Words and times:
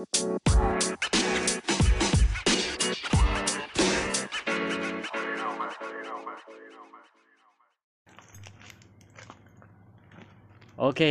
Oke, 0.00 0.08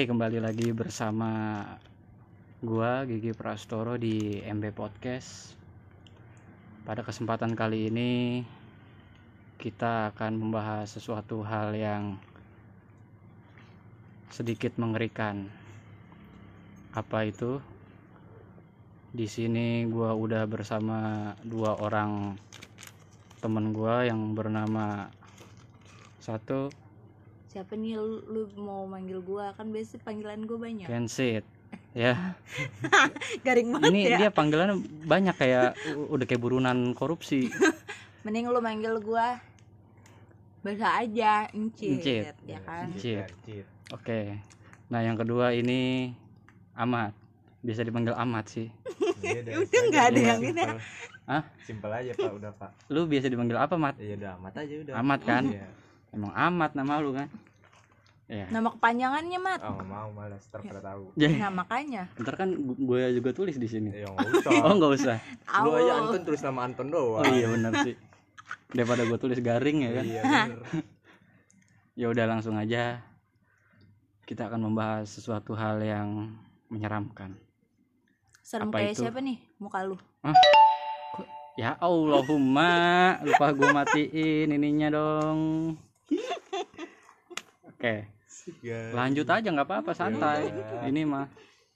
kembali 0.09 0.41
lagi 0.41 0.73
bersama 0.73 1.61
gua 2.65 3.05
Gigi 3.05 3.29
Prastoro 3.37 3.93
di 4.01 4.41
MB 4.41 4.73
Podcast. 4.73 5.53
Pada 6.81 7.05
kesempatan 7.05 7.53
kali 7.53 7.93
ini 7.93 8.41
kita 9.61 10.17
akan 10.17 10.33
membahas 10.33 10.89
sesuatu 10.89 11.45
hal 11.45 11.77
yang 11.77 12.17
sedikit 14.33 14.73
mengerikan. 14.81 15.45
Apa 16.97 17.29
itu? 17.29 17.61
Di 19.09 19.25
sini 19.25 19.89
gua 19.89 20.13
udah 20.13 20.45
bersama 20.45 21.31
dua 21.41 21.73
orang 21.81 22.37
temen 23.41 23.73
gua 23.73 24.05
yang 24.05 24.37
bernama 24.37 25.09
satu. 26.21 26.69
Siapa 27.49 27.73
nih 27.73 27.97
lu, 27.97 28.21
lu 28.29 28.41
mau 28.61 28.85
manggil 28.85 29.17
gua? 29.25 29.57
Kan 29.57 29.73
biasa 29.73 29.97
panggilan 30.05 30.45
gua 30.45 30.69
banyak. 30.69 30.85
Kensit 30.85 31.41
ya. 31.97 32.37
Garing 33.45 33.73
banget 33.73 33.89
ini 33.89 34.01
ya. 34.05 34.17
dia 34.21 34.29
panggilannya 34.29 34.77
banyak 35.09 35.35
kayak 35.37 35.73
udah 36.09 36.25
kayak 36.29 36.41
burunan 36.41 36.93
korupsi. 36.93 37.49
Mending 38.25 38.53
lu 38.53 38.61
manggil 38.61 39.01
gua 39.01 39.41
biasa 40.59 41.01
aja 41.01 41.47
encit, 41.55 42.03
Encit. 42.03 42.35
ya 42.43 42.59
kan? 42.67 42.91
Oke. 43.95 44.43
Nah 44.91 44.99
yang 45.01 45.15
kedua 45.15 45.55
ini 45.55 46.11
Amat 46.75 47.15
bisa 47.61 47.81
dipanggil 47.81 48.13
Amat 48.13 48.45
sih 48.49 48.67
Udah 49.51 49.81
nggak 49.85 50.05
ada 50.09 50.19
yang 50.21 50.41
ini. 50.41 50.63
Hah? 51.25 51.43
Simpel 51.61 51.91
aja 51.91 52.11
pak, 52.13 52.31
udah 52.31 52.51
pak. 52.51 52.71
lu 52.87 53.05
biasa 53.05 53.27
dipanggil 53.27 53.53
apa 53.53 53.75
Mat 53.75 53.99
Ya 53.99 54.15
udah 54.15 54.31
amat 54.39 54.53
aja 54.57 54.73
udah. 54.79 54.93
Amat 54.97 55.19
kan 55.21 55.43
Iya. 55.45 55.67
emang 56.09 56.31
Amat 56.33 56.71
nama 56.73 56.93
lu 56.97 57.11
kan 57.11 57.27
ya 58.25 58.45
nama 58.47 58.69
kepanjangannya 58.69 59.39
mat 59.39 59.57
Oh 59.59 59.81
mau 59.81 60.09
malas, 60.09 60.45
ntar 60.45 60.61
pada 60.61 60.81
tahu. 60.83 61.09
jadi 61.19 61.35
nah 61.35 61.49
makanya 61.51 62.05
ntar 62.15 62.33
kan 62.35 62.49
gue 62.55 63.01
juga 63.11 63.29
tulis 63.33 63.57
di 63.57 63.65
sini 63.65 63.89
Ya 63.91 64.05
nggak 64.05 64.29
usah. 64.39 64.51
oh 64.65 64.73
nggak 64.73 64.91
usah 64.95 65.17
Lu 65.65 65.69
aja. 65.73 65.91
Anton 65.99 66.21
tulis 66.23 66.41
nama 66.41 66.59
Anton 66.63 66.87
oh 66.89 66.93
doang. 67.17 67.25
iya 67.27 67.45
benar 67.45 67.73
sih 67.83 67.95
daripada 68.69 69.01
gue 69.03 69.17
tulis 69.17 69.37
garing 69.39 69.77
ya 69.81 69.91
kan 69.91 70.05
Iya 70.05 70.21
ya 71.95 72.05
udah 72.07 72.25
langsung 72.25 72.55
aja 72.55 73.01
kita 74.23 74.45
akan 74.45 74.61
membahas 74.63 75.09
sesuatu 75.09 75.51
hal 75.53 75.81
yang 75.81 76.37
menyeramkan 76.69 77.33
serem 78.49 78.73
Apa 78.73 78.81
kayak 78.81 78.93
itu? 78.95 79.01
siapa 79.05 79.21
nih 79.21 79.37
muka 79.57 79.85
lu 79.85 79.93
ya 81.53 81.77
Allahumma 81.77 82.73
lupa 83.21 83.47
gue 83.51 83.69
matiin 83.69 84.49
ininya 84.49 84.89
dong 84.89 85.39
oke 87.69 87.95
Guys. 88.59 88.89
lanjut 88.89 89.29
aja 89.29 89.45
nggak 89.45 89.67
apa-apa 89.67 89.91
santai 89.93 90.49
udah. 90.49 90.81
ini 90.83 91.05
mah 91.05 91.29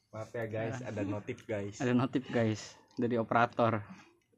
Maaf 0.09 0.29
ya 0.29 0.45
guys, 0.45 0.77
ada 0.79 1.01
notif 1.03 1.41
guys. 1.43 1.77
ada 1.77 1.89
notif 1.89 2.25
guys 2.27 2.73
dari 2.95 3.17
operator 3.17 3.81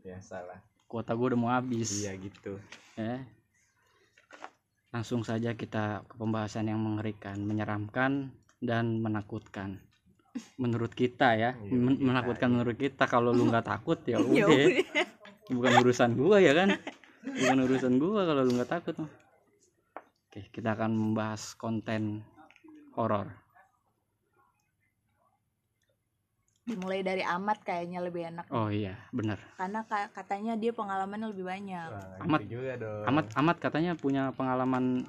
Ya 0.02 0.19
salah. 0.19 0.59
kuota 0.86 1.11
gue 1.11 1.31
udah 1.31 1.39
mau 1.39 1.52
habis 1.52 2.03
Iya 2.03 2.16
gitu. 2.17 2.59
ya 2.94 3.23
langsung 4.89 5.22
saja 5.22 5.52
kita 5.52 6.03
ke 6.03 6.16
pembahasan 6.16 6.67
yang 6.67 6.80
mengerikan 6.80 7.39
menyeramkan 7.39 8.31
dan 8.59 9.00
menakutkan 9.00 9.80
menurut 10.55 10.91
kita 10.91 11.33
ya 11.33 11.52
Iya, 11.55 11.72
Men- 11.72 11.95
kita, 11.95 12.05
menakutkan 12.05 12.47
iya. 12.47 12.53
menurut 12.53 12.78
kita 12.78 13.03
kalau 13.05 13.30
lu 13.30 13.44
nggak 13.45 13.66
takut 13.66 14.00
ya 14.03 14.17
Ya 14.31 14.45
udah 14.45 14.67
bukan 15.47 15.72
urusan 15.80 16.11
gua 16.14 16.38
ya 16.39 16.53
kan 16.53 16.69
bukan 17.23 17.58
urusan 17.64 17.94
gua 17.95 18.22
kalau 18.23 18.41
lu 18.41 18.52
nggak 18.53 18.72
takut 18.72 18.95
mah. 18.97 19.11
oke 20.25 20.41
kita 20.50 20.73
akan 20.73 20.91
membahas 20.91 21.53
konten 21.53 22.25
horor 22.94 23.29
dimulai 26.66 27.06
dari 27.06 27.22
amat 27.22 27.62
kayaknya 27.62 28.02
lebih 28.02 28.25
enak 28.25 28.50
oh 28.50 28.73
iya 28.73 28.97
benar 29.12 29.38
karena 29.53 29.85
ka- 29.85 30.09
katanya 30.12 30.57
dia 30.57 30.73
pengalamannya 30.73 31.29
lebih 31.29 31.46
banyak 31.46 31.90
Wah, 31.94 32.25
Amat. 32.25 32.40
gitu 32.41 32.57
juga 32.57 32.73
dong. 32.75 33.03
amat 33.06 33.25
amat 33.38 33.57
katanya 33.59 33.91
punya 33.94 34.34
pengalaman 34.34 35.06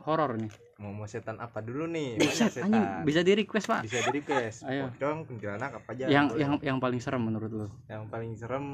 horor 0.00 0.36
nih 0.36 0.52
Mau 0.74 0.90
mau 0.90 1.06
setan 1.06 1.38
apa 1.38 1.62
dulu 1.62 1.86
nih? 1.86 2.18
bisa 2.18 2.50
Banyak 2.50 2.66
anjing, 2.66 2.82
setan. 2.82 3.06
bisa 3.06 3.20
di 3.22 3.32
request 3.36 3.66
pak 3.66 3.80
Bisa 3.86 3.98
di 4.02 4.10
request. 4.12 4.58
Ayo. 4.66 4.90
Pocong, 4.90 5.18
kuntilanak 5.24 5.70
apa 5.72 5.90
aja. 5.94 6.04
yang 6.08 6.26
boleh. 6.26 6.40
yang 6.40 6.52
yang 6.60 6.78
paling 6.78 6.98
serem 6.98 7.22
menurut 7.22 7.50
lu 7.50 7.68
yang 7.86 8.04
paling 8.06 8.34
serem 8.34 8.66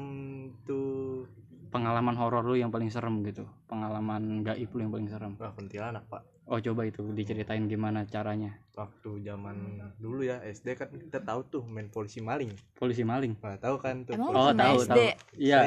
tuh 0.63 1.29
pengalaman 1.69 2.15
horor 2.15 2.43
lu 2.43 2.57
yang 2.57 2.67
paling 2.67 2.89
serem 2.89 3.21
gitu 3.21 3.45
pengalaman 3.65 4.41
gaib 4.41 4.67
lu 4.67 4.79
yang 4.79 4.89
paling 4.89 5.07
serem 5.07 5.37
wah 5.37 5.53
kuntilanak 5.53 6.03
pak. 6.05 6.25
oh 6.43 6.57
coba 6.59 6.83
itu 6.83 7.05
diceritain 7.11 7.63
gimana 7.65 8.03
caranya 8.03 8.57
Waktu 8.71 9.21
zaman 9.21 9.55
dulu 9.95 10.23
ya 10.23 10.41
SD 10.41 10.73
kan 10.73 10.89
kita 10.89 11.21
tahu 11.21 11.43
tuh 11.45 11.63
main 11.63 11.87
polisi 11.87 12.17
maling. 12.17 12.49
polisi 12.73 13.03
maling 13.03 13.37
Nggak 13.37 13.61
tahu 13.61 13.75
kan 13.77 14.03
tuh. 14.03 14.17
Emang 14.17 14.33
oh 14.33 14.51
tahu 14.51 14.77
SD? 14.81 14.89
tahu 14.89 15.37
iya 15.37 15.59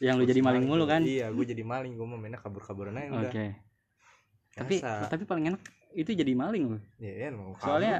yang 0.00 0.16
lu 0.16 0.24
jadi 0.24 0.40
polisi 0.40 0.48
maling 0.48 0.64
mulu 0.64 0.84
kan 0.86 1.04
Iya, 1.04 1.28
gue 1.28 1.44
jadi 1.44 1.60
maling, 1.60 1.92
gue 1.92 2.06
mau 2.08 2.16
mainnya 2.16 2.40
kabur-kaburan 2.40 2.96
aja 2.96 3.10
oke 3.12 3.20
udah. 3.28 3.52
Tapi 4.52 4.78
tapi 4.82 5.22
paling 5.22 5.44
enak 5.48 5.62
itu 5.92 6.10
jadi 6.10 6.32
maling 6.32 6.64
loh 6.68 6.82
Iya, 6.96 7.28
mau 7.30 7.52
kabur. 7.52 7.62
soalnya 7.62 7.96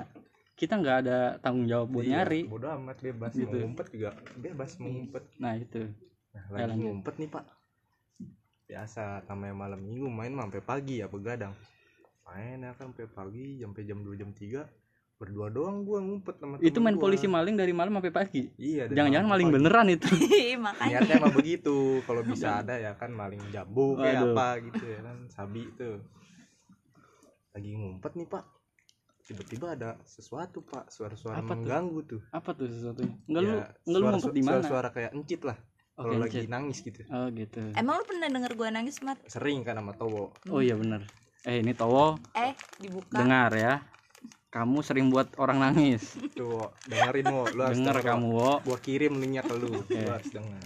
kita 0.52 0.74
nggak 0.76 0.96
ada 1.02 1.18
tanggung 1.38 1.64
jawab 1.64 1.88
buat 1.90 2.04
Iya, 2.04 2.22
nyari 2.22 2.40
Bodo 2.44 2.68
amat 2.70 2.98
bebas 3.00 3.32
Gitu. 3.32 3.48
mau 3.48 3.56
ngumpet 3.58 3.86
juga 3.90 4.10
bebas 4.36 4.70
mau 4.76 4.88
ngumpet. 4.90 5.24
nah 5.36 5.52
itu 5.54 5.82
Nah, 6.30 6.44
lagi 6.50 6.64
lanjut. 6.70 6.84
ngumpet 6.86 7.14
nih, 7.18 7.28
Pak. 7.28 7.44
Biasa 8.64 9.02
namanya 9.26 9.54
malam 9.58 9.80
Minggu 9.80 10.08
main 10.08 10.32
sampai 10.32 10.60
pagi 10.62 10.94
ya 10.96 11.06
begadang. 11.06 11.52
Main 12.24 12.62
ya 12.62 12.72
kan 12.72 12.88
sampai 12.88 13.04
pagi 13.06 13.60
sampai 13.60 13.82
jam 13.82 14.00
2 14.00 14.14
jam 14.14 14.30
3 14.30 14.64
berdua 15.14 15.46
doang 15.48 15.84
gua 15.84 16.00
ngumpet 16.00 16.34
sama 16.36 16.58
itu 16.58 16.78
main 16.78 16.96
gua. 16.96 17.02
polisi 17.04 17.26
maling 17.26 17.54
dari 17.54 17.70
malam 17.70 17.94
sampai 17.94 18.10
pagi 18.10 18.42
Iya, 18.56 18.88
jangan-jangan 18.88 19.28
maling 19.28 19.46
sampai 19.46 19.58
beneran 19.60 19.86
itu 19.88 20.08
Iya, 20.42 20.56
makanya 20.58 20.88
niatnya 20.98 21.14
emang 21.16 21.34
begitu 21.36 21.76
kalau 22.02 22.22
bisa 22.24 22.58
ada 22.58 22.74
ya 22.74 22.90
kan 22.92 23.10
maling 23.12 23.38
jambu 23.48 23.94
kayak 23.94 24.18
apa 24.24 24.48
gitu 24.64 24.82
ya 24.84 24.98
kan 25.00 25.16
sabi 25.28 25.60
itu 25.64 25.90
lagi 27.52 27.70
ngumpet 27.72 28.12
nih 28.14 28.26
pak. 28.26 28.44
Tiba-tiba 29.22 29.66
ada 29.72 29.90
sesuatu 30.02 30.60
pak. 30.60 30.88
Suara-suara 30.88 31.38
Apa 31.38 31.52
tuh? 31.52 31.56
mengganggu 31.56 32.00
tuh. 32.04 32.20
Apa 32.28 32.50
tuh 32.52 32.66
sesuatunya? 32.66 33.14
Enggak 33.24 33.40
lu 33.40 33.48
Ya, 33.48 33.54
enggak 33.54 33.68
lu 33.78 33.92
suara- 33.94 34.12
ngumpet 34.12 34.32
di 34.32 34.42
mana? 34.42 34.50
suara-suara 34.52 34.88
kayak 34.90 35.10
encit 35.12 35.40
lah. 35.42 35.58
Oke, 35.92 36.08
kalau 36.08 36.18
lagi 36.18 36.36
encit. 36.38 36.50
nangis 36.50 36.78
gitu. 36.80 37.00
Oh 37.06 37.26
gitu. 37.30 37.60
Emang 37.72 37.94
lu 37.96 38.04
pernah 38.04 38.28
denger 38.28 38.52
gua 38.54 38.68
nangis 38.68 38.96
mat? 39.00 39.18
Sering 39.26 39.60
kan 39.60 39.76
sama 39.76 39.92
Towo. 39.92 40.32
Oh 40.48 40.58
iya 40.58 40.74
bener. 40.74 41.04
Eh 41.42 41.60
ini 41.60 41.72
Towo. 41.72 42.16
Eh 42.32 42.52
dibuka. 42.78 43.14
Dengar 43.14 43.52
ya. 43.52 43.74
Kamu 44.48 44.80
sering 44.80 45.08
buat 45.08 45.32
orang 45.36 45.60
nangis. 45.62 46.12
Tuh 46.32 46.44
Wo. 46.46 46.64
dengerin 46.84 47.24
wo. 47.26 47.48
Lu 47.48 47.60
harus 47.62 47.78
denger 47.78 47.98
kamu 48.02 48.28
wo. 48.30 48.52
Gua 48.60 48.78
kirim 48.78 49.16
linknya 49.16 49.40
ke 49.40 49.54
lu. 49.54 49.68
Oke. 49.74 49.96
lu 49.96 50.10
harus 50.10 50.28
denger 50.28 50.60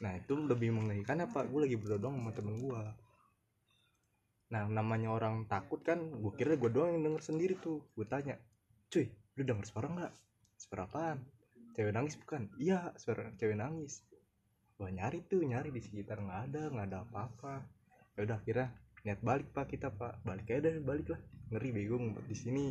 nah 0.00 0.16
itu 0.16 0.32
lebih 0.32 0.72
mengerikan 0.72 1.20
apa? 1.20 1.44
Gue 1.44 1.68
lagi 1.68 1.76
berdodong 1.76 2.16
sama 2.16 2.32
temen 2.32 2.56
gua 2.56 2.88
nah 4.50 4.66
namanya 4.66 5.14
orang 5.14 5.46
takut 5.46 5.78
kan 5.80 6.02
gue 6.02 6.32
kira 6.34 6.58
gue 6.58 6.70
doang 6.70 6.90
yang 6.90 7.06
denger 7.06 7.22
sendiri 7.22 7.54
tuh. 7.56 7.86
Gue 7.94 8.04
tanya 8.04 8.34
cuy 8.90 9.06
lu 9.38 9.42
denger 9.46 9.64
suara 9.64 9.86
nggak? 9.86 10.12
Suara 10.58 10.84
apaan? 10.90 11.18
Cewek 11.72 11.94
nangis 11.94 12.18
bukan? 12.18 12.50
Iya 12.58 12.90
suara 12.98 13.30
cewek 13.38 13.56
nangis. 13.56 14.02
Gua 14.74 14.90
nyari 14.90 15.22
tuh 15.28 15.44
nyari 15.44 15.70
di 15.70 15.78
sekitar 15.78 16.18
nggak 16.18 16.40
ada 16.50 16.62
nggak 16.72 16.86
ada 16.90 16.98
apa-apa. 17.06 17.54
Ya 18.18 18.26
udah 18.26 18.38
kira 18.42 18.64
niat 19.06 19.22
balik 19.22 19.54
pak 19.54 19.70
kita 19.70 19.88
pak. 19.94 20.18
Balik 20.26 20.50
aja 20.50 20.66
deh 20.66 20.82
balik 20.82 21.14
lah 21.14 21.20
ngeri 21.54 21.68
bego 21.70 21.96
ngumpet 22.02 22.26
di 22.26 22.36
sini. 22.36 22.66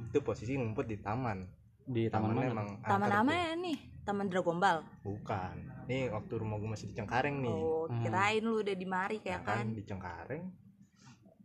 Itu 0.00 0.24
posisi 0.24 0.56
ngumpet 0.56 0.88
di 0.88 0.96
taman. 0.98 1.44
Di 1.84 2.08
taman 2.08 2.32
mana? 2.32 2.48
emang 2.48 2.68
taman 2.80 3.10
apa 3.12 3.32
ya 3.34 3.52
nih? 3.60 3.78
Taman 4.00 4.26
Dragombal 4.32 4.80
bukan. 5.04 5.84
Nih 5.84 6.08
waktu 6.08 6.32
rumah 6.40 6.56
gue 6.56 6.70
masih 6.72 6.86
di 6.88 6.94
Cengkareng 6.96 7.44
nih. 7.44 7.52
Oh 7.52 7.84
Hmm. 7.90 8.06
kirain 8.06 8.42
lu 8.46 8.62
udah 8.62 8.76
di 8.78 8.86
mari 8.86 9.18
Nah, 9.18 9.22
kayak 9.26 9.42
kan 9.44 9.56
kan? 9.60 9.66
di 9.74 9.82
Cengkareng 9.84 10.44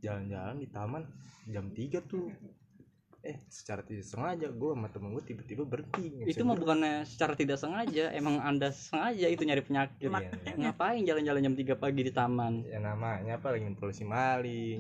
jalan-jalan 0.06 0.56
di 0.56 0.68
taman 0.68 1.02
jam 1.46 1.66
3 1.68 2.00
tuh. 2.04 2.30
Eh 3.22 3.42
secara 3.48 3.82
tidak 3.82 4.06
sengaja 4.06 4.48
gue 4.48 4.72
sama 4.72 4.86
temen 4.86 5.10
gue 5.12 5.26
tiba-tiba 5.26 5.66
berhenti 5.66 6.14
itu 6.24 6.42
mah 6.42 6.54
bukannya 6.54 7.02
secara 7.04 7.34
tidak 7.34 7.58
sengaja 7.58 8.14
emang 8.14 8.38
anda 8.38 8.70
sengaja 8.70 9.26
itu 9.26 9.42
nyari 9.42 9.60
penyakit 9.60 9.98
Iya, 9.98 10.30
iya. 10.46 10.54
ngapain 10.56 11.02
jalan-jalan 11.02 11.42
jam 11.42 11.56
3 11.58 11.74
pagi 11.76 12.02
di 12.02 12.14
taman? 12.14 12.62
Ya 12.64 12.78
namanya 12.78 13.36
apa 13.36 13.50
lagi 13.50 13.66
polisi 13.74 14.06
maling. 14.06 14.78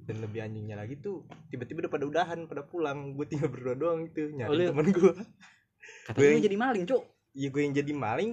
Dan 0.00 0.22
lebih 0.22 0.40
anjingnya 0.40 0.72
lagi 0.74 0.96
tuh 0.96 1.20
tiba-tiba 1.48 1.84
udah 1.84 1.92
pada 1.92 2.04
udahan 2.06 2.38
pada 2.46 2.62
pulang. 2.62 3.12
Gue 3.12 3.26
tinggal 3.26 3.50
berdua 3.50 3.74
doang 3.74 4.06
itu 4.06 4.30
nyari 4.30 4.56
lu- 4.56 4.70
temen 4.70 4.86
gue 4.88 5.12
katanya 6.06 6.22
Gue- 6.32 6.46
jadi 6.46 6.56
maling 6.56 6.84
cuk. 6.86 7.02
Iya 7.34 7.48
gue 7.50 7.60
yang 7.60 7.74
jadi 7.74 7.92
maling 7.92 8.30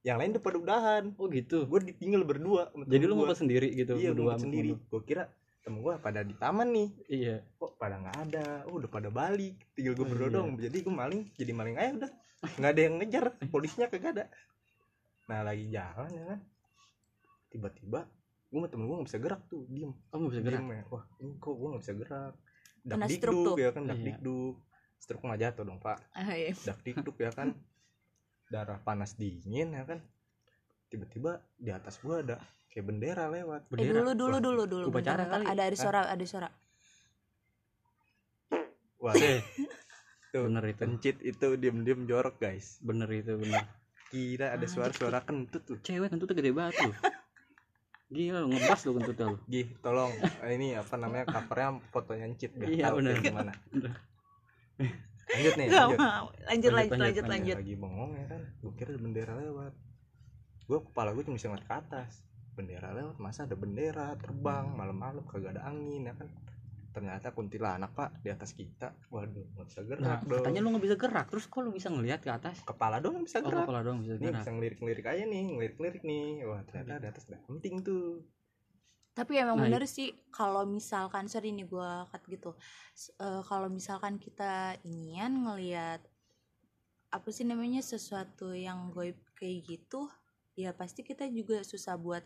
yang 0.00 0.16
lain 0.16 0.32
udah 0.32 0.42
pada 0.42 0.56
udahan. 0.58 1.02
Oh 1.14 1.28
gitu. 1.28 1.64
Gue 1.64 1.84
ditinggal 1.84 2.24
berdua 2.24 2.72
jadi 2.82 3.04
lu 3.04 3.14
ngumpet 3.14 3.36
sendiri 3.36 3.68
gitu 3.70 3.94
iya 3.94 4.10
berdua 4.10 4.40
sendiri. 4.40 4.74
gue 4.74 5.02
kira 5.02 5.28
temen 5.64 5.80
gue 5.80 5.94
pada 5.96 6.20
di 6.20 6.36
taman 6.36 6.68
nih. 6.70 6.88
Iya. 7.08 7.36
Kok 7.56 7.80
pada 7.80 7.96
nggak 7.96 8.16
ada? 8.28 8.46
Oh 8.68 8.76
udah 8.76 8.86
pada 8.86 9.08
balik. 9.08 9.56
Tinggal 9.72 9.96
gue 9.96 10.04
Oh, 10.04 10.10
berdua 10.12 10.28
iya. 10.28 10.36
dong 10.36 10.48
jadi 10.56 10.76
gue 10.78 10.94
maling 10.94 11.22
jadi 11.34 11.52
maling. 11.52 11.74
Aja 11.74 11.92
udah. 11.98 12.12
Nggak 12.60 12.70
ada 12.70 12.80
yang 12.84 12.94
ngejar. 13.00 13.24
Polisinya 13.48 13.86
kagak 13.88 14.12
ada. 14.12 14.24
Nah 15.24 15.40
lagi 15.40 15.64
jalan 15.68 16.10
ya 16.12 16.24
kan. 16.28 16.40
Tiba-tiba 17.48 18.00
gue 18.52 18.58
sama 18.60 18.68
temen 18.68 18.84
gue 18.86 18.96
nggak 19.00 19.08
bisa 19.08 19.18
gerak 19.18 19.42
tuh. 19.48 19.64
Diem. 19.66 19.92
Oh 20.12 20.16
nggak 20.20 20.32
bisa 20.32 20.42
gerak? 20.44 20.60
Diem 20.60 20.68
ya. 20.70 20.82
Wah 20.92 21.04
ini 21.18 21.32
kok 21.40 21.54
gue 21.56 21.68
nggak 21.72 21.82
bisa 21.82 21.94
gerak? 21.96 22.34
Dak 22.84 22.98
dikduk 23.08 23.32
tuh. 23.42 23.56
ya 23.56 23.70
kan 23.72 23.82
dak 23.88 23.96
Iya. 23.96 24.06
dikduk 24.12 24.54
stroke 25.00 25.24
nggak 25.24 25.40
jatuh 25.40 25.64
dong 25.64 25.80
pak. 25.80 25.98
Ah, 26.12 26.36
iya. 26.36 26.52
dak 26.52 26.78
dikduk 26.84 27.16
ya 27.16 27.32
kan. 27.32 27.56
Darah 28.52 28.76
panas 28.78 29.16
dingin 29.16 29.72
ya 29.72 29.88
kan. 29.88 30.04
Tiba-tiba 30.92 31.40
di 31.56 31.72
atas 31.72 31.96
gua 31.98 32.20
ada 32.20 32.36
kayak 32.74 32.84
bendera 32.84 33.24
lewat 33.28 33.62
Eh 33.64 33.70
Bendera. 33.70 33.94
dulu 33.96 34.10
dulu 34.12 34.32
Wah, 34.32 34.42
dulu 34.42 34.62
dulu. 34.66 34.84
upacara 34.90 35.22
bentar. 35.22 35.32
kali. 35.32 35.44
Ada 35.46 35.62
ada 35.64 35.76
suara 35.76 36.00
ada 36.04 36.24
suara. 36.24 36.48
wah 38.96 39.14
Eh, 39.14 39.40
tuh 40.30 40.40
bener 40.44 40.64
itu 40.66 40.80
pencit 40.80 41.16
itu 41.20 41.46
diem-diem 41.54 42.00
jorok 42.04 42.36
guys 42.38 42.80
bener 42.80 43.06
itu 43.08 43.36
bener 43.36 43.62
kira 44.08 44.50
ada 44.50 44.62
Ah, 44.62 44.66
suara-suara 44.66 45.18
kentut 45.22 45.62
tuh 45.62 45.78
cewek 45.78 46.08
kentutnya 46.08 46.34
gede 46.34 46.50
banget 46.50 46.74
lu 46.80 46.92
gila 48.10 48.38
lu 48.40 48.48
ngebas 48.48 48.80
lu 48.82 48.92
kentutnya 48.96 49.26
lu 49.28 49.38
Gih, 49.44 49.66
tolong 49.78 50.10
eh, 50.40 50.50
ini 50.50 50.72
apa 50.72 50.94
namanya 50.94 51.24
covernya 51.28 51.68
fotonya 51.88 52.26
encit 52.26 52.50
biar 52.52 52.68
Iya, 52.68 52.84
tahu 52.84 52.96
bener. 52.98 53.14
gimana. 53.20 53.52
Lanjut 55.26 55.54
nih, 55.56 55.66
Gak 55.66 55.78
lanjut. 55.80 55.98
mau. 55.98 56.26
Lanjut 56.28 56.44
Lanjut, 56.44 56.70
lanjut 56.70 56.70
lanjut, 56.70 56.92
lanjut 56.94 57.00
lanjut. 57.00 57.24
lanjut. 57.26 57.56
Lagi 57.58 57.74
bengong 57.76 58.12
ya 58.14 58.26
kan, 58.28 58.42
gue 58.54 58.72
kira 58.76 58.90
bendera 58.94 59.32
lewat. 59.34 59.72
Gue 60.64 60.78
kepala 60.80 61.10
gue 61.10 61.22
cuma 61.22 61.34
bisa 61.34 61.48
ngeliat 61.48 61.64
ke 61.64 61.74
atas. 61.74 62.12
Bendera 62.54 62.94
lewat, 62.94 63.18
masa 63.18 63.44
ada 63.44 63.58
bendera 63.58 64.14
terbang 64.14 64.70
malam-malam 64.70 65.26
kagak 65.26 65.58
ada 65.58 65.66
angin 65.66 66.06
ya 66.06 66.14
kan. 66.14 66.30
Ternyata 66.94 67.34
kuntilanak 67.34 67.90
pak 67.90 68.22
di 68.22 68.30
atas 68.30 68.54
kita. 68.54 68.94
Waduh, 69.10 69.42
nggak 69.58 69.66
bisa 69.66 69.80
nah 69.82 69.86
gerak 69.90 70.20
dong. 70.30 70.38
katanya 70.38 70.60
lu 70.62 70.68
nggak 70.70 70.84
bisa 70.86 70.96
gerak 70.96 71.26
terus 71.26 71.44
kok 71.50 71.60
lu 71.66 71.74
bisa 71.74 71.90
ngelihat 71.90 72.22
ke 72.22 72.30
atas 72.30 72.62
Kepala 72.62 73.02
dong 73.02 73.18
yang 73.18 73.26
bisa 73.26 73.42
oh 73.42 73.50
gerak. 73.50 73.66
kepala 73.66 73.80
doang 73.82 73.98
bisa 74.06 74.14
Ini 74.14 74.22
gerak 74.30 74.38
bisa 74.46 74.50
ngelirik-ngelirik 74.54 75.06
aja 75.10 75.24
nih, 75.26 75.44
ngelirik-ngelirik 75.58 76.02
nih. 76.06 76.26
Wah 76.46 76.62
ternyata 76.62 77.02
di 77.02 77.08
atas 77.10 77.24
ada 77.26 77.38
penting 77.50 77.74
tuh. 77.82 78.22
Tapi 79.14 79.32
emang 79.38 79.58
Nah, 79.58 79.70
bener 79.70 79.86
sih 79.86 80.10
kalau 80.30 80.66
misalkan 80.66 81.26
sorry 81.26 81.50
nih 81.50 81.66
gua 81.66 82.06
cut 82.10 82.22
gitu. 82.26 82.54
Eh, 83.18 83.42
kalau 83.46 83.66
misalkan 83.70 84.18
kita 84.18 84.78
inian 84.86 85.34
ngelihat 85.38 86.02
apa 87.10 87.28
sih 87.30 87.46
namanya 87.46 87.78
sesuatu 87.78 88.54
yang 88.54 88.90
goib 88.90 89.14
kayak 89.38 89.66
gitu, 89.70 90.10
ya 90.58 90.74
pasti 90.74 91.06
kita 91.06 91.30
juga 91.30 91.62
susah 91.62 91.94
buat 91.94 92.22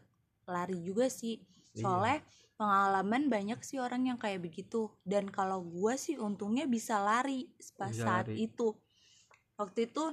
lari 0.48 0.80
juga 0.80 1.06
sih. 1.12 1.38
Iya. 1.76 1.84
Soalnya 1.84 2.18
pengalaman 2.58 3.30
banyak 3.30 3.60
sih 3.62 3.78
orang 3.78 4.08
yang 4.10 4.18
kayak 4.18 4.42
begitu 4.42 4.90
dan 5.06 5.30
kalau 5.30 5.62
gua 5.62 5.94
sih 5.94 6.18
untungnya 6.18 6.66
bisa 6.66 6.98
lari 6.98 7.46
pas 7.78 7.92
Bisa 7.94 8.02
saat 8.02 8.26
lari. 8.26 8.48
itu. 8.50 8.74
Waktu 9.54 9.92
itu 9.92 10.04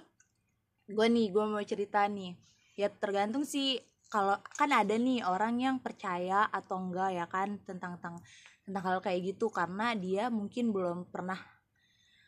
gua 0.92 1.08
nih 1.10 1.28
gua 1.34 1.50
mau 1.50 1.64
cerita 1.66 2.06
nih. 2.06 2.38
Ya 2.78 2.92
tergantung 2.92 3.48
sih 3.48 3.80
kalau 4.06 4.38
kan 4.54 4.70
ada 4.70 4.94
nih 4.94 5.26
orang 5.26 5.58
yang 5.58 5.78
percaya 5.82 6.46
atau 6.54 6.78
enggak 6.78 7.10
ya 7.18 7.26
kan 7.26 7.58
tentang 7.66 7.98
tentang 7.98 8.16
tentang 8.62 8.84
hal 8.86 9.00
kayak 9.02 9.34
gitu 9.34 9.50
karena 9.50 9.98
dia 9.98 10.30
mungkin 10.30 10.70
belum 10.70 11.10
pernah 11.10 11.38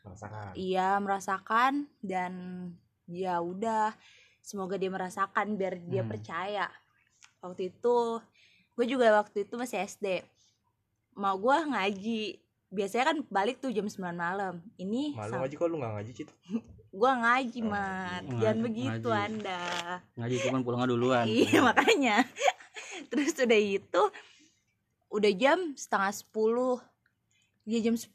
Merasakan. 0.02 0.56
ia 0.56 0.98
merasakan 0.98 1.74
dan 2.00 2.34
ya 3.06 3.44
udah 3.44 3.92
semoga 4.40 4.80
dia 4.80 4.88
merasakan 4.88 5.60
biar 5.60 5.78
dia 5.84 6.02
Hmm. 6.02 6.12
percaya 6.12 6.66
waktu 7.48 7.72
itu 7.72 7.98
gue 8.74 8.86
juga 8.86 9.10
waktu 9.16 9.44
itu 9.44 9.56
masih 9.56 9.82
SD 9.82 10.22
mau 11.14 11.34
gue 11.34 11.58
ngaji 11.66 12.22
biasanya 12.68 13.06
kan 13.10 13.18
balik 13.28 13.58
tuh 13.58 13.72
jam 13.72 13.88
9 13.88 13.96
malam. 14.14 14.60
Ini 14.76 15.16
Malu 15.16 15.40
aja 15.40 15.56
kok 15.56 15.66
lu 15.66 15.80
nggak 15.80 15.94
ngaji 15.96 16.12
cit. 16.14 16.30
gue 17.00 17.12
ngaji 17.14 17.60
Oh, 17.62 17.68
mat. 17.68 18.22
ngaji. 18.22 18.38
jangan 18.38 18.54
Ngaji, 18.54 18.66
begitu 18.68 19.08
ngaji. 19.08 19.26
anda. 19.26 19.62
Ngaji 20.14 20.36
cuman 20.44 20.62
pulang 20.62 20.82
duluan. 20.86 21.26
Iya 21.26 21.60
makanya. 21.68 22.16
Terus 23.10 23.34
udah 23.34 23.62
itu 23.62 24.02
udah 25.08 25.32
jam 25.34 25.60
setengah 25.74 26.12
sepuluh. 26.12 26.78
Ya 27.64 27.80
jam 27.80 27.96
10 27.96 28.12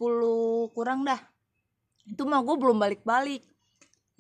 kurang 0.71 1.03
dah. 1.03 1.21
Itu 2.05 2.23
mah 2.25 2.41
gue 2.41 2.57
belum 2.57 2.77
balik-balik 2.77 3.43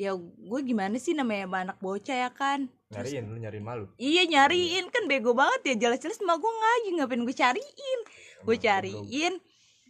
ya 0.03 0.13
gue 0.17 0.61
gimana 0.63 0.97
sih 0.97 1.13
namanya 1.13 1.47
anak 1.63 1.79
bocah 1.79 2.17
ya 2.19 2.31
kan? 2.31 2.67
Terus- 2.89 3.09
Nyariin 3.09 3.25
lu 3.25 3.39
nyariin 3.39 3.63
malu. 3.63 3.87
iya 3.97 4.23
nyariin. 4.25 4.89
Kan 4.89 5.07
bego 5.07 5.31
banget 5.33 5.63
ya 5.65 5.75
jelas-jelas 5.81 6.19
mah 6.21 6.35
gue 6.35 6.53
ngaji. 6.53 6.89
Ngapain 6.97 7.23
gue 7.23 7.37
cariin? 7.37 8.01
Gue 8.43 8.57
cariin. 8.59 9.35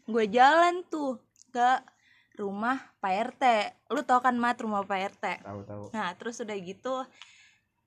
Gue 0.05 0.25
jalan 0.27 0.85
tuh 0.87 1.17
ke 1.49 1.69
rumah 2.35 2.77
Pak 2.99 3.13
RT 3.31 3.45
lu 3.89 4.01
tau 4.03 4.19
kan 4.19 4.33
mat 4.35 4.57
rumah 4.57 4.81
Pak 4.83 4.99
RT 5.13 5.25
Tahu 5.43 5.61
tahu. 5.63 5.85
nah 5.93 6.09
terus 6.13 6.41
udah 6.41 6.57
gitu 6.57 7.05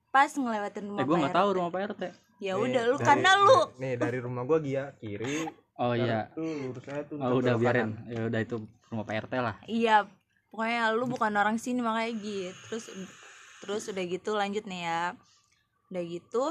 pas 0.07 0.30
ngelewatin 0.30 0.86
rumah 0.86 1.01
eh 1.01 1.04
gue 1.04 1.12
Pak 1.12 1.19
nggak 1.19 1.33
RT 1.33 1.39
tahu 1.42 1.50
rumah 1.51 1.72
pak 1.72 1.83
rt 1.89 2.01
ya 2.38 2.54
Nih, 2.54 2.62
udah 2.62 2.83
lu 2.86 2.95
dari- 2.95 3.04
karena 3.04 3.31
lu. 3.36 3.60
nih 3.75 3.94
dari 3.95 4.18
rumah 4.19 4.44
gua 4.44 4.60
Gia 4.60 4.94
kiri. 4.94 5.50
Oh 5.75 5.92
iya. 5.92 6.30
tuh 6.30 6.45
lurus 6.45 6.86
aja 6.86 7.04
tuh 7.04 7.16
oh 7.18 7.36
udah 7.36 7.56
biarin. 7.57 7.89
ya 8.06 8.22
udah 8.24 8.39
itu 8.39 8.56
rumah 8.86 9.04
pak 9.04 9.16
rt 9.25 9.33
lah. 9.36 9.56
Iya 9.66 9.95
pokoknya 10.55 10.95
lu 10.95 11.11
bukan 11.11 11.35
orang 11.35 11.59
sini 11.59 11.83
makanya 11.83 12.15
gitu. 12.15 12.55
Terus 12.71 12.85
terus 13.59 13.83
udah 13.91 14.03
gitu 14.07 14.31
lanjut 14.39 14.63
nih 14.63 14.87
ya. 14.87 15.03
Udah 15.91 16.03
gitu 16.07 16.43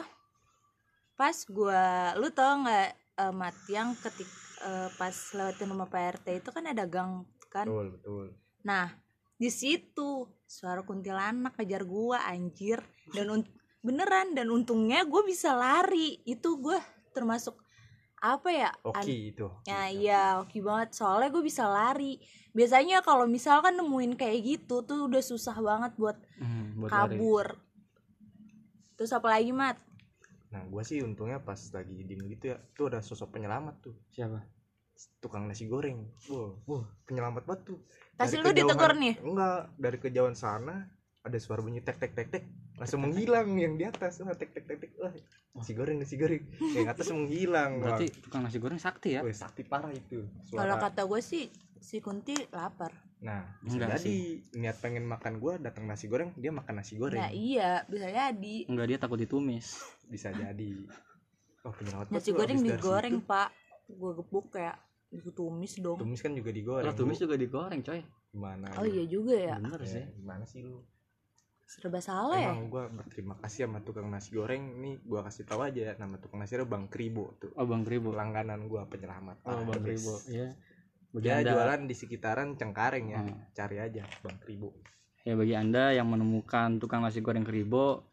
pas 1.14 1.32
gua 1.48 2.12
lu 2.20 2.28
tau 2.28 2.60
nggak 2.60 2.88
eh, 3.22 3.32
mat 3.32 3.56
yang 3.72 3.96
ketik 3.96 4.28
eh, 4.60 4.92
pas 5.00 5.14
lewatin 5.32 5.72
rumah 5.72 5.88
Pak 5.88 6.20
RT 6.20 6.26
itu 6.44 6.50
kan 6.52 6.68
ada 6.68 6.84
gang 6.84 7.24
kan? 7.48 7.64
Betul 7.64 7.96
betul. 7.96 8.26
Nah 8.68 8.92
di 9.40 9.48
situ 9.48 10.28
suara 10.44 10.84
kuntilanak 10.84 11.56
kejar 11.56 11.88
gua 11.88 12.28
anjir. 12.28 12.84
Dan 13.08 13.40
beneran 13.80 14.36
dan 14.36 14.52
untungnya 14.52 15.04
gue 15.08 15.22
bisa 15.24 15.56
lari. 15.56 16.20
Itu 16.28 16.60
gua 16.60 16.76
termasuk 17.16 17.63
apa 18.25 18.49
ya 18.49 18.71
oke 18.81 18.97
an- 18.97 19.05
itu 19.05 19.47
Ya 19.69 19.82
iya 19.87 20.23
oke 20.41 20.56
banget. 20.59 20.97
Soalnya 20.97 21.29
gue 21.29 21.44
bisa 21.44 21.69
lari. 21.69 22.17
Biasanya 22.50 23.05
kalau 23.05 23.29
misalkan 23.29 23.76
nemuin 23.76 24.17
kayak 24.17 24.38
gitu 24.41 24.81
tuh 24.81 25.05
udah 25.05 25.21
susah 25.21 25.53
banget 25.59 25.93
buat 25.94 26.17
Hmm, 26.41 26.73
buat 26.79 26.88
lari. 26.88 27.21
kabur. 27.21 27.47
Terus 28.94 29.11
apa 29.12 29.29
lagi 29.29 29.53
Mat? 29.53 29.76
nah 30.49 30.62
gua 30.71 30.87
sih 30.87 31.03
untungnya 31.03 31.43
pas 31.43 31.59
lagi 31.75 32.06
diem 32.06 32.31
gitu 32.31 32.55
ya 32.55 32.62
tuh 32.79 32.87
ada 32.87 33.03
sosok 33.03 33.35
penyelamat 33.35 33.75
tuh. 33.82 33.94
Siapa? 34.09 34.38
Tukang 35.19 35.50
nasi 35.50 35.67
goreng. 35.67 36.06
Wow, 36.31 36.62
wow 36.65 36.82
penyelamat 37.05 37.43
banget 37.43 37.62
tuh. 37.67 37.79
Dari 38.15 38.38
lu 38.38 38.55
ditegur 38.55 38.94
nih? 38.94 39.19
Enggak 39.19 39.75
dari 39.75 39.99
kejauhan 39.99 40.38
sana 40.38 40.87
ada 41.21 41.38
suara 41.43 41.59
bunyi 41.59 41.82
tek 41.82 41.99
tek 41.99 42.14
tek 42.14 42.31
tek 42.31 42.45
langsung 42.75 43.00
menghilang 43.07 43.49
yang 43.54 43.75
di 43.78 43.85
atas. 43.87 44.19
Wah 44.23 44.35
tek 44.35 44.50
tek 44.50 44.66
tek 44.66 44.78
tek. 44.83 44.90
Wah 44.99 45.12
nasi 45.54 45.73
goreng 45.73 45.97
nasi 46.02 46.19
goreng. 46.19 46.43
Yang 46.75 46.88
atas 46.90 47.07
menghilang. 47.14 47.78
Berarti 47.78 48.07
tukang 48.19 48.43
nasi 48.43 48.59
goreng 48.59 48.81
sakti 48.83 49.14
ya? 49.14 49.21
Wih, 49.23 49.35
sakti 49.35 49.62
parah 49.62 49.95
itu. 49.95 50.26
Kalau 50.50 50.76
kata 50.76 51.07
gue 51.07 51.21
sih 51.23 51.47
si 51.78 52.00
Kunti 52.00 52.35
lapar. 52.50 52.90
Nah 53.25 53.45
bisa 53.64 53.81
Enggak 53.81 54.00
jadi. 54.00 54.16
niat 54.57 54.76
pengen 54.85 55.04
makan 55.09 55.40
gua 55.40 55.57
datang 55.57 55.88
nasi 55.88 56.09
goreng 56.09 56.33
dia 56.37 56.52
makan 56.52 56.81
nasi 56.81 56.97
goreng. 56.97 57.21
Nah 57.21 57.33
iya 57.33 57.85
bisa 57.88 58.09
jadi. 58.09 58.57
Enggak 58.69 58.87
dia 58.90 58.99
takut 59.00 59.16
ditumis. 59.16 59.81
Bisa 60.04 60.28
jadi. 60.33 60.85
Oh 61.64 61.73
Nasi 62.12 62.37
goreng 62.37 62.61
digoreng 62.61 63.21
situ, 63.21 63.28
pak. 63.28 63.49
Gue 63.88 64.12
gepuk 64.16 64.52
kayak 64.52 64.76
ditumis 65.09 65.81
dong. 65.81 65.97
Tumis 65.97 66.21
kan 66.21 66.37
juga 66.37 66.50
digoreng. 66.52 66.85
Lah 66.85 66.93
tumis 66.93 67.16
juga 67.16 67.38
digoreng 67.38 67.81
coy. 67.81 68.04
Gimana 68.35 68.66
Oh 68.76 68.85
iya 68.85 69.04
juga 69.07 69.33
ya? 69.38 69.57
Bener 69.57 69.81
Ya, 69.81 69.88
sih. 69.88 70.04
gimana 70.19 70.45
sih 70.45 70.61
lu 70.66 70.83
Serba 71.64 72.00
salah 72.00 72.37
ya? 72.37 72.52
Emang 72.52 72.68
gua 72.68 72.92
berterima 72.92 73.35
kasih 73.40 73.66
sama 73.66 73.80
tukang 73.80 74.09
nasi 74.12 74.37
goreng. 74.37 74.78
Nih 74.85 75.00
gua 75.04 75.25
kasih 75.25 75.49
tahu 75.49 75.64
aja 75.64 75.97
nama 75.97 76.21
tukang 76.21 76.40
nasinya 76.40 76.68
bang 76.68 76.87
Kribo 76.92 77.37
tuh. 77.40 77.50
Oh 77.56 77.64
bang 77.64 77.83
Kribo. 77.83 78.12
Langganan 78.12 78.68
gua 78.68 78.85
penyelamat. 78.85 79.40
Oh 79.49 79.64
bang. 79.64 79.80
Kribo 79.80 80.14
iya. 80.28 80.52
Bagi 81.14 81.25
dia 81.25 81.35
anda. 81.40 81.50
jualan 81.56 81.80
di 81.88 81.94
sekitaran 81.97 82.49
Cengkareng 82.61 83.06
ya. 83.11 83.21
Hmm. 83.25 83.49
cari 83.56 83.76
aja 83.80 84.04
bang 84.04 84.37
Kribo. 84.40 84.76
Ya 85.25 85.35
bagi 85.35 85.54
anda 85.56 85.92
yang 85.97 86.09
menemukan 86.12 86.76
tukang 86.76 87.00
nasi 87.00 87.25
goreng 87.25 87.49
Kribo 87.49 88.12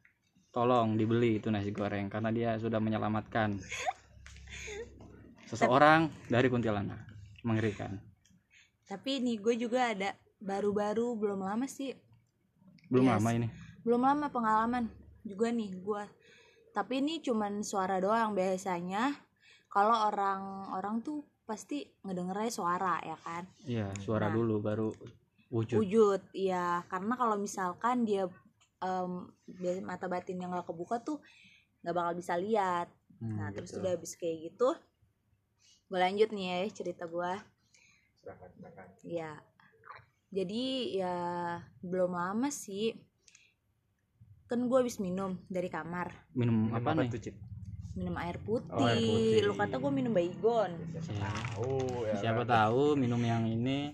tolong 0.52 0.96
dibeli 0.96 1.40
itu 1.40 1.52
nasi 1.52 1.72
goreng 1.76 2.08
karena 2.12 2.32
dia 2.32 2.56
sudah 2.56 2.80
menyelamatkan 2.80 3.60
seseorang 5.52 6.08
dari 6.32 6.48
kuntilanak. 6.48 7.04
Mengerikan. 7.44 8.00
Tapi 8.86 9.24
nih 9.24 9.42
gue 9.42 9.56
juga 9.58 9.92
ada 9.92 10.14
Baru-baru 10.42 11.14
belum 11.22 11.46
lama 11.46 11.70
sih 11.70 11.94
belum 12.92 13.08
Yes. 13.08 13.14
lama 13.18 13.30
ini. 13.32 13.48
Belum 13.82 14.02
lama 14.04 14.28
pengalaman 14.28 14.84
juga 15.24 15.48
nih 15.50 15.72
gua. 15.80 16.04
Tapi 16.76 17.00
ini 17.00 17.24
cuman 17.24 17.64
suara 17.64 17.98
doang 18.04 18.36
biasanya. 18.36 19.16
Kalau 19.72 20.12
orang 20.12 20.68
orang 20.76 21.00
tuh 21.00 21.24
pasti 21.48 21.88
ngedengernya 22.04 22.52
suara 22.52 23.00
ya 23.02 23.16
kan? 23.24 23.48
Iya 23.64 23.88
suara 24.04 24.28
Nah. 24.28 24.36
dulu 24.36 24.60
baru 24.60 24.90
wujud. 25.48 25.80
Wujud 25.80 26.22
ya 26.36 26.84
karena 26.92 27.16
kalau 27.16 27.40
misalkan 27.40 28.04
dia 28.04 28.28
em, 28.84 29.32
biasa 29.48 29.80
mata 29.82 30.06
batin 30.12 30.36
yang 30.44 30.52
nggak 30.52 30.68
kebuka 30.68 31.00
tuh 31.00 31.24
nggak 31.82 31.96
bakal 31.96 32.14
bisa 32.20 32.36
lihat. 32.36 32.92
Hmm, 33.22 33.38
nah 33.38 33.48
terus 33.54 33.70
gitu. 33.72 33.80
udah 33.86 33.92
habis 33.94 34.14
kayak 34.18 34.50
gitu 34.52 34.74
gue 35.92 36.00
lanjut 36.00 36.32
nih 36.32 36.46
ya 36.50 36.58
cerita 36.72 37.04
gue 37.06 37.32
ya 39.04 39.36
jadi 40.32 40.64
ya 40.96 41.16
belum 41.82 42.12
lama 42.12 42.48
sih. 42.48 42.96
Kan 44.48 44.68
gue 44.68 44.78
habis 44.78 44.98
minum 44.98 45.40
dari 45.46 45.68
kamar. 45.68 46.12
Minum 46.34 46.68
Minum 46.68 46.76
apa 46.76 46.92
nih? 46.98 47.08
tuh 47.10 47.36
minum 47.92 48.16
air 48.16 48.40
putih, 48.40 48.72
Oh, 48.72 48.88
air 48.88 49.04
putih. 49.04 49.40
lu 49.44 49.54
kata 49.54 49.76
gue 49.76 49.92
minum 49.92 50.12
baygon. 50.12 50.72
Siapa 50.96 51.12
Iya. 51.12 51.28
tahu 51.28 51.76
ya. 52.08 52.16
siapa 52.16 52.42
kan? 52.42 52.50
tahu 52.50 52.84
minum 52.96 53.20
yang 53.20 53.44
ini. 53.44 53.92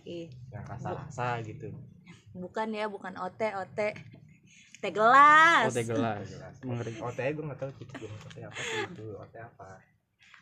Yang 0.54 0.66
rasa-rasa 0.70 1.42
gitu. 1.42 1.74
Bukan 2.32 2.70
ya 2.72 2.86
bukan 2.86 3.18
ote 3.18 3.50
ote. 3.58 3.98
Teh 4.78 4.94
gelas. 4.94 5.66
Oh 5.66 5.74
teh 5.74 5.82
gelas. 5.84 6.22
Jelas. 6.24 6.54
mengeri. 6.62 6.94
OTE 6.96 7.30
gue 7.34 7.44
nggak 7.44 7.58
tahu 7.58 7.72
Cit 7.74 7.90
gue 7.92 8.06
OTE 8.06 8.42
apa 8.46 8.60
sih 8.62 8.80
itu? 8.86 9.06
OTE 9.18 9.40
apa? 9.42 9.70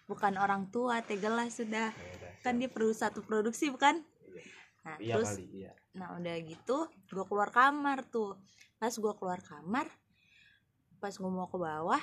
Bukan 0.05 0.33
orang 0.35 0.67
tua 0.67 0.99
teh 0.99 1.15
gelas 1.15 1.55
sudah. 1.55 1.95
Ya 1.95 2.11
udah, 2.19 2.31
kan 2.43 2.59
dia 2.59 2.67
perlu 2.67 2.91
satu 2.91 3.23
produksi 3.23 3.71
bukan? 3.71 4.03
Nah 4.83 4.99
iya 4.99 5.15
terus 5.15 5.31
kali 5.31 5.47
iya 5.55 5.71
nah 5.95 6.11
udah 6.19 6.35
gitu 6.43 6.91
gue 6.91 7.25
keluar 7.25 7.49
kamar 7.49 8.03
tuh. 8.07 8.35
Pas 8.75 8.91
gue 8.91 9.13
keluar 9.15 9.39
kamar 9.39 9.87
pas 10.99 11.11
gue 11.11 11.31
mau 11.31 11.45
ke 11.45 11.57
bawah 11.59 12.01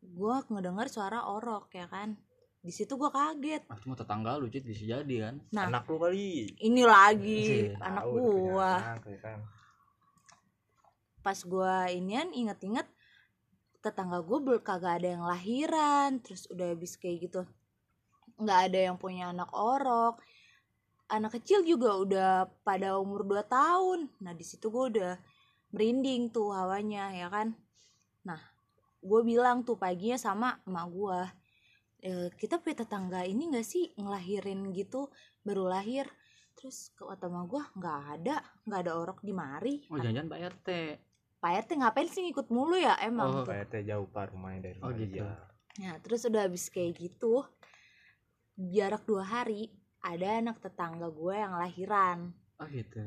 gue 0.00 0.34
ngedenger 0.48 0.88
suara 0.88 1.28
orok 1.28 1.70
ya 1.76 1.86
kan? 1.86 2.16
Di 2.60 2.72
situ 2.72 2.96
gue 2.96 3.08
kaget. 3.08 3.64
Ah 3.72 3.78
cuma 3.80 3.96
tetangga 3.96 4.36
lu 4.36 4.48
cit 4.52 4.64
bisa 4.64 4.84
jadi 4.84 5.16
kan? 5.28 5.34
Nah 5.52 5.68
anak 5.68 5.88
lu 5.88 5.96
kali. 6.00 6.56
ini 6.60 6.82
lagi 6.84 7.72
Iya, 7.72 7.80
anak 7.84 8.04
gua. 8.08 8.72
anak, 8.80 9.04
ya 9.08 9.18
kan? 9.20 9.38
Pas 11.20 11.38
gua 11.44 11.88
inian 11.92 12.32
inget-inget 12.32 12.88
tetangga 13.80 14.20
gue 14.20 14.60
kagak 14.60 15.00
ada 15.00 15.08
yang 15.16 15.24
lahiran 15.24 16.20
terus 16.20 16.44
udah 16.52 16.76
habis 16.76 17.00
kayak 17.00 17.28
gitu 17.28 17.48
nggak 18.40 18.60
ada 18.72 18.78
yang 18.92 18.96
punya 19.00 19.32
anak 19.32 19.48
orok 19.56 20.20
anak 21.10 21.42
kecil 21.42 21.66
juga 21.66 21.90
udah 21.98 22.30
pada 22.62 22.96
umur 22.96 23.26
2 23.26 23.42
tahun. 23.44 24.06
Nah 24.22 24.32
di 24.32 24.46
situ 24.46 24.70
gue 24.70 24.84
udah 24.96 25.12
merinding 25.74 26.30
tuh 26.30 26.54
hawanya 26.54 27.10
ya 27.12 27.26
kan? 27.26 27.52
Nah 28.22 28.38
gue 29.00 29.20
bilang 29.26 29.66
tuh 29.66 29.74
paginya 29.74 30.16
sama 30.16 30.60
emak 30.64 30.86
gue 30.88 31.20
e, 32.00 32.10
kita 32.38 32.60
punya 32.62 32.84
tetangga 32.86 33.24
ini 33.26 33.50
gak 33.50 33.66
sih 33.66 33.90
ngelahirin 33.98 34.70
gitu? 34.70 35.10
Baru 35.42 35.66
lahir. 35.66 36.06
Terus 36.54 36.94
kata 36.94 37.26
emak 37.26 37.44
gue 37.48 37.62
nggak 37.80 38.00
ada 38.14 38.36
nggak 38.68 38.80
ada 38.86 38.92
orok 38.94 39.18
di 39.26 39.32
mari. 39.34 39.74
Oh 39.90 39.98
jangan-jangan 39.98 40.30
pak 40.30 40.40
rt 40.54 40.68
Pak 41.40 41.52
RT 41.64 41.70
ngapain 41.80 42.04
sih 42.04 42.20
ngikut 42.28 42.52
mulu 42.52 42.76
ya 42.76 43.00
emang? 43.00 43.32
Oh, 43.32 43.36
tuh. 43.40 43.48
PRT 43.48 43.88
jauh 43.88 44.04
pak 44.04 44.28
rumahnya 44.36 44.68
dari 44.68 44.78
Oh, 44.84 44.92
rumah 44.92 45.00
gitu. 45.00 45.24
dia. 45.24 45.32
Nah 45.80 45.94
terus 46.04 46.20
udah 46.28 46.42
habis 46.44 46.68
kayak 46.68 47.00
gitu 47.00 47.42
jarak 48.60 49.08
dua 49.08 49.24
hari 49.24 49.72
ada 50.00 50.28
anak 50.40 50.56
tetangga 50.58 51.08
gue 51.08 51.34
yang 51.34 51.54
lahiran 51.54 52.18
oh 52.56 52.66
gitu 52.66 53.00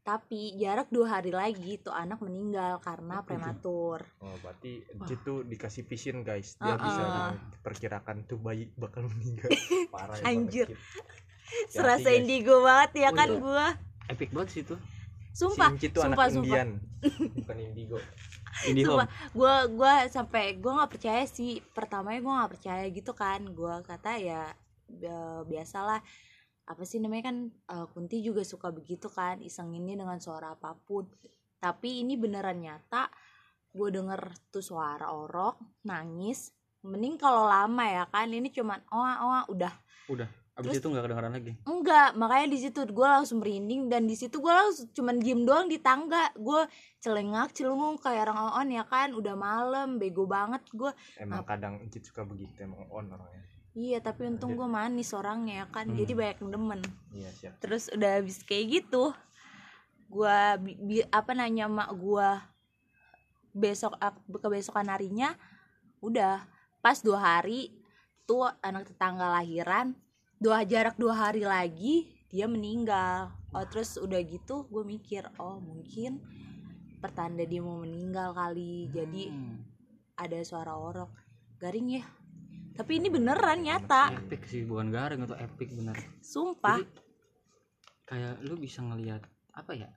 tapi 0.00 0.56
jarak 0.56 0.88
dua 0.88 1.20
hari 1.20 1.28
lagi 1.28 1.76
tuh 1.76 1.92
anak 1.92 2.18
meninggal 2.20 2.80
karena 2.80 3.20
Oh, 3.20 3.22
gitu. 3.22 3.28
prematur 3.28 3.98
Oh, 4.18 4.32
berarti 4.40 4.80
itu 5.06 5.32
dikasih 5.44 5.84
vision 5.84 6.24
guys. 6.24 6.56
Dia 6.56 6.72
Uh-uh. 6.72 6.82
bisa 6.82 7.02
memperkirakan 7.04 8.16
tuh 8.24 8.40
bayi 8.40 8.72
bakal 8.74 9.04
meninggal. 9.06 9.52
Parah 9.94 10.16
ya, 10.16 10.24
Anjir. 10.24 10.72
serasa 11.74 12.08
guys. 12.08 12.16
indigo 12.16 12.64
banget 12.64 12.90
ya 12.96 13.08
Oh, 13.10 13.14
kan 13.14 13.28
iya. 13.28 13.38
gue 13.38 13.66
epic 14.08 14.28
banget 14.32 14.48
sih 14.50 14.62
itu 14.64 14.76
sumpah 15.30 15.70
si 15.78 15.86
tuh 15.90 16.02
sumpah 16.02 16.26
anak 16.26 16.34
sumpah 16.34 16.42
Indian, 16.42 16.68
bukan 17.38 17.56
indigo. 17.60 17.98
Sumpah, 18.66 19.06
gue 19.30 19.54
gua 19.78 19.94
sampai 20.10 20.58
gue 20.58 20.72
nggak 20.74 20.90
percaya 20.90 21.22
sih 21.22 21.62
pertamanya 21.70 22.18
gue 22.18 22.32
nggak 22.34 22.52
percaya 22.58 22.84
gitu 22.90 23.12
kan 23.14 23.40
gue 23.46 23.74
kata 23.86 24.18
ya 24.18 24.42
ya, 24.90 25.46
biasalah 25.46 26.02
apa 26.70 26.86
sih 26.86 27.02
namanya 27.02 27.34
kan 27.34 27.36
eh, 27.50 27.86
Kunti 27.90 28.22
juga 28.22 28.46
suka 28.46 28.70
begitu 28.70 29.10
kan 29.10 29.42
isenginnya 29.42 29.98
dengan 29.98 30.22
suara 30.22 30.54
apa 30.54 30.78
pun. 30.78 31.10
Tapi 31.58 32.06
ini 32.06 32.14
beneran 32.14 32.62
nyata 32.62 33.10
gue 33.70 33.88
denger 33.90 34.50
tuh 34.50 34.62
suara 34.62 35.10
orok 35.14 35.82
nangis 35.86 36.50
mending 36.82 37.20
kalau 37.20 37.46
lama 37.46 37.84
ya 37.86 38.04
kan 38.08 38.30
ini 38.30 38.48
cuman 38.48 38.80
oa 38.94 39.14
oa 39.26 39.40
udah. 39.50 39.74
Abis 40.60 40.76
Terus- 40.76 40.82
itu 40.84 40.88
nggak 40.92 41.04
kedengeran 41.08 41.32
lagi? 41.32 41.52
Enggak 41.64 42.08
makanya 42.20 42.46
di 42.52 42.58
situ 42.60 42.80
gue 42.84 43.08
langsung 43.08 43.38
merinding 43.40 43.88
dan 43.88 44.04
di 44.04 44.12
situ 44.12 44.44
gue 44.44 44.52
langsung 44.52 44.92
cuman 44.92 45.16
diem 45.16 45.40
doang 45.48 45.66
di 45.72 45.80
tangga. 45.80 46.28
Gue 46.36 46.68
celengak 47.00 47.56
celungung 47.56 47.96
kayak 47.96 48.28
orang 48.28 48.38
on 48.60 48.68
ya 48.68 48.84
kan 48.84 49.16
udah 49.16 49.34
malam 49.40 49.96
bego 49.96 50.28
banget 50.28 50.60
gue 50.68 50.92
Emang 51.16 51.48
kadang 51.48 51.80
Inci 51.80 52.04
suka 52.04 52.28
begitu 52.28 52.60
emang 52.60 52.84
on 52.92 53.08
orangnya. 53.08 53.40
Iya 53.72 54.02
tapi 54.02 54.26
untung 54.26 54.58
gue 54.58 54.66
manis 54.66 55.14
orangnya 55.14 55.62
ya 55.62 55.66
kan 55.70 55.86
Hmm. 55.86 55.96
jadi 55.96 56.12
banyak 56.12 56.38
yang 56.42 56.50
demen. 56.50 56.80
Iya 57.14 57.30
siap. 57.38 57.52
terus 57.62 57.86
udah 57.90 58.10
habis 58.18 58.42
kayak 58.42 58.82
gitu 58.82 59.14
gue 60.10 60.36
apa 61.08 61.30
nanya 61.32 61.70
mak 61.70 61.94
gue 61.94 62.28
besok 63.50 63.94
kebesokan 64.42 64.90
harinya 64.90 65.34
udah. 66.02 66.42
Pas 66.80 66.96
dua 67.04 67.20
hari 67.20 67.70
tuh 68.24 68.48
anak 68.64 68.88
tetangga 68.88 69.28
lahiran 69.36 69.92
dua 70.40 70.64
jarak 70.64 70.96
dua 70.96 71.12
hari 71.28 71.44
lagi 71.44 72.08
dia 72.32 72.48
meninggal. 72.48 73.30
Oh 73.52 73.66
terus 73.68 73.98
udah 73.98 74.18
gitu 74.22 74.64
gue 74.66 74.82
mikir 74.82 75.28
oh 75.36 75.60
mungkin 75.60 76.22
pertanda 76.98 77.44
dia 77.44 77.60
mau 77.60 77.82
meninggal 77.84 78.32
kali. 78.32 78.88
Jadi 78.90 79.28
Hmm, 79.28 79.60
ada 80.16 80.40
suara 80.40 80.72
orok. 80.74 81.12
Garing 81.60 82.00
ya 82.00 82.04
tapi 82.80 82.96
ini 82.96 83.12
beneran 83.12 83.60
nyata 83.60 84.08
epic 84.16 84.48
sih 84.48 84.64
bukan 84.64 84.88
garing 84.88 85.20
itu 85.20 85.36
epic 85.36 85.68
bener 85.76 85.96
sumpah 86.24 86.80
Jadi, 86.80 86.88
kayak 88.06 88.40
lu 88.40 88.56
bisa 88.56 88.80
ngelihat 88.80 89.20
apa 89.52 89.76
ya 89.76 89.88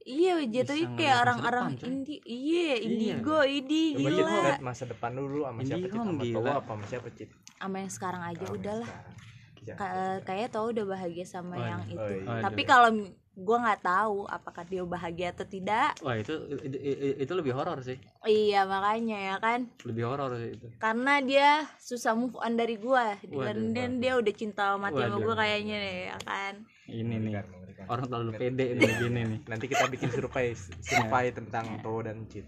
Iya 0.00 0.44
jatuhnya 0.44 0.84
kayak 0.90 1.00
ngeliat 1.00 1.16
orang-orang 1.18 1.64
depan, 1.66 1.80
coy. 1.80 1.88
indi 1.88 2.16
iya 2.24 2.76
indigo 2.78 3.40
ini 3.40 3.82
Coba 3.96 4.04
Cit 4.06 4.16
gila 4.20 4.36
lihat 4.38 4.60
masa 4.60 4.84
depan 4.84 5.12
dulu 5.12 5.38
sama 5.44 5.60
siapa 5.60 5.80
Cit? 5.80 5.88
Indihome, 5.88 6.04
Sama 6.04 6.24
gila. 6.24 6.52
apa 6.54 6.70
sama 6.72 6.84
siapa 6.84 7.08
Cit? 7.12 7.30
sama 7.54 7.76
yang 7.80 7.92
sekarang 7.92 8.22
aja 8.22 8.44
Oh, 8.44 8.52
udahlah 8.52 8.90
sekarang. 8.90 9.76
Ka- 9.80 10.20
kayak 10.22 10.48
tau 10.52 10.66
udah 10.68 10.84
bahagia 10.84 11.24
sama 11.24 11.56
Oh, 11.56 11.64
yang 11.64 11.82
iya. 11.82 11.94
itu 11.94 12.04
Oh, 12.04 12.36
iya. 12.36 12.42
tapi 12.42 12.62
kalau 12.64 12.88
gue 13.34 13.56
nggak 13.58 13.82
tahu 13.82 14.24
apakah 14.24 14.62
dia 14.62 14.82
bahagia 14.82 15.34
atau 15.34 15.42
tidak. 15.42 15.98
Wah 16.00 16.14
itu 16.14 16.30
itu, 16.46 16.78
itu- 16.78 17.18
itu 17.18 17.32
lebih 17.34 17.50
horor 17.50 17.82
sih. 17.82 17.98
Iya 18.22 18.62
makanya 18.62 19.18
ya 19.18 19.36
kan. 19.36 19.66
Lebih 19.82 20.06
horor 20.06 20.38
sih 20.38 20.54
itu. 20.54 20.66
Karena 20.78 21.18
dia 21.18 21.66
susah 21.76 22.14
move 22.14 22.38
on 22.38 22.54
dari 22.54 22.78
gue 22.78 23.06
dan, 23.26 23.74
dan 23.74 23.90
dia 23.98 24.14
udah 24.14 24.30
cinta 24.30 24.78
mati 24.78 24.96
sama 24.96 25.18
Waduh. 25.18 25.26
gue 25.26 25.34
kayaknya 25.34 25.76
deh 25.76 25.96
ya 26.06 26.16
kan. 26.22 26.54
Ini 26.84 27.02
nih. 27.02 27.18
Mengerikan, 27.18 27.46
mengerikan. 27.50 27.84
orang 27.90 28.04
terlalu 28.06 28.30
pede 28.34 28.66
nih 28.72 28.90
gini 28.98 29.20
nih. 29.26 29.40
Nanti 29.44 29.64
kita 29.66 29.84
bikin 29.88 30.08
survei 30.08 30.54
survei 30.80 31.26
tentang 31.30 31.82
Towo 31.82 32.00
dan 32.00 32.22
Cit. 32.26 32.46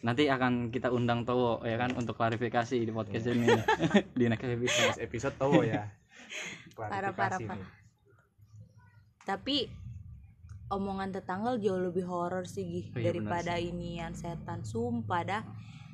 nanti 0.00 0.30
akan 0.30 0.70
kita 0.70 0.88
undang 0.88 1.22
Towo 1.22 1.60
ya 1.60 1.76
kan 1.76 1.92
untuk 1.92 2.14
klarifikasi 2.14 2.72
di 2.78 2.88
podcast 2.88 3.26
ini. 3.26 3.52
Di 4.16 4.24
next 4.26 4.46
episode. 4.46 4.96
Episode 4.96 5.36
Towo 5.36 5.60
ya. 5.60 5.92
Parah, 6.72 7.12
parah, 7.12 7.12
Klarifikasi 7.12 7.44
parah. 7.44 7.58
nih. 7.60 7.68
tapi 9.22 9.56
omongan 10.72 11.14
tetangga 11.14 11.54
jauh 11.62 11.78
lebih 11.78 12.04
horor 12.06 12.44
sih 12.44 12.64
Gi, 12.66 12.82
Oh 12.94 13.00
iya, 13.00 13.10
daripada 13.10 13.54
benar 13.54 13.68
inian 13.70 14.12
setan 14.18 14.60
sumpah 14.66 15.22
dah 15.22 15.42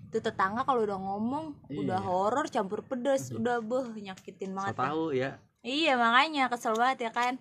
itu 0.08 0.18
tetangga 0.20 0.64
kalau 0.68 0.84
udah 0.84 0.98
ngomong 1.00 1.44
udah 1.72 2.00
Iya. 2.00 2.06
horor 2.08 2.46
campur 2.52 2.80
pedes 2.84 3.32
udah 3.32 3.60
beh 3.64 3.86
nyakitin 3.96 4.52
so 4.52 4.56
banget 4.60 4.74
tahu 4.76 5.04
ya 5.16 5.30
iya 5.64 5.92
makanya 5.96 6.52
kesel 6.52 6.74
banget 6.76 7.08
ya 7.08 7.12
kan 7.12 7.34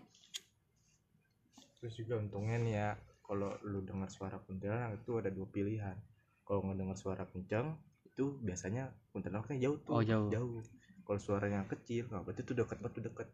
Terus 1.82 1.94
juga 1.98 2.14
untungnya 2.22 2.58
nih 2.62 2.74
ya, 2.78 2.90
kalau 3.26 3.50
lu 3.66 3.82
dengar 3.82 4.10
suara 4.14 4.38
kuntilanak 4.46 5.02
itu 5.02 5.12
ada 5.18 5.30
dua 5.34 5.48
pilihan. 5.50 5.98
Kalau 6.46 6.62
ngedengar 6.70 6.98
suara 7.04 7.24
kencang 7.26 7.74
itu 8.06 8.38
biasanya 8.48 8.84
kuntilanaknya 9.12 9.58
jauh 9.66 9.80
tuh. 9.82 9.96
Oh, 9.98 10.04
jauh. 10.06 10.62
Kalau 11.06 11.20
suaranya 11.20 11.66
kecil, 11.66 12.06
nggak 12.08 12.22
berarti 12.26 12.42
itu 12.46 12.54
dekat 12.54 12.78
banget 12.84 12.94
tuh 12.98 13.04
dekat. 13.10 13.28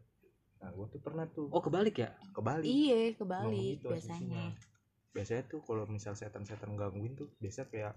Nah, 0.58 0.70
gua 0.74 0.86
tuh 0.90 0.98
pernah 0.98 1.24
tuh 1.30 1.46
oh 1.48 1.62
kebalik 1.62 1.96
ya 2.02 2.10
kebalik. 2.34 2.66
iya 2.66 3.14
kebalik 3.14 3.78
gitu 3.78 3.88
biasanya. 3.94 4.44
Biasanya 5.14 5.42
tuh 5.46 5.60
kalau 5.62 5.84
misal 5.86 6.18
setan-setan 6.18 6.74
gangguin 6.74 7.14
tuh 7.14 7.30
biasa 7.38 7.70
kayak 7.70 7.94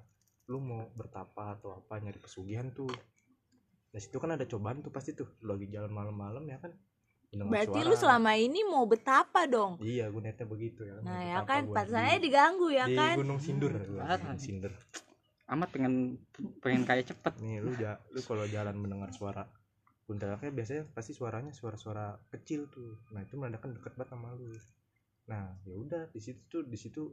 lu 0.49 0.61
mau 0.61 0.89
bertapa 0.93 1.57
atau 1.57 1.73
apa 1.73 1.97
nyari 1.97 2.21
pesugihan 2.21 2.69
tuh. 2.69 2.89
Nah 3.91 3.99
situ 3.99 4.17
kan 4.21 4.33
ada 4.37 4.45
cobaan 4.45 4.79
tuh 4.79 4.93
pasti 4.93 5.17
tuh 5.17 5.27
lu 5.41 5.57
lagi 5.57 5.67
jalan 5.69 5.91
malam-malam 5.91 6.45
ya 6.47 6.61
kan. 6.61 6.71
berarti 7.31 7.79
suara. 7.79 7.87
lu 7.87 7.95
selama 7.95 8.31
ini 8.35 8.59
mau 8.67 8.83
betapa 8.83 9.47
dong 9.47 9.79
Iya, 9.79 10.11
gue 10.11 10.19
niatnya 10.19 10.51
begitu 10.51 10.83
ya. 10.83 10.99
nah 10.99 11.23
ya 11.23 11.39
kan 11.47 11.63
gua 11.63 11.79
pasalnya 11.79 12.19
di- 12.19 12.27
diganggu 12.27 12.67
ya 12.75 12.83
di 12.83 12.99
kan 12.99 13.15
Gunung 13.15 13.39
Sindur 13.39 13.71
gua, 13.71 14.03
Parah. 14.03 14.19
Gunung 14.19 14.35
Sindur 14.43 14.73
amat 15.47 15.69
pengen 15.71 16.19
pengen 16.59 16.83
kayak 16.83 17.07
cepet 17.07 17.33
nih 17.39 17.63
lu 17.63 17.71
ja, 17.79 18.03
lu 18.11 18.19
kalau 18.23 18.43
jalan 18.51 18.75
mendengar 18.75 19.15
suara 19.15 19.47
kuntilanaknya 20.11 20.51
biasanya 20.51 20.83
pasti 20.91 21.15
suaranya 21.15 21.55
suara-suara 21.55 22.19
kecil 22.27 22.67
tuh. 22.67 22.99
Nah 23.15 23.23
itu 23.23 23.39
menandakan 23.39 23.79
deket 23.79 23.95
banget 23.95 24.11
sama 24.11 24.35
lu. 24.35 24.51
Nah 25.31 25.55
ya 25.63 25.75
udah 25.79 26.11
di 26.11 26.19
situ 26.19 26.43
tuh 26.51 26.67
di 26.67 26.75
situ 26.75 27.07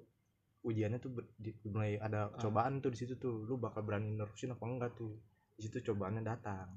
ujiannya 0.66 0.98
tuh 0.98 1.14
di- 1.38 1.54
mulai 1.70 1.94
ada 2.02 2.34
Ah. 2.34 2.42
cobaan 2.42 2.82
tuh 2.82 2.90
di 2.90 2.98
situ 2.98 3.14
tuh. 3.14 3.46
Lu 3.46 3.62
bakal 3.62 3.86
berani 3.86 4.10
nerusin 4.10 4.50
apa 4.50 4.66
enggak 4.66 4.98
tuh? 4.98 5.14
Di 5.54 5.62
situ 5.62 5.78
cobaannya 5.78 6.26
datang. 6.26 6.74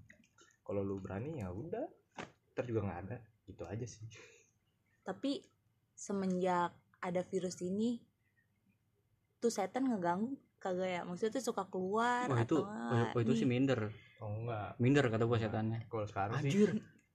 Kalau 0.62 0.86
lu 0.86 1.02
berani 1.02 1.42
ya 1.42 1.50
udah. 1.50 1.90
Ntar 2.54 2.64
juga 2.70 2.86
nggak 2.86 3.00
ada. 3.10 3.18
Gitu 3.50 3.64
aja 3.66 3.86
sih. 3.90 4.06
Tapi 5.02 5.42
semenjak 5.98 6.78
ada 7.02 7.26
virus 7.26 7.58
ini 7.66 7.98
tuh 9.42 9.50
setan 9.50 9.90
ngeganggu. 9.90 10.38
Kagak 10.62 10.90
ya? 10.94 11.02
Maksudnya 11.02 11.42
tuh 11.42 11.46
suka 11.50 11.66
keluar 11.74 12.30
Wah 12.30 12.46
itu, 12.46 12.62
atau 12.62 12.70
oh, 12.70 13.18
oh, 13.18 13.20
itu 13.26 13.34
sih 13.34 13.50
minder, 13.50 13.90
oh 14.22 14.32
enggak 14.32 14.78
minder 14.78 15.06
kata 15.06 15.24
gua 15.24 15.38
setannya. 15.38 15.80
kalau 15.86 16.06
sekarang 16.06 16.38
sih 16.40 16.48
Anjir, 16.48 16.70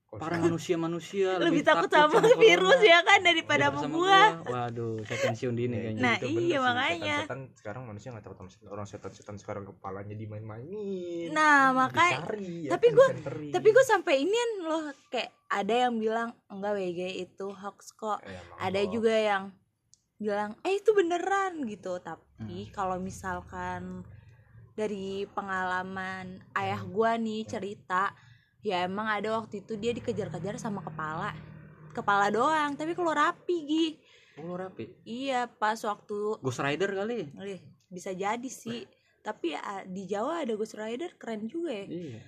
kalau 0.05 0.19
para 0.19 0.37
manusia-manusia 0.39 1.29
lebih 1.37 1.63
takut 1.63 1.87
sama 1.89 2.09
corona 2.13 2.35
virus 2.37 2.81
ya 2.81 2.99
kan 3.01 3.19
daripada 3.21 3.69
daripada 3.69 3.79
sama 3.81 3.91
gua 3.93 4.21
Waduh, 4.45 5.03
saya 5.03 5.19
pensiun 5.25 5.55
dini 5.55 5.71
Ya, 5.73 5.83
kayaknya. 5.85 6.01
Nah, 6.01 6.15
itu 6.17 6.27
iya, 6.29 6.39
sih. 6.49 6.59
makanya. 6.61 7.17
setan, 7.21 7.41
sekarang 7.53 7.83
manusia 7.85 8.09
nggak 8.11 8.25
takut 8.25 8.39
sama 8.39 8.49
setan 8.49 8.69
orang 8.69 8.87
setan-setan 8.87 9.37
sekarang 9.37 9.63
kepalanya 9.65 10.15
dimain-mainin 10.15 11.31
nah 11.31 11.71
makanya 11.73 12.23
Dicari, 12.23 12.55
ya 12.63 12.71
tapi 12.73 12.87
kan, 12.89 12.97
gua- 12.97 13.11
disenteri. 13.13 13.49
tapi 13.51 13.69
gue 13.69 13.85
sampai 13.85 14.15
inian 14.21 14.51
loh 14.63 14.83
kayak 15.07 15.31
ada 15.49 15.75
yang 15.81 15.95
bilang 15.97 16.29
enggak 16.47 16.73
WG 16.75 17.01
itu 17.21 17.47
hoax 17.49 17.79
kok 17.93 18.19
Eh, 18.21 18.35
ada 18.59 18.79
hoax. 18.79 18.91
juga 18.91 19.11
yang 19.13 19.45
bilang 20.17 20.57
eh 20.63 20.75
itu 20.77 20.91
beneran 20.91 21.61
gitu 21.65 21.99
Hmm. 21.99 22.07
tapi 22.09 22.71
kalau 22.71 22.97
misalkan 22.97 24.01
dari 24.77 25.25
pengalaman 25.27 26.27
ayah 26.53 26.85
gua 26.85 27.17
nih 27.17 27.43
cerita 27.43 28.13
ya 28.61 28.85
emang 28.85 29.09
ada 29.09 29.33
waktu 29.35 29.61
itu 29.61 29.75
dia 29.75 29.91
dikejar-kejar 29.91 30.57
sama 30.57 30.81
kepala 30.81 31.33
kepala 31.91 32.29
doang 32.29 32.75
tapi 32.75 32.93
keluar 32.93 33.17
rapi 33.25 33.57
gi 33.65 33.89
Oh, 34.37 34.53
rapi. 34.53 34.93
iya 35.03 35.49
pas 35.49 35.81
waktu 35.81 36.37
Ghost 36.37 36.61
Rider 36.61 36.93
kali. 36.93 37.33
eh, 37.41 37.57
bisa 37.89 38.13
jadi 38.13 38.45
sih 38.47 38.85
tapi 39.19 39.57
ah, 39.57 39.81
di 39.83 40.05
Jawa 40.05 40.45
ada 40.45 40.53
Ghost 40.53 40.77
Rider 40.77 41.17
keren 41.17 41.49
juga 41.49 41.73
ya 41.73 41.87
Iya. 41.89 42.21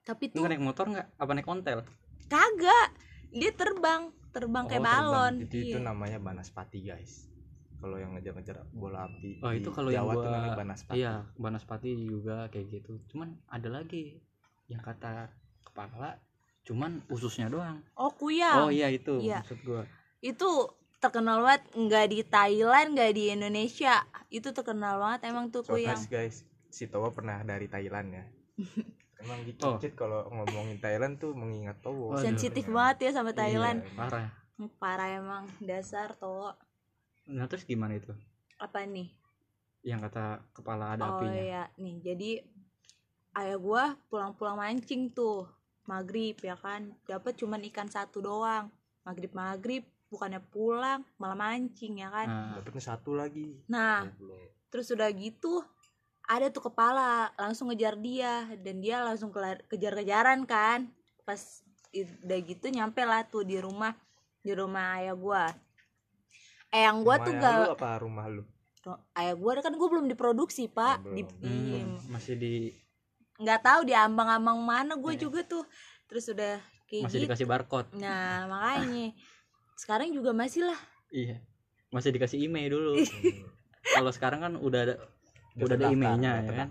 tapi 0.00 0.28
tuh 0.28 0.42
naik 0.42 0.58
motor 0.58 0.88
nggak? 0.88 1.08
Apa 1.14 1.30
naik 1.30 1.44
ontel? 1.44 1.84
kagak 2.24 2.88
dia 3.30 3.52
terbang 3.52 4.08
terbang 4.30 4.64
Oh, 4.64 4.70
kayak 4.70 4.80
terbang. 4.80 5.04
balon 5.04 5.34
itu 5.38 5.56
itu 5.62 5.76
Iya. 5.76 5.84
namanya 5.84 6.16
banaspati 6.18 6.80
guys 6.80 7.28
kalau 7.84 7.96
yang 7.96 8.10
ngejar-ngejar 8.12 8.64
bola 8.72 9.04
api 9.04 9.36
Oh, 9.38 9.52
di 9.52 9.60
itu 9.60 9.68
kalau 9.68 9.88
yang 9.88 10.02
Jawa 10.02 10.12
tuh 10.14 10.20
gua- 10.22 10.32
namanya 10.32 10.56
banaspati 10.56 10.96
Iya, 10.96 11.12
Banaspati 11.36 11.90
juga 12.00 12.36
kayak 12.48 12.66
gitu. 12.72 12.92
Cuman 13.06 13.28
ada 13.46 13.68
lagi 13.70 14.24
yang 14.64 14.80
kata 14.80 15.28
kepala 15.62 16.16
cuman 16.64 17.04
ususnya 17.06 17.46
doang. 17.46 17.84
oh 17.94 18.08
kuyang 18.10 18.56
Oh 18.58 18.70
iya 18.70 18.88
itu 18.88 19.20
Iya. 19.20 19.44
maksud 19.44 19.60
gua. 19.62 19.84
itu 20.18 20.48
terkenal 20.96 21.44
banget 21.44 21.68
nggak 21.76 22.06
di 22.08 22.20
Thailand 22.24 22.96
nggak 22.96 23.12
di 23.12 23.24
Indonesia 23.28 24.00
itu 24.30 24.48
terkenal 24.48 24.96
banget 24.96 25.28
emang 25.28 25.52
tuh 25.52 25.60
so 25.60 25.76
kuyang 25.76 25.92
guys 25.92 26.08
guys 26.08 26.36
si 26.66 26.88
Towa 26.88 27.12
pernah 27.12 27.44
dari 27.44 27.68
Thailand 27.68 28.08
ya 28.10 28.24
emang 29.20 29.44
gitu 29.44 29.60
Oh. 29.62 29.76
Kalau 29.76 30.24
ngomongin 30.30 30.80
Thailand 30.80 31.16
tuh 31.18 31.32
mengingat 31.32 31.76
Towo 31.78 32.12
Waduh. 32.12 32.24
sensitif 32.24 32.64
banget 32.66 32.96
ya 33.04 33.10
sama 33.14 33.30
Thailand 33.30 33.84
Iya, 33.84 33.92
Parah. 33.94 34.28
parah 34.74 35.08
emang 35.12 35.44
dasar 35.60 36.16
tuh 36.16 36.56
Nah, 37.28 37.48
terus 37.48 37.64
gimana 37.64 37.96
itu? 37.96 38.12
apa 38.60 38.86
nih? 38.86 39.08
Yang 39.84 40.00
kata 40.08 40.24
kepala 40.56 40.96
ada 40.96 41.04
oh 41.04 41.20
apinya. 41.20 41.36
iya. 41.36 41.62
Nih 41.76 42.00
jadi 42.00 42.30
ayah 43.36 43.58
gua 43.60 43.84
pulang-pulang 44.08 44.56
mancing 44.56 45.12
tuh. 45.12 45.44
Maghrib 45.84 46.40
ya 46.40 46.56
kan? 46.56 46.96
Dapat 47.04 47.36
cuman 47.36 47.60
ikan 47.68 47.92
satu 47.92 48.24
doang. 48.24 48.72
Maghrib 49.04 49.36
maghrib 49.36 49.84
bukannya 50.08 50.40
pulang 50.40 51.04
malah 51.20 51.36
mancing 51.36 52.00
ya 52.00 52.08
kan? 52.08 52.28
Nah, 52.30 52.56
dapetnya 52.56 52.82
satu 52.96 53.12
lagi. 53.12 53.60
Nah 53.68 54.08
terus 54.72 54.90
udah 54.90 55.06
gitu 55.12 55.62
ada 56.24 56.48
tuh 56.48 56.72
kepala 56.72 57.28
langsung 57.36 57.68
ngejar 57.68 58.00
dia. 58.00 58.48
Dan 58.56 58.80
dia 58.80 59.04
langsung 59.04 59.28
kelar- 59.28 59.68
kejar-kejaran 59.68 60.48
kan? 60.48 60.88
Pas 61.28 61.60
udah 61.92 62.38
gitu 62.40 62.66
nyampe 62.72 63.04
lah 63.04 63.28
tuh 63.28 63.44
di 63.44 63.60
rumah 63.60 63.92
di 64.40 64.50
rumah 64.56 64.98
ayah 64.98 65.14
gua 65.14 65.52
eyang 66.74 67.06
gua 67.06 67.16
Rumah 67.16 67.24
tuh 67.24 67.32
ayah 67.32 67.42
gak 67.42 67.54
lu 67.54 67.70
apa 67.72 67.90
rumah 68.02 68.26
lu 68.26 68.42
ayah 69.14 69.34
gua 69.38 69.52
kan 69.62 69.72
gua 69.78 69.88
belum 69.88 70.06
diproduksi 70.10 70.66
pak 70.66 71.00
belum. 71.00 71.14
di, 71.14 71.22
hmm, 71.46 72.10
masih 72.10 72.34
di 72.34 72.54
nggak 73.34 73.60
tahu 73.62 73.80
di 73.82 73.94
ambang-ambang 73.94 74.58
mana 74.62 74.94
gue 74.94 75.10
Iya. 75.10 75.26
juga 75.26 75.42
tuh 75.42 75.64
terus 76.06 76.30
udah 76.30 76.54
kayak 76.86 77.02
masih 77.10 77.18
gitu 77.18 77.26
dikasih 77.26 77.46
barcode. 77.50 77.88
nah 77.98 78.44
makanya 78.50 79.10
sekarang 79.74 80.14
juga 80.14 80.30
masih 80.30 80.66
lah 80.70 80.78
Iya. 81.10 81.38
Masih 81.94 82.10
dikasih 82.10 82.42
email 82.42 82.74
dulu. 82.74 82.98
Kalau 83.94 84.10
sekarang 84.10 84.42
kan 84.42 84.52
udah 84.58 84.80
ada 84.82 84.94
Udah 85.54 85.78
ada 85.78 85.86
terdaftar, 85.86 85.94
emailnya, 85.94 86.30
udah 86.34 86.42
ya 86.42 86.52
kan? 86.58 86.68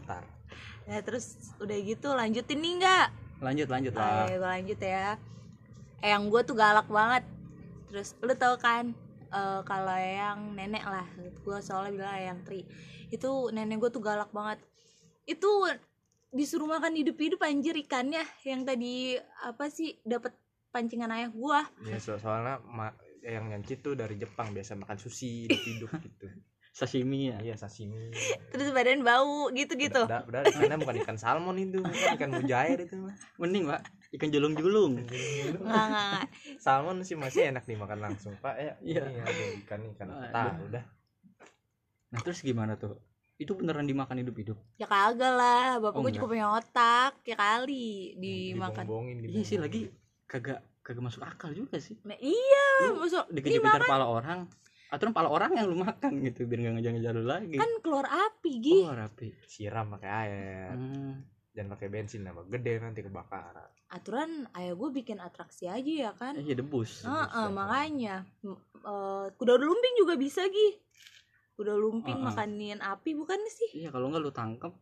nah 0.84 1.00
terus 1.00 1.56
udah 1.64 1.78
gitu 1.80 2.12
lanjutin 2.12 2.60
nih 2.60 2.74
nggak 2.84 3.08
lanjut 3.40 3.68
lanjut 3.72 3.94
lah. 3.96 4.28
Ayo 4.28 4.36
gue 4.36 4.44
lanjut 4.44 4.80
ya 4.84 5.16
Eyang 6.04 6.28
gue 6.28 6.42
tuh 6.44 6.56
galak 6.60 6.92
banget 6.92 7.24
Terus 7.88 8.20
lu 8.20 8.36
tau 8.36 8.60
kan 8.60 8.92
eh, 9.34 9.62
Kalau 9.66 9.98
yang 9.98 10.54
nenek 10.54 10.86
lah 10.86 11.06
Gue 11.42 11.58
soalnya 11.60 11.92
bilang 11.98 12.16
Eyang 12.16 12.42
Tri 12.46 12.62
Itu 13.10 13.50
nenek 13.50 13.82
gue 13.82 13.90
tuh 13.90 14.04
galak 14.06 14.30
banget 14.30 14.62
Itu 15.26 15.66
disuruh 16.34 16.66
makan 16.66 16.94
hidup-hidup 16.98 17.42
anjir 17.42 17.74
ikannya 17.74 18.22
Yang 18.46 18.62
tadi 18.70 18.94
apa 19.42 19.66
sih 19.74 19.98
dapat 20.06 20.34
pancingan 20.74 21.14
ayah 21.14 21.30
gua 21.30 21.62
Ya, 21.86 22.02
so- 22.02 22.18
soalnya 22.18 22.58
ma- 22.66 22.98
yang 23.24 23.48
nyancit 23.48 23.80
tuh 23.80 23.96
dari 23.96 24.20
Jepang 24.20 24.52
biasa 24.52 24.76
makan 24.76 24.98
sushi 25.00 25.48
hidup-hidup 25.48 25.90
gitu. 26.06 26.28
Sashimi 26.74 27.30
ya. 27.30 27.38
Iya 27.40 27.56
sashimi. 27.56 28.10
Terus 28.50 28.74
badan 28.74 29.06
bau 29.06 29.48
gitu-gitu 29.54 30.10
Udah, 30.10 30.26
udah, 30.26 30.42
ikannya 30.50 30.78
bukan 30.82 30.96
ikan 31.06 31.18
salmon 31.22 31.56
itu, 31.62 31.86
bukan 31.86 32.10
ikan 32.18 32.32
mujair 32.34 32.82
itu 32.82 32.98
mah. 32.98 33.14
Mending, 33.38 33.70
Pak. 33.70 33.82
Ikan 34.14 34.30
julung-julung. 34.30 35.02
Nggak, 35.02 36.30
salmon 36.62 37.02
sih 37.02 37.18
masih 37.18 37.50
enak 37.50 37.66
dimakan 37.66 37.98
langsung, 38.00 38.38
Pak. 38.38 38.56
Ya, 38.56 38.74
Iya. 38.80 39.02
ada 39.10 39.44
ikan 39.60 39.82
ikan 39.92 40.08
Aduh. 40.08 40.30
tah, 40.30 40.54
udah. 40.62 40.84
Nah, 42.10 42.20
terus 42.22 42.40
gimana 42.40 42.78
tuh? 42.78 42.94
Itu 43.36 43.58
beneran 43.58 43.90
dimakan 43.90 44.22
hidup-hidup? 44.22 44.54
Ya 44.78 44.86
kagak 44.86 45.34
lah 45.34 45.82
Bapak 45.82 45.98
Oh, 45.98 46.06
juga 46.06 46.30
punya 46.30 46.54
otak 46.54 47.26
Ya 47.26 47.34
kali 47.34 48.14
dimakan 48.16 48.86
Dibongbongin, 48.86 49.26
Iya 49.26 49.42
sih 49.42 49.58
lagi 49.58 49.90
kagak 50.24 50.62
kagak 50.86 51.02
masuk 51.02 51.26
akal 51.26 51.50
juga 51.50 51.82
sih. 51.82 51.98
Nah, 52.06 52.14
Iya 52.22 52.66
Lu 52.86 53.02
maksud 53.02 53.34
dikejar-kejar 53.34 53.90
pala 53.90 54.06
orang 54.06 54.46
atau 54.94 55.10
pala 55.10 55.26
orang 55.26 55.58
yang 55.58 55.66
lu 55.66 55.82
makan 55.82 56.22
gitu 56.22 56.46
biar 56.46 56.62
nggak 56.62 56.74
ngejar-ngejar 56.78 57.14
lu 57.18 57.26
lagi. 57.26 57.58
Kan 57.58 57.72
keluar 57.82 58.06
api 58.06 58.52
Gi 58.62 58.78
oh, 58.78 58.94
rapi. 58.94 59.34
siram 59.50 59.90
pakai 59.90 60.10
air, 60.14 60.70
Hmm. 60.78 61.14
Jangan 61.54 61.78
pakai 61.78 61.88
bensin 61.88 62.26
apa 62.26 62.42
gede 62.50 62.82
nanti 62.82 63.02
kebakaran. 63.02 63.70
aturan 63.88 64.50
ayah 64.58 64.74
gue 64.74 64.90
bikin 64.90 65.22
atraksi 65.22 65.70
aja 65.70 66.10
ya 66.10 66.12
kan 66.18 66.34
Eh, 66.34 66.50
iya 66.50 66.58
debus. 66.58 67.06
Heeh, 67.06 67.30
bisa. 67.30 67.54
makanya 67.54 68.16
M- 68.42 68.58
eh, 68.82 69.26
kuda 69.38 69.54
lumping 69.56 69.94
juga 69.96 70.18
bisa 70.18 70.42
gi 70.50 70.82
kuda 71.54 71.78
lumping 71.78 72.18
Heeh. 72.18 72.26
makanin 72.26 72.82
api 72.82 73.14
bukan 73.14 73.38
sih 73.48 73.70
Iya, 73.78 73.94
kalau 73.94 74.10
nggak 74.10 74.24
lu 74.26 74.34
tangkep, 74.34 74.74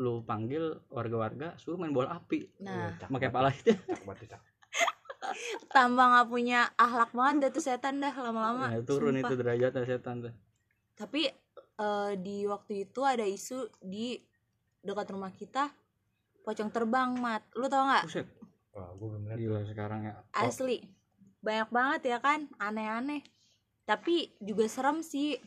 lu 0.00 0.24
panggil 0.24 0.80
warga-warga 0.88 1.52
suruh 1.60 1.76
main 1.76 1.92
bola 1.92 2.16
api. 2.16 2.48
nah 2.58 2.88
Iya, 2.96 3.06
Pakai 3.06 3.28
pala 3.28 3.52
itu. 3.52 3.76
tambah 5.68 6.04
nggak 6.08 6.28
punya 6.28 6.70
ahlak 6.76 7.10
banget 7.12 7.36
dah 7.44 7.50
tuh 7.52 7.64
setan 7.64 8.00
dah 8.00 8.12
lama-lama 8.14 8.72
Ya, 8.72 8.80
turun 8.80 9.12
sumpah. 9.12 9.28
itu 9.28 9.34
derajatnya 9.36 9.84
setan 9.84 10.16
tuh. 10.24 10.34
tapi 10.94 11.28
eh, 11.76 12.12
di 12.16 12.46
waktu 12.46 12.86
itu 12.86 13.00
ada 13.02 13.26
isu 13.26 13.68
di 13.82 14.16
dekat 14.80 15.10
rumah 15.10 15.32
kita 15.32 15.68
pocong 16.44 16.70
terbang 16.70 17.16
mat. 17.16 17.42
Lu 17.56 17.66
tau 17.66 17.88
nggak? 17.88 18.04
Buset, 18.06 18.28
Wah, 18.76 18.92
gue 18.92 19.06
belum 19.08 19.24
lihat. 19.32 19.38
gila 19.40 19.60
sekarang 19.64 20.00
ya. 20.04 20.14
asli. 20.36 20.84
Banyak 21.40 21.68
banget 21.72 22.00
ya 22.12 22.18
kan? 22.20 22.46
Aneh-aneh. 22.60 23.24
Tapi 23.88 24.36
juga 24.40 24.68
serem 24.68 25.00
sih. 25.00 25.40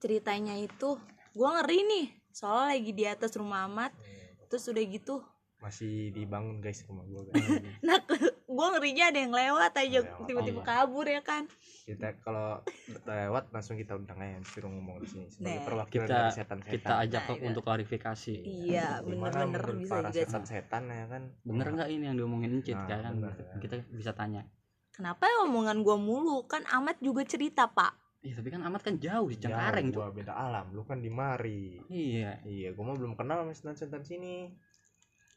Ceritanya 0.00 0.58
itu 0.58 0.98
gua 1.36 1.60
ngeri 1.60 1.80
nih. 1.86 2.06
Soalnya 2.32 2.76
lagi 2.76 2.92
di 2.92 3.04
atas 3.06 3.32
rumah 3.36 3.68
amat 3.68 3.92
terus 4.48 4.68
udah 4.68 4.84
gitu. 4.84 5.24
Masih 5.62 6.10
dibangun 6.12 6.60
guys 6.60 6.84
rumah 6.84 7.06
gue 7.08 7.22
guys. 7.30 7.48
nah 7.86 7.96
gua 8.52 8.66
ngerinya 8.70 9.04
ada 9.08 9.18
yang 9.18 9.32
lewat 9.32 9.72
aja 9.74 9.98
Lewat, 10.00 10.24
tiba-tiba 10.24 10.60
iya. 10.60 10.66
kabur 10.66 11.06
ya 11.06 11.20
kan 11.20 11.42
kita 11.82 12.08
kalau 12.20 12.62
lewat 13.02 13.44
langsung 13.50 13.74
kita 13.74 13.92
undang 13.92 14.14
aja 14.16 14.38
suruh 14.44 14.68
ngomong 14.68 14.96
di 14.98 15.06
sini 15.06 15.26
sebagai 15.26 15.50
Nah. 15.52 15.66
perwakilan 15.66 16.04
Kita- 16.04 16.14
dari 16.14 16.30
setan-setan. 16.32 16.72
Kita 16.72 16.92
ajak 16.96 17.22
Nah, 17.22 17.34
iya. 17.34 17.44
untuk 17.44 17.62
klarifikasi. 17.62 18.34
iya 18.38 18.88
bener-bener 19.00 19.64
bisa 19.74 19.90
para 19.90 20.00
juga 20.04 20.14
sih 20.14 20.22
setan-setan 20.22 20.82
ya 20.86 21.04
kan? 21.06 21.22
Bener 21.42 21.66
nggak 21.68 21.88
ini 21.90 22.04
yang 22.06 22.16
diomongin 22.16 22.50
Encit 22.54 22.76
Nah, 22.76 22.86
kan? 22.86 23.12
bener, 23.12 23.34
ya. 23.34 23.54
Kita 23.58 23.74
bisa 23.90 24.12
tanya. 24.12 24.42
kenapa 24.90 25.24
ya 25.24 25.42
omongan 25.42 25.80
gua 25.80 25.96
mulu 25.96 26.44
kan 26.44 26.62
amat 26.70 27.00
juga 27.00 27.24
cerita 27.24 27.64
pak 27.66 27.96
Iya, 28.20 28.38
tapi 28.38 28.48
kan 28.48 28.62
amat 28.62 28.80
kan 28.82 28.94
jauh 28.96 29.26
di 29.26 29.34
Cengkareng 29.34 29.88
tuh. 29.88 29.98
gua 29.98 30.12
beda 30.12 30.30
alam, 30.30 30.70
lu 30.70 30.84
kan 30.84 31.00
di 31.00 31.10
mari. 31.10 31.82
Iya. 31.88 32.38
Iya, 32.42 32.70
gua 32.70 32.84
mah 32.86 32.96
belum 32.96 33.16
kenal 33.16 33.42
sama 33.42 33.50
setan-setan 33.50 34.00
sini. 34.00 34.52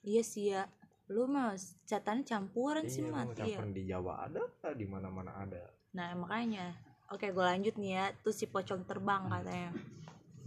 iya 0.03 0.21
sih 0.21 0.51
ya 0.51 0.69
lu 1.05 1.29
mas 1.29 1.77
setan 1.85 2.25
campuran 2.25 2.89
sih 2.89 3.05
Iya, 3.05 3.13
mat 3.13 3.37
gua 3.37 3.45
iya. 3.45 3.61
di 3.61 3.83
Jawa 3.85 4.13
ada, 4.25 4.41
di 4.73 4.85
mana-mana 4.89 5.31
ada. 5.37 5.69
Nah 5.93 6.17
makanya. 6.17 6.73
Oke 7.13 7.29
gue 7.29 7.45
lanjut 7.45 7.77
nih 7.77 7.91
ya. 7.93 8.05
Tuh 8.25 8.33
si 8.33 8.49
pocong 8.49 8.81
terbang 8.89 9.29
katanya. 9.29 9.69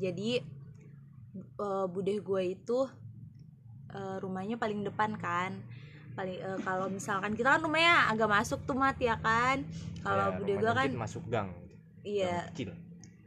Jadi 0.02 0.42
eh, 1.38 1.86
Budeh 1.86 2.18
gue 2.18 2.42
itu 2.58 2.78
eh, 3.94 4.16
rumahnya 4.18 4.58
paling 4.58 4.82
depan 4.82 5.14
kan. 5.14 5.54
Paling 6.18 6.36
eh, 6.42 6.58
kalau 6.66 6.90
misalkan 6.90 7.38
kita 7.38 7.54
kan 7.54 7.62
rumahnya 7.62 8.10
agak 8.10 8.26
masuk 8.26 8.58
tuh 8.66 8.74
mat 8.74 8.98
ya 8.98 9.14
kan? 9.22 9.62
Kalau 10.02 10.34
Ya, 10.34 10.36
bude 10.42 10.52
rumah 10.58 10.62
gua 10.66 10.72
kan 10.74 10.88
masuk 10.98 11.22
gang. 11.30 11.50
Iya. 12.02 12.42
Gang 12.42 12.50
kecil. 12.50 12.70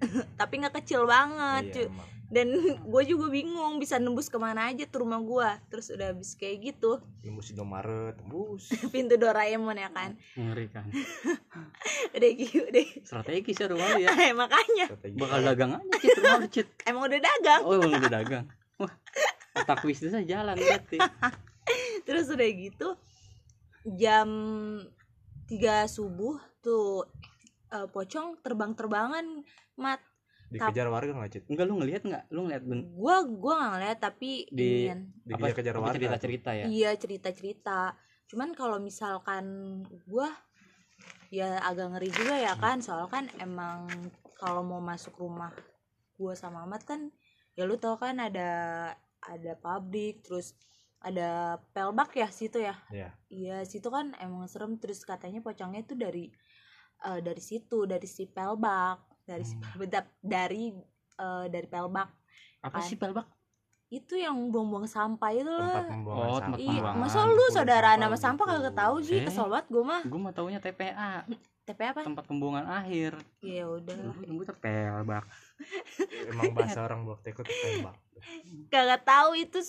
Tapi 0.39 0.53
nggak 0.59 0.75
kecil 0.83 1.07
banget 1.07 1.63
Iya, 1.71 1.73
cuy. 1.79 1.87
Dan 2.31 2.47
gue 2.91 3.03
juga 3.03 3.27
bingung 3.27 3.77
bisa 3.77 3.99
nembus 3.99 4.31
ke 4.31 4.39
mana 4.39 4.71
aja 4.71 4.87
tuh 4.87 5.03
rumah 5.03 5.19
gua. 5.19 5.59
Terus 5.67 5.91
udah 5.91 6.15
habis 6.15 6.33
kayak 6.39 6.71
gitu. 6.71 7.03
Tembus 7.19 7.51
Indomaret 7.51 8.15
tembus 8.15 8.71
pintu 8.95 9.19
Doraemon 9.19 9.75
ya 9.75 9.91
kan? 9.91 10.15
Mengerikan 10.39 10.87
udah 12.15 12.29
gitu 12.39 12.63
udah. 12.63 12.87
Strategis 13.03 13.59
ya 13.59 13.67
rumah 13.67 13.99
ya. 13.99 14.09
Eh, 14.15 14.31
makanya. 14.31 14.87
Strategi 14.87 15.15
bakal 15.19 15.39
dagang 15.43 15.71
aja 15.75 15.95
cit 15.99 16.17
rumah 16.17 16.47
cit 16.47 16.67
emang 16.87 17.03
udah 17.11 17.19
dagang? 17.19 17.61
Oh 17.67 17.73
emang 17.75 17.91
udah 17.99 18.11
dagang. 18.11 18.45
Wah 18.79 18.93
otak 19.51 19.83
bisnisnya 19.83 20.23
jalan 20.23 20.55
berarti. 20.55 20.97
Terus 22.07 22.31
udah 22.31 22.47
gitu 22.47 22.87
jam 23.99 24.29
3 25.51 25.91
subuh 25.91 26.39
tuh 26.63 27.03
eh, 27.75 27.87
pocong 27.91 28.39
terbang-terbangan 28.39 29.43
mat 29.75 29.99
dikejar 30.51 30.87
warga 30.91 31.11
nggak 31.15 31.31
cit? 31.31 31.43
Enggak 31.47 31.65
lu 31.67 31.73
ngelihat 31.79 32.01
nggak? 32.03 32.23
Lu 32.29 32.39
ngeliat 32.45 32.63
ben 32.67 32.79
gua 32.91 33.23
gua 33.23 33.53
nggak 33.57 33.71
ngeliat 33.75 33.99
tapi 34.03 34.31
Di- 34.51 34.91
dikejar 35.23 35.55
kejar 35.55 35.75
warga 35.79 35.95
cerita 35.97 36.17
cerita 36.19 36.49
ya? 36.51 36.65
Iya 36.67 36.91
cerita-cerita. 36.99 37.79
Cuman 38.27 38.51
kalau 38.51 38.77
misalkan 38.83 39.45
gua 40.05 40.27
ya 41.31 41.63
agak 41.63 41.95
ngeri 41.95 42.09
juga 42.11 42.35
ya 42.35 42.53
kan? 42.59 42.83
Soal 42.83 43.07
kan 43.07 43.31
emang 43.39 43.87
kalau 44.35 44.61
mau 44.61 44.83
masuk 44.83 45.15
rumah 45.15 45.55
gua 46.19 46.35
sama 46.35 46.67
Amat 46.67 46.83
kan 46.85 47.09
ya 47.55 47.67
lu 47.67 47.75
tau 47.75 47.99
kan 47.99 48.15
ada 48.19 48.49
ada 49.19 49.53
pabrik 49.59 50.23
terus 50.23 50.55
ada 51.01 51.57
pelbak 51.73 52.13
ya 52.13 52.27
situ 52.29 52.61
ya? 52.61 52.75
Ya 52.91 53.15
Iya, 53.31 53.63
situ 53.63 53.87
kan 53.87 54.11
emang 54.19 54.43
serem. 54.51 54.75
Terus 54.75 55.07
katanya 55.07 55.39
pocongnya 55.39 55.87
itu 55.87 55.95
dari 55.95 56.27
eh, 57.07 57.19
dari 57.23 57.39
situ, 57.39 57.87
dari 57.87 58.03
si 58.03 58.27
pelbak, 58.27 59.10
dari 59.31 59.43
si 59.43 59.55
Hmm. 59.55 59.63
bedap- 59.77 60.15
dari 60.19 60.75
eh, 61.17 61.45
dari 61.47 61.65
pelbak. 61.65 62.09
apa 62.61 62.77
Kan. 62.77 62.83
sih 62.83 62.95
pelbak 62.95 63.25
Itu 63.89 64.15
yang 64.15 64.47
buang-buang 64.47 64.85
sampah 64.85 65.31
itu 65.33 65.51
pembuangan 65.83 66.23
Oh, 66.25 66.37
sampah 66.37 66.57
tempat 66.57 66.79
Iya, 66.79 66.91
masa 66.95 67.19
lu 67.25 67.43
saudara 67.49 67.89
sampah 67.89 67.99
nama 67.99 68.15
sampah 68.15 68.45
gitu. 68.45 68.55
kagak 68.57 68.75
tahu 68.77 68.95
sih, 69.01 69.17
Eh. 69.17 69.25
kesel 69.25 69.47
banget 69.47 69.67
gue 69.67 69.83
mah. 69.83 70.01
gue 70.01 70.19
mah 70.21 70.31
taunya 70.31 70.59
TPA 70.59 71.11
TP 71.61 71.79
apa? 71.85 72.01
tempat 72.01 72.23
pembuangan 72.23 72.65
akhir 72.65 73.19
Ya 73.39 73.67
udah. 73.67 73.95
gue 74.15 74.25
gue 74.25 74.45
pelbak 74.55 75.25
emang 76.25 76.51
bahasa 76.53 76.79
orang 76.81 77.03
blok 77.03 77.19
teko 77.21 77.41
tuh 77.41 77.51
tembak 77.53 77.95
Kagak 78.67 79.01
tahu 79.03 79.29
itu 79.35 79.59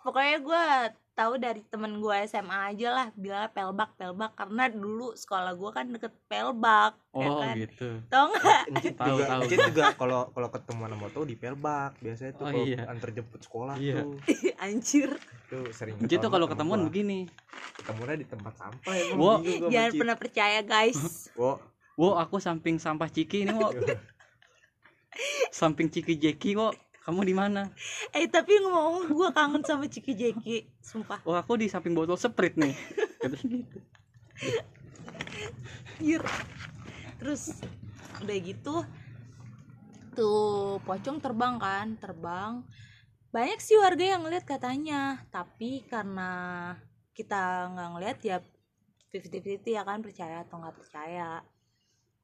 pokoknya 0.00 0.36
gue 0.40 0.64
tahu 1.10 1.36
dari 1.36 1.60
temen 1.68 2.00
gue 2.00 2.16
SMA 2.24 2.72
aja 2.72 2.88
lah 2.90 3.06
bilangnya 3.12 3.52
pelbak 3.52 3.92
pelbak. 3.94 4.32
Karena 4.32 4.72
dulu 4.72 5.12
sekolah 5.12 5.52
gue 5.52 5.70
kan 5.70 5.86
deket 5.88 6.12
pelbak 6.26 6.96
ya 7.12 7.28
oh 7.28 7.38
kan? 7.38 7.54
gitu. 7.60 7.88
Tau 8.08 8.24
nggak? 8.32 8.62
Tahu, 8.96 9.16
juga, 9.20 9.24
tahu. 9.28 9.40
Encit 9.44 9.58
juga 9.68 9.84
kalau 9.94 10.20
kalau 10.32 10.48
ketemu 10.48 10.80
sama 10.88 10.96
moto 10.96 11.20
di 11.22 11.36
pelbak 11.36 11.90
biasanya 12.00 12.32
tuh 12.32 12.44
Oh, 12.44 12.50
kalau 12.50 12.64
iya. 12.64 12.80
antar 12.88 13.10
jemput 13.12 13.40
sekolah 13.44 13.74
Iya. 13.76 13.96
tuh. 14.00 14.16
Anjir. 14.64 15.10
Tuh 15.52 15.66
sering 15.76 15.94
tuh 16.00 16.08
ketemu 16.08 16.30
kalau 16.32 16.46
ketemuan 16.48 16.80
begini. 16.88 17.28
Ketemunya 17.76 18.16
di 18.16 18.26
tempat 18.26 18.54
sampah 18.56 18.94
ya 18.94 19.04
Wo. 19.12 19.32
jangan 19.68 19.92
pernah 19.92 20.16
percaya 20.16 20.60
guys. 20.64 20.98
Wo, 21.40 21.60
Wo 22.00 22.16
aku 22.16 22.40
samping 22.40 22.80
sampah 22.80 23.12
Ciki 23.12 23.44
ini 23.44 23.52
wo. 23.52 23.68
Samping 25.50 25.90
Ciki 25.90 26.16
Jeki 26.16 26.56
wo 26.56 26.70
kamu 27.10 27.26
di 27.26 27.34
mana? 27.34 27.66
Eh 28.14 28.30
tapi 28.30 28.54
ngomong 28.62 29.10
gue 29.10 29.28
kangen 29.34 29.66
sama 29.66 29.90
Ciki 29.90 30.14
Jeki 30.14 30.62
Sumpah. 30.78 31.18
Oh 31.26 31.34
aku 31.34 31.58
di 31.58 31.66
samping 31.66 31.90
botol 31.90 32.14
Sprite 32.14 32.54
nih. 32.54 32.74
Gitu 33.20 33.82
Anjir. 35.98 36.22
Terus 37.18 37.58
udah 38.22 38.38
gitu 38.40 38.74
Tuh 40.14 40.78
pocong 40.86 41.18
terbang 41.18 41.58
kan 41.58 41.98
Terbang. 41.98 42.62
Banyak 43.34 43.58
sih 43.58 43.74
warga 43.74 44.06
yang 44.16 44.22
ngeliat 44.22 44.46
katanya 44.46 45.26
Tapi 45.34 45.82
karena 45.90 46.72
kita 47.10 47.74
nggak 47.74 47.88
ngeliat 47.98 48.18
ya 48.22 48.38
50-50 49.10 49.66
ya 49.74 49.82
kan 49.82 49.98
percaya 49.98 50.46
atau 50.46 50.62
nggak 50.62 50.78
percaya. 50.78 51.42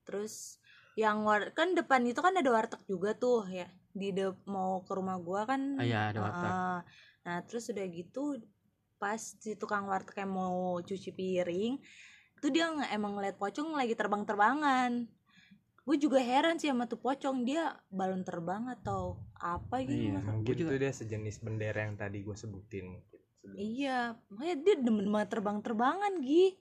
Terus 0.06 0.62
yang 0.94 1.26
war 1.26 1.50
kan 1.52 1.74
depan 1.74 2.06
itu 2.06 2.22
kan 2.22 2.32
ada 2.32 2.48
warteg 2.48 2.80
juga 2.88 3.12
tuh 3.12 3.44
ya 3.50 3.68
di 3.96 4.12
de 4.12 4.28
mau 4.44 4.84
ke 4.84 4.92
rumah 4.92 5.16
gua 5.18 5.48
kan 5.48 5.80
ah 5.80 5.84
iya 5.84 6.12
ada 6.12 6.20
warteg 6.20 6.46
Heeh. 6.46 6.78
nah 7.24 7.38
terus 7.42 7.64
udah 7.72 7.86
gitu 7.88 8.22
pas 8.96 9.16
si 9.18 9.56
tukang 9.56 9.88
warteg 9.88 10.20
yang 10.20 10.32
mau 10.32 10.76
cuci 10.78 11.10
piring 11.10 11.80
tuh 12.38 12.52
dia 12.52 12.68
emang 12.92 13.16
ngeliat 13.16 13.36
pocong 13.36 13.72
lagi 13.72 13.96
terbang-terbangan 13.96 15.08
gue 15.86 15.96
juga 15.96 16.18
heran 16.18 16.58
sih 16.58 16.66
sama 16.66 16.84
tuh 16.84 16.98
pocong 16.98 17.46
dia 17.46 17.70
balon 17.88 18.20
terbang 18.20 18.66
atau 18.68 19.22
apa 19.34 19.86
gitu 19.86 20.10
Iya. 20.12 20.18
mungkin 20.20 20.42
juga- 20.52 20.70
tuh 20.74 20.78
dia 20.78 20.92
sejenis 20.92 21.36
bendera 21.40 21.80
yang 21.80 21.94
tadi 21.94 22.20
gue 22.20 22.34
sebutin 22.34 22.90
mungkin. 22.90 23.20
Iya 23.54 24.18
makanya 24.26 24.56
dia 24.60 24.74
demen 24.76 25.06
banget 25.06 25.38
terbang-terbangan 25.38 26.18
Gi 26.18 26.58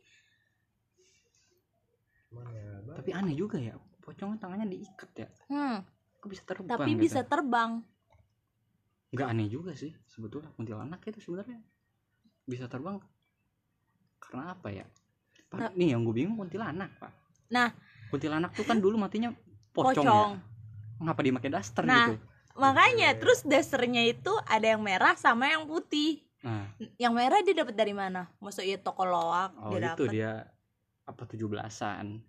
Cuman 2.30 2.46
ya, 2.52 2.70
tapi 2.94 3.10
aneh 3.12 3.34
juga 3.34 3.58
ya 3.58 3.74
pocong 4.00 4.38
tangannya 4.38 4.70
diikat 4.70 5.12
ya 5.18 5.28
hmm, 5.50 5.78
bisa 6.28 6.44
terbang 6.44 6.70
tapi 6.78 6.92
gitu? 6.94 7.02
bisa 7.06 7.22
terbang. 7.24 7.72
Nggak 9.14 9.28
aneh 9.32 9.48
juga 9.48 9.72
sih 9.78 9.94
sebetulnya 10.10 10.52
kuntilanak 10.58 11.00
itu 11.08 11.22
sebenarnya. 11.22 11.62
Bisa 12.46 12.66
terbang 12.68 13.00
karena 14.20 14.54
apa 14.58 14.68
ya? 14.74 14.86
Pak, 15.46 15.58
Nah. 15.62 15.72
nih 15.78 15.94
yang 15.94 16.02
gue 16.04 16.16
bingung 16.16 16.36
kuntilanak 16.36 16.92
pak. 16.98 17.14
Nah. 17.54 17.70
kuntilanak 18.10 18.54
tuh 18.54 18.64
kan 18.64 18.78
dulu 18.80 19.02
matinya 19.02 19.34
pocong, 19.74 20.06
pocong, 20.06 20.30
ya 20.38 21.04
ngapa 21.04 21.20
dia 21.26 21.34
pakai 21.36 21.52
daster 21.52 21.84
Nah. 21.84 22.08
gitu? 22.08 22.16
makanya 22.56 23.12
Oke. 23.12 23.20
terus 23.20 23.40
dasarnya 23.44 24.08
itu 24.08 24.32
ada 24.48 24.64
yang 24.64 24.80
merah 24.80 25.20
sama 25.20 25.52
yang 25.52 25.68
putih. 25.68 26.24
Nah. 26.40 26.72
Yang 26.96 27.14
merah 27.18 27.40
dia 27.44 27.56
dapat 27.58 27.76
dari 27.76 27.92
mana? 27.92 28.32
Maksud 28.40 28.64
ya 28.64 28.80
toko 28.80 29.04
loak 29.04 29.52
oh 29.60 29.76
dia 29.76 29.92
itu 29.92 30.06
dia 30.08 30.32
apa 31.06 31.22
tujuh 31.28 31.46
belasan 31.52 32.22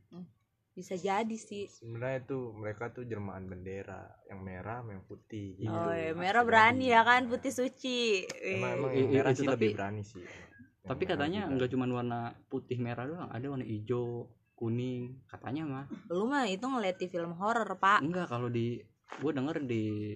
bisa 0.76 0.92
jadi 0.92 1.32
sih. 1.32 1.64
Sebenarnya 1.66 2.28
tuh 2.28 2.52
mereka 2.52 2.92
tuh 2.92 3.02
jelmaan 3.02 3.48
bendera 3.48 4.04
yang 4.28 4.44
merah 4.44 4.84
yang 4.84 5.00
putih 5.02 5.56
gitu. 5.56 5.72
oh 5.72 5.88
ya 5.88 6.12
Bisa 6.12 6.20
merah 6.20 6.42
berani 6.44 6.86
ya 6.86 7.00
kan 7.00 7.24
putih 7.24 7.48
suci. 7.50 8.28
Emang, 8.44 8.76
emang 8.76 8.90
yang 8.92 9.08
merah 9.08 9.32
itu 9.32 9.40
sih 9.40 9.48
tapi- 9.48 9.56
lebih 9.64 9.72
berani 9.74 10.02
sih. 10.04 10.20
emang. 10.20 10.44
Yang 10.76 10.88
tapi 10.92 11.02
katanya 11.02 11.40
lebih 11.42 11.54
nggak 11.56 11.70
cuma 11.72 11.84
warna 11.88 12.20
putih 12.46 12.76
merah 12.76 13.04
doang 13.04 13.26
ada 13.26 13.46
warna 13.48 13.64
hijau 13.64 14.28
kuning 14.52 15.02
katanya 15.24 15.62
mah. 15.64 15.86
Lu 16.06 16.28
mah 16.28 16.44
itu 16.44 16.62
ngeliat 16.62 16.96
di 16.96 17.06
film 17.08 17.32
horor 17.34 17.72
pak. 17.74 18.04
Enggak 18.04 18.28
kalau 18.28 18.46
di 18.46 18.76
gue 19.16 19.32
denger 19.32 19.56
di 19.64 20.12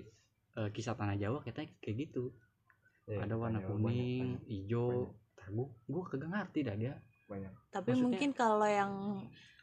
eh, 0.53 0.69
kisah 0.71 0.93
tanah 0.93 1.17
Jawa 1.17 1.41
katanya 1.41 1.73
kayak 1.81 1.97
gitu. 2.05 2.37
Ya, 3.09 3.25
ada 3.25 3.35
warna 3.35 3.59
banyak, 3.59 3.67
kuning 3.67 4.25
banyak, 4.37 4.45
hijau. 4.47 5.09
Gue 5.49 5.67
gue 5.89 6.03
kagak 6.07 6.29
ngerti 6.29 6.61
dah 6.63 6.77
dia. 6.77 6.95
Banyak. 7.27 7.53
Tapi 7.71 7.89
Maksudnya- 7.89 8.05
mungkin 8.05 8.31
kalau 8.31 8.69
yang 8.69 8.93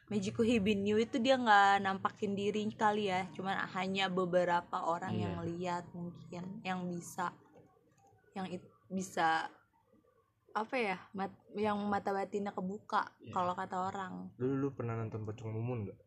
Magiku 0.08 0.40
Hibin 0.40 0.80
New 0.82 0.96
itu 0.96 1.20
dia 1.20 1.36
nggak 1.36 1.84
nampakin 1.84 2.32
diri 2.32 2.64
kali 2.72 3.12
ya 3.12 3.28
cuman 3.36 3.60
hanya 3.76 4.08
beberapa 4.08 4.80
orang 4.82 5.12
Iya. 5.12 5.20
yang 5.20 5.34
lihat 5.44 5.84
mungkin 5.92 6.44
yang 6.64 6.80
bisa 6.88 7.28
yang 8.32 8.48
it- 8.48 8.72
bisa 8.88 9.52
apa 10.56 10.74
ya 10.74 10.96
mat, 11.12 11.28
yang 11.52 11.76
mata 11.84 12.08
batinnya 12.10 12.56
kebuka 12.56 13.04
Iya. 13.20 13.32
kalau 13.36 13.52
kata 13.52 13.76
orang 13.84 14.32
dulu 14.40 14.54
lu 14.56 14.68
pernah 14.72 14.96
nonton 14.96 15.28
pocong 15.28 15.52
mumun 15.52 15.92
gak 15.92 15.98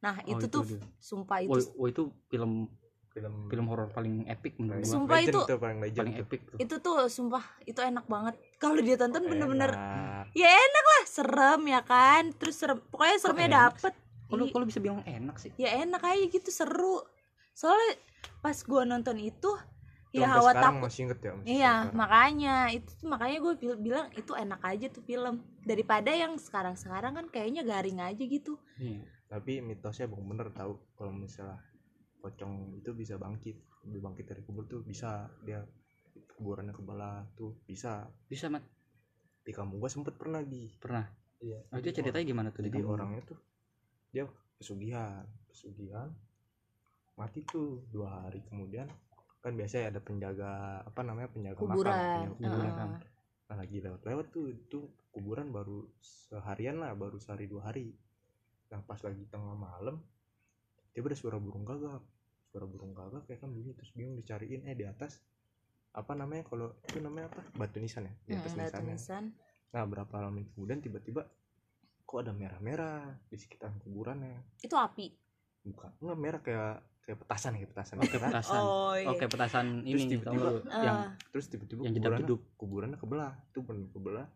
nah 0.00 0.14
Oh, 0.16 0.30
itu, 0.30 0.46
itu 0.46 0.46
tuh 0.48 0.62
dia. 0.64 0.80
sumpah 1.02 1.38
itu 1.42 1.50
Wah, 1.50 1.60
wah, 1.76 1.88
itu 1.90 2.02
film 2.30 2.70
film 3.10 3.46
film 3.46 3.66
horor 3.66 3.88
paling 3.88 4.22
epic 4.24 4.54
menurut 4.56 4.80
gua. 4.80 4.92
Sumpah 4.92 5.16
legend 5.16 5.34
itu- 5.34 5.46
tuh 5.46 5.58
paling 5.58 5.78
legend 5.78 5.98
paling 5.98 6.14
tuh. 6.14 6.24
epic 6.24 6.40
tuh. 6.44 6.56
itu 6.58 6.74
tuh 6.78 6.96
sumpah 7.06 7.44
itu 7.64 7.80
enak 7.80 8.06
banget 8.06 8.34
kalau 8.56 8.78
dia 8.78 8.94
tonton 8.94 9.22
bener-bener 9.24 9.70
ya 10.32 10.48
enak 10.48 10.84
lah 10.86 11.02
serem 11.04 11.62
ya 11.66 11.80
kan 11.82 12.30
terus 12.32 12.54
serem 12.56 12.78
pokoknya 12.84 13.16
seremnya 13.18 13.46
enak 13.46 13.62
dapet 13.74 13.94
Kalau 14.24 14.44
kalau 14.46 14.62
bisa 14.64 14.78
bilang 14.78 15.02
enak 15.02 15.36
sih. 15.36 15.50
ya 15.56 15.74
enak 15.76 15.98
aja 16.00 16.24
gitu 16.24 16.48
seru 16.48 17.02
soalnya 17.52 17.98
pas 18.38 18.54
gua 18.62 18.82
nonton 18.84 19.18
itu 19.18 19.50
ya 20.10 20.26
hawa 20.28 20.50
takut 20.52 20.82
masih 20.84 21.00
inget 21.04 21.18
ya 21.20 21.32
masih 21.32 21.46
iya 21.48 21.72
sekarang. 21.80 21.94
makanya 21.96 22.54
itu 22.68 22.90
tuh 22.92 23.06
makanya 23.06 23.38
gue 23.40 23.52
bilang 23.76 24.06
itu 24.12 24.32
enak 24.32 24.58
aja 24.60 24.86
tuh 24.88 25.02
film 25.02 25.34
daripada 25.60 26.10
yang 26.10 26.34
sekarang 26.34 26.74
sekarang 26.74 27.14
kan 27.14 27.26
kayaknya 27.26 27.62
garing 27.62 27.98
aja 27.98 28.18
gitu 28.18 28.58
Iya. 28.76 29.06
tapi 29.26 29.58
mitosnya 29.60 30.06
bang 30.06 30.24
bener 30.24 30.50
tahu 30.50 30.78
kalau 30.94 31.10
misalnya 31.12 31.62
pocong 32.20 32.76
itu 32.76 32.92
bisa 32.92 33.16
bangkit 33.16 33.56
Dia 33.88 34.00
bangkit 34.00 34.28
dari 34.28 34.42
kubur 34.44 34.68
tuh 34.68 34.84
bisa 34.84 35.24
dia 35.42 35.64
kuburannya 36.36 36.72
kebelah 36.72 37.24
tuh 37.34 37.56
bisa 37.64 38.04
Bisa 38.28 38.52
mat 38.52 38.62
di 39.40 39.52
kampung 39.56 39.80
gua 39.80 39.88
sempet 39.88 40.14
pernah 40.20 40.44
gi 40.44 40.68
pernah. 40.76 41.08
iya 41.40 41.58
Oh, 41.72 41.80
itu 41.80 41.90
ceritanya 41.90 42.26
gimana 42.28 42.48
tuh 42.52 42.60
di 42.60 42.68
jadi 42.68 42.84
kampung? 42.84 42.94
orangnya 42.94 43.22
tuh 43.24 43.38
dia 44.12 44.24
pesugihan 44.60 45.24
pesugihan 45.48 46.12
mati 47.16 47.40
tuh 47.44 47.84
dua 47.88 48.28
hari 48.28 48.44
kemudian 48.44 48.88
kan 49.40 49.56
biasanya 49.56 49.96
ada 49.96 50.00
penjaga 50.04 50.50
apa 50.84 51.00
namanya 51.00 51.32
penjaga 51.32 51.56
kuburan 51.56 51.88
makam 51.88 52.12
penjaga 52.12 52.34
kuburan. 52.36 52.52
Kuburan. 52.52 52.76
Heeh. 52.76 53.08
Nah, 53.50 53.56
lagi 53.58 53.76
lewat-lewat 53.82 54.26
tuh 54.30 54.46
itu 54.46 54.78
kuburan 55.10 55.48
baru 55.50 55.82
seharian 55.98 56.78
lah 56.78 56.94
baru 56.94 57.18
sehari 57.18 57.50
dua 57.50 57.72
hari 57.72 57.90
nah 58.70 58.78
pas 58.86 59.00
lagi 59.02 59.26
tengah 59.26 59.58
malam 59.58 59.98
tiba 60.90 61.06
ada 61.10 61.18
suara 61.18 61.36
burung 61.38 61.62
gagak. 61.66 62.02
Suara 62.50 62.66
burung 62.66 62.92
gagak 62.94 63.26
kayak 63.30 63.40
kan 63.42 63.50
bunyi 63.50 63.72
terus 63.74 63.90
bingung 63.94 64.18
dicariin. 64.18 64.66
Eh 64.66 64.74
di 64.74 64.86
atas 64.86 65.22
apa 65.90 66.14
namanya 66.14 66.46
kalau 66.46 66.78
itu 66.86 66.98
namanya 67.02 67.30
apa? 67.34 67.42
Batu 67.54 67.78
nisan 67.82 68.06
ya? 68.06 68.14
Di 68.26 68.32
atas 68.38 68.52
Mm, 68.54 68.60
batu 68.66 68.82
nisan. 68.86 69.24
Nah 69.70 69.82
berapa 69.86 70.14
lama 70.18 70.40
kemudian 70.54 70.82
tiba-tiba 70.82 71.26
kok 72.02 72.18
ada 72.26 72.34
merah-merah 72.34 73.22
di 73.30 73.36
sekitar 73.38 73.70
kuburannya? 73.82 74.58
Itu 74.62 74.74
api? 74.74 75.14
Bukan. 75.66 75.90
Enggak 76.02 76.18
merah 76.18 76.40
kayak 76.42 76.74
kayak 77.06 77.18
petasan 77.26 77.52
kayak 77.58 77.70
petasan. 77.70 77.96
Oke 78.02 78.16
merah. 78.18 78.22
petasan. 78.30 78.62
oh 78.62 78.94
iya. 78.98 79.08
Oke 79.10 79.24
petasan 79.30 79.66
Terus 79.82 80.02
ini 80.06 80.16
tau 80.18 80.32
tiba-tiba, 80.34 80.50
lu 80.50 80.60
yang 80.82 80.98
Ah, 80.98 81.10
terus 81.30 81.46
tiba-tiba 81.50 81.80
yang 81.86 81.94
kuburannya 81.94 82.26
kuburannya 82.58 82.98
kebelah. 82.98 83.32
Itu 83.50 83.58
benar 83.62 83.88
kebelah 83.94 84.26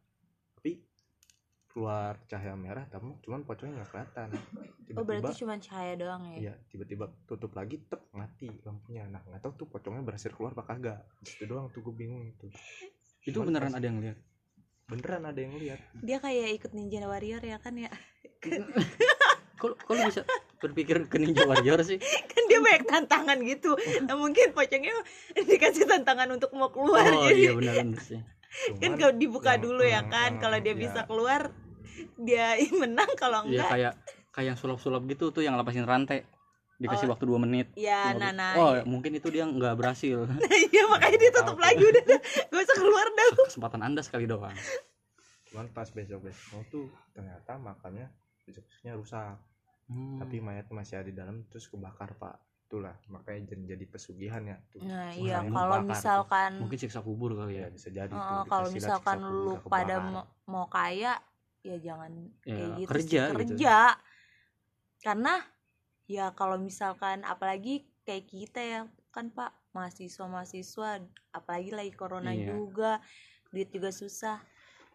keluar 1.74 2.22
cahaya 2.24 2.54
merah 2.54 2.86
tapi 2.86 3.10
cuman 3.20 3.42
pocongnya 3.42 3.82
nggak 3.82 3.90
kelihatan. 3.90 4.28
Oh 4.94 5.02
berarti 5.02 5.26
tiba-tiba 5.26 5.30
cuma 5.36 5.54
cahaya 5.58 5.94
doang 5.94 6.22
ya? 6.24 6.36
Iya 6.40 6.54
tiba-tiba 6.70 7.04
tutup 7.26 7.50
lagi 7.52 7.82
tep 7.82 8.06
mati 8.10 8.46
lampunya. 8.62 9.04
Nah 9.04 9.20
nggak 9.20 9.42
tahu 9.42 9.52
tuh 9.56 9.66
pocongnya 9.66 10.00
berhasil 10.00 10.30
keluar 10.30 10.54
apa 10.54 10.62
kagak. 10.64 11.02
Itu 11.20 11.44
doang 11.44 11.66
tuh 11.68 11.82
gue 11.82 11.92
bingung 11.92 12.22
itu. 12.22 12.46
Itu 13.20 13.42
Cuman 13.42 13.50
beneran 13.50 13.68
pas- 13.68 13.78
ada 13.78 13.86
yang 13.86 13.98
lihat. 13.98 14.18
beneran 14.84 15.22
ada 15.24 15.40
yang 15.40 15.54
lihat. 15.56 15.80
Dia 15.98 16.18
kayak 16.18 16.48
ikut 16.54 16.70
ninja 16.72 17.02
warrior 17.02 17.40
ya 17.40 17.58
kan 17.58 17.74
ya? 17.74 17.90
Kok 19.54 19.80
kok 19.80 19.92
lu 19.92 20.02
bisa 20.04 20.22
berpikir 20.58 21.06
ke 21.06 21.16
Ninja 21.16 21.46
Warrior 21.46 21.80
sih? 21.80 21.96
kan 22.30 22.42
dia 22.44 22.58
banyak 22.58 22.84
tantangan 22.84 23.38
gitu. 23.40 23.72
Nah, 24.02 24.12
mungkin 24.20 24.52
pocongnya 24.52 24.92
dikasih 25.32 25.86
tantangan 25.86 26.28
untuk 26.28 26.52
mau 26.52 26.68
keluar 26.68 27.06
Oh 27.06 27.24
jadi 27.24 27.40
iya 27.40 27.52
benar 27.54 27.74
benar 27.80 28.00
sih. 28.02 28.20
kan 28.20 28.76
Cuman 28.76 28.98
kalau 29.00 29.14
dibuka 29.16 29.50
yang- 29.50 29.62
dulu 29.62 29.82
ya 29.82 30.02
kan 30.04 30.30
yang- 30.30 30.38
kalau 30.38 30.58
dia 30.58 30.70
ya, 30.70 30.76
bisa 30.76 31.00
keluar 31.04 31.40
dia 32.16 32.54
menang 32.80 33.10
kalau 33.14 33.44
Iya 33.44 33.60
enggak. 33.60 33.68
kayak 33.70 33.92
kayak 34.30 34.46
yang 34.46 34.58
sulap-sulap 34.58 35.02
gitu 35.04 35.30
tuh 35.30 35.40
yang 35.40 35.54
lepasin 35.54 35.82
rantai. 35.82 36.26
Dikasih 36.74 37.06
Oh. 37.06 37.14
waktu 37.14 37.24
dua 37.24 37.38
menit. 37.38 37.70
Ya 37.74 38.10
Cuma 38.10 38.18
nah 38.20 38.32
nah 38.34 38.52
oh 38.56 38.72
mungkin 38.84 39.14
itu 39.14 39.28
dia 39.28 39.44
nggak 39.44 39.74
berhasil. 39.74 40.26
Iya 40.66 40.84
makanya 40.86 41.16
dia 41.16 41.30
tutup 41.32 41.54
lagi 41.56 41.78
udah. 41.80 42.02
Dah. 42.04 42.20
gak 42.44 42.60
usah 42.60 42.76
keluar 42.76 43.06
dah 43.08 43.26
kesempatan 43.44 43.80
anda 43.80 44.00
sekali 44.00 44.26
doang. 44.26 44.54
Cuman 45.46 45.70
pas 45.70 45.86
besok 45.86 46.24
besok 46.24 46.66
tuh 46.66 46.86
ternyata 47.10 47.54
makamnya 47.56 48.10
besok 48.42 48.64
besoknya 48.64 48.94
rusak. 48.94 49.36
Hmm. 49.84 50.16
tapi 50.16 50.40
mayat 50.40 50.64
masih 50.66 50.96
ada 50.96 51.04
di 51.04 51.12
dalam 51.12 51.44
terus 51.46 51.68
kebakar 51.68 52.16
pak. 52.16 52.40
Itulah 52.64 52.96
makanya 53.06 53.52
jadi, 53.52 53.76
jadi 53.76 53.84
pesugihan 53.86 54.40
ya 54.42 54.56
tuh. 54.66 54.80
Nah 54.80 55.06
Wah, 55.06 55.14
iya 55.14 55.38
kalau 55.44 55.52
bakar 55.52 55.78
tuh. 55.78 55.88
misalkan 55.92 56.50
mungkin 56.56 56.78
siksa 56.80 57.00
kubur 57.00 57.36
kali 57.36 57.54
ya. 57.54 57.60
Ya 57.60 57.68
bisa 57.68 57.88
jadi 57.92 58.08
tuh 58.10 58.48
kalau 58.48 58.68
misalkan 58.72 59.18
lu 59.20 59.60
pada 59.62 60.00
mau 60.44 60.66
kaya 60.66 61.20
ya 61.64 61.76
jangan 61.80 62.12
Ya, 62.44 62.52
kayak 62.52 62.70
gitu 62.76 62.88
kerja 62.88 63.02
sih, 63.02 63.24
gitu. 63.24 63.36
kerja. 63.56 63.76
Karena 65.00 65.34
ya 66.04 66.30
kalau 66.30 66.56
misalkan 66.56 67.24
apalagi 67.24 67.74
kayak 68.04 68.26
kita 68.26 68.60
ya 68.60 68.80
kan 69.08 69.30
pak 69.30 69.50
mahasiswa 69.72 70.24
mahasiswa 70.24 71.00
apalagi 71.30 71.72
lagi 71.72 71.92
corona 71.92 72.30
Iya. 72.30 72.52
juga 72.52 73.00
duit 73.48 73.68
juga 73.68 73.88
susah. 73.88 74.44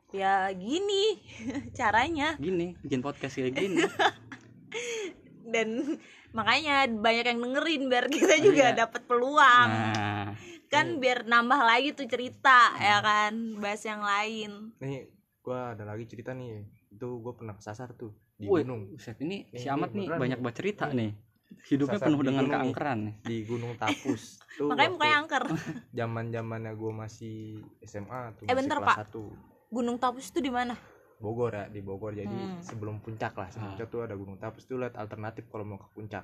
Ya 0.09 0.45
gini 0.51 1.17
caranya. 1.77 2.37
Gini 2.37 2.77
bikin 2.79 3.01
podcast 3.01 3.33
kayak 3.33 3.53
gini. 3.55 3.81
Dan 5.53 5.97
makanya 6.29 6.85
banyak 6.85 7.25
yang 7.25 7.39
dengerin 7.41 7.83
biar 7.89 8.05
kita 8.07 8.37
juga 8.39 8.69
Iya. 8.69 8.85
dapat 8.85 9.01
peluang. 9.03 9.69
Nah 9.69 10.29
kan 10.69 11.01
biar 11.01 11.25
nambah 11.25 11.65
lagi 11.65 11.97
tuh 11.97 12.05
cerita 12.05 12.77
ya 12.77 13.01
kan 13.01 13.33
bahas 13.57 13.81
yang 13.81 14.05
lain. 14.05 14.69
Nih 14.77 15.09
gua 15.39 15.73
ada 15.73 15.83
lagi 15.83 16.05
cerita 16.05 16.31
nih 16.31 16.61
itu 16.89 17.07
gua 17.19 17.33
pernah 17.33 17.53
kesasar 17.53 17.93
tuh 17.93 18.11
di 18.35 18.45
woi 18.45 18.63
gunung. 18.63 18.91
Buset, 18.91 19.17
ini 19.19 19.47
si 19.51 19.67
Amat 19.67 19.91
nih 19.91 20.07
banyak 20.07 20.39
banget 20.39 20.55
cerita 20.57 20.85
Nih. 20.89 20.95
nih. 20.95 21.11
Hidupnya 21.49 21.97
Sasar 21.97 22.07
penuh 22.07 22.21
dengan 22.21 22.45
gunung. 22.45 22.53
keangkeran 22.55 22.99
nih. 23.01 23.15
Di 23.21 23.37
Gunung 23.43 23.73
Tapus. 23.75 24.21
Tuh 24.57 24.69
makanya 24.69 24.89
mukanya 24.91 25.15
angker. 25.17 25.43
Zaman 25.91 26.25
zamannya 26.29 26.71
gua 26.73 26.91
masih 26.99 27.37
SMA 27.81 28.37
tuh 28.37 28.45
Eh, 28.45 28.47
masih 28.47 28.57
bentar, 28.59 28.77
kelas 28.77 28.87
Pak. 28.87 28.97
1 29.09 29.21
Gunung 29.69 29.97
Tapus 29.97 30.25
itu 30.29 30.39
di 30.39 30.49
mana? 30.49 30.77
Bogor 31.17 31.51
ya 31.51 31.65
di 31.67 31.81
Bogor. 31.81 32.13
Jadi 32.13 32.29
Hmm. 32.29 32.61
sebelum 32.61 32.99
puncak 32.99 33.33
lah 33.33 33.49
sebelum 33.49 33.65
Ah. 33.65 33.71
puncak 33.73 33.87
tuh 33.89 34.01
ada 34.01 34.13
Gunung 34.13 34.37
Tapus 34.37 34.63
tuh 34.63 34.77
lihat 34.77 34.93
alternatif 34.93 35.47
kalau 35.47 35.65
mau 35.65 35.77
ke 35.77 35.89
puncak. 35.91 36.23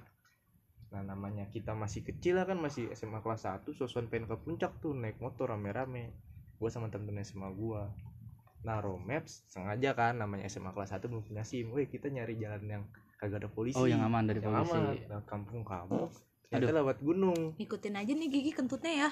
Nah 0.88 1.02
namanya 1.04 1.50
kita 1.50 1.74
masih 1.74 2.02
kecil 2.02 2.38
lah 2.38 2.46
kan 2.46 2.56
masih 2.56 2.88
SMA 2.92 3.20
kelas 3.20 3.44
1 3.44 3.74
sosuan 3.74 4.06
pengen 4.06 4.26
ke 4.26 4.38
puncak 4.38 4.78
tuh 4.78 4.94
naik 4.94 5.18
motor 5.18 5.50
rame-rame. 5.50 6.14
Gua 6.56 6.70
sama 6.70 6.88
temen-temen 6.88 7.20
SMA 7.22 7.50
gua 7.52 7.92
naruh 8.66 8.98
maps 8.98 9.46
sengaja 9.46 9.94
kan 9.94 10.18
namanya 10.18 10.50
SMA 10.50 10.74
kelas 10.74 10.98
1 10.98 11.06
belum 11.06 11.24
punya 11.24 11.46
SIM. 11.46 11.70
Weh 11.70 11.86
kita 11.86 12.10
nyari 12.10 12.36
jalan 12.42 12.66
yang 12.66 12.84
kagak 13.22 13.46
ada 13.46 13.50
polisi. 13.54 13.78
Oh 13.78 13.86
yang 13.86 14.02
aman 14.02 14.26
dari 14.26 14.42
yang 14.42 14.52
polisi. 14.52 14.74
aman 14.74 14.84
nah, 15.06 15.22
kampung 15.30 15.62
kamu. 15.62 16.10
Ternyata 16.50 16.74
lewat 16.82 16.98
gunung. 17.06 17.40
Ikutin 17.62 17.96
aja 17.96 18.12
nih 18.12 18.28
gigi 18.28 18.52
kentutnya 18.52 18.94
ya. 19.06 19.10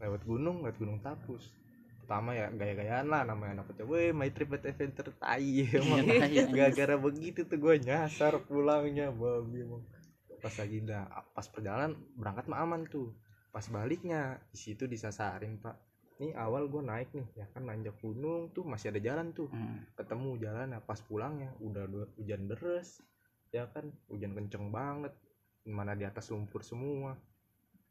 Lewat 0.00 0.24
gunung 0.24 0.64
lewat 0.64 0.76
gunung 0.80 0.98
Tapus. 1.04 1.52
Pertama 2.04 2.36
ya 2.36 2.52
gaya-gayaan 2.52 3.06
lah 3.08 3.28
namanya 3.28 3.60
anak 3.60 3.76
kecil. 3.76 3.92
Weh 3.92 4.10
my 4.16 4.28
trip 4.32 4.56
at 4.56 4.64
adventure 4.64 5.12
tai. 5.20 5.68
Emang 5.68 6.04
Iya, 6.04 6.26
iya. 6.28 6.44
gara-gara 6.48 6.96
begitu 6.96 7.44
tuh 7.44 7.60
gue 7.60 7.84
nyasar 7.84 8.40
pulangnya 8.48 9.12
babi 9.12 9.68
emang 9.68 9.84
pas 10.40 10.52
lagi 10.60 10.84
dah 10.84 11.08
pas 11.32 11.46
perjalanan 11.48 11.96
berangkat 12.16 12.48
mah 12.48 12.64
aman 12.64 12.88
tuh. 12.88 13.12
Pas 13.52 13.64
baliknya 13.70 14.40
di 14.50 14.58
situ 14.58 14.88
disasarin 14.88 15.60
pak 15.62 15.93
ini 16.22 16.30
awal 16.38 16.70
gue 16.70 16.78
naik 16.78 17.10
nih 17.10 17.26
ya 17.34 17.46
kan 17.50 17.66
nanjak 17.66 17.98
gunung 17.98 18.54
tuh 18.54 18.62
masih 18.62 18.94
ada 18.94 19.00
jalan 19.02 19.34
tuh. 19.34 19.50
Hmm. 19.50 19.82
ketemu 19.98 20.30
jalan 20.38 20.66
nah 20.70 20.80
pas 20.82 20.98
pulangnya 21.02 21.50
udah 21.58 21.84
du- 21.90 22.12
hujan 22.18 22.46
deres 22.46 23.02
ya 23.50 23.66
kan? 23.70 23.90
Hujan 24.06 24.34
kenceng 24.34 24.70
banget 24.70 25.10
mana 25.66 25.98
di 25.98 26.06
atas 26.06 26.30
lumpur 26.30 26.62
semua. 26.62 27.18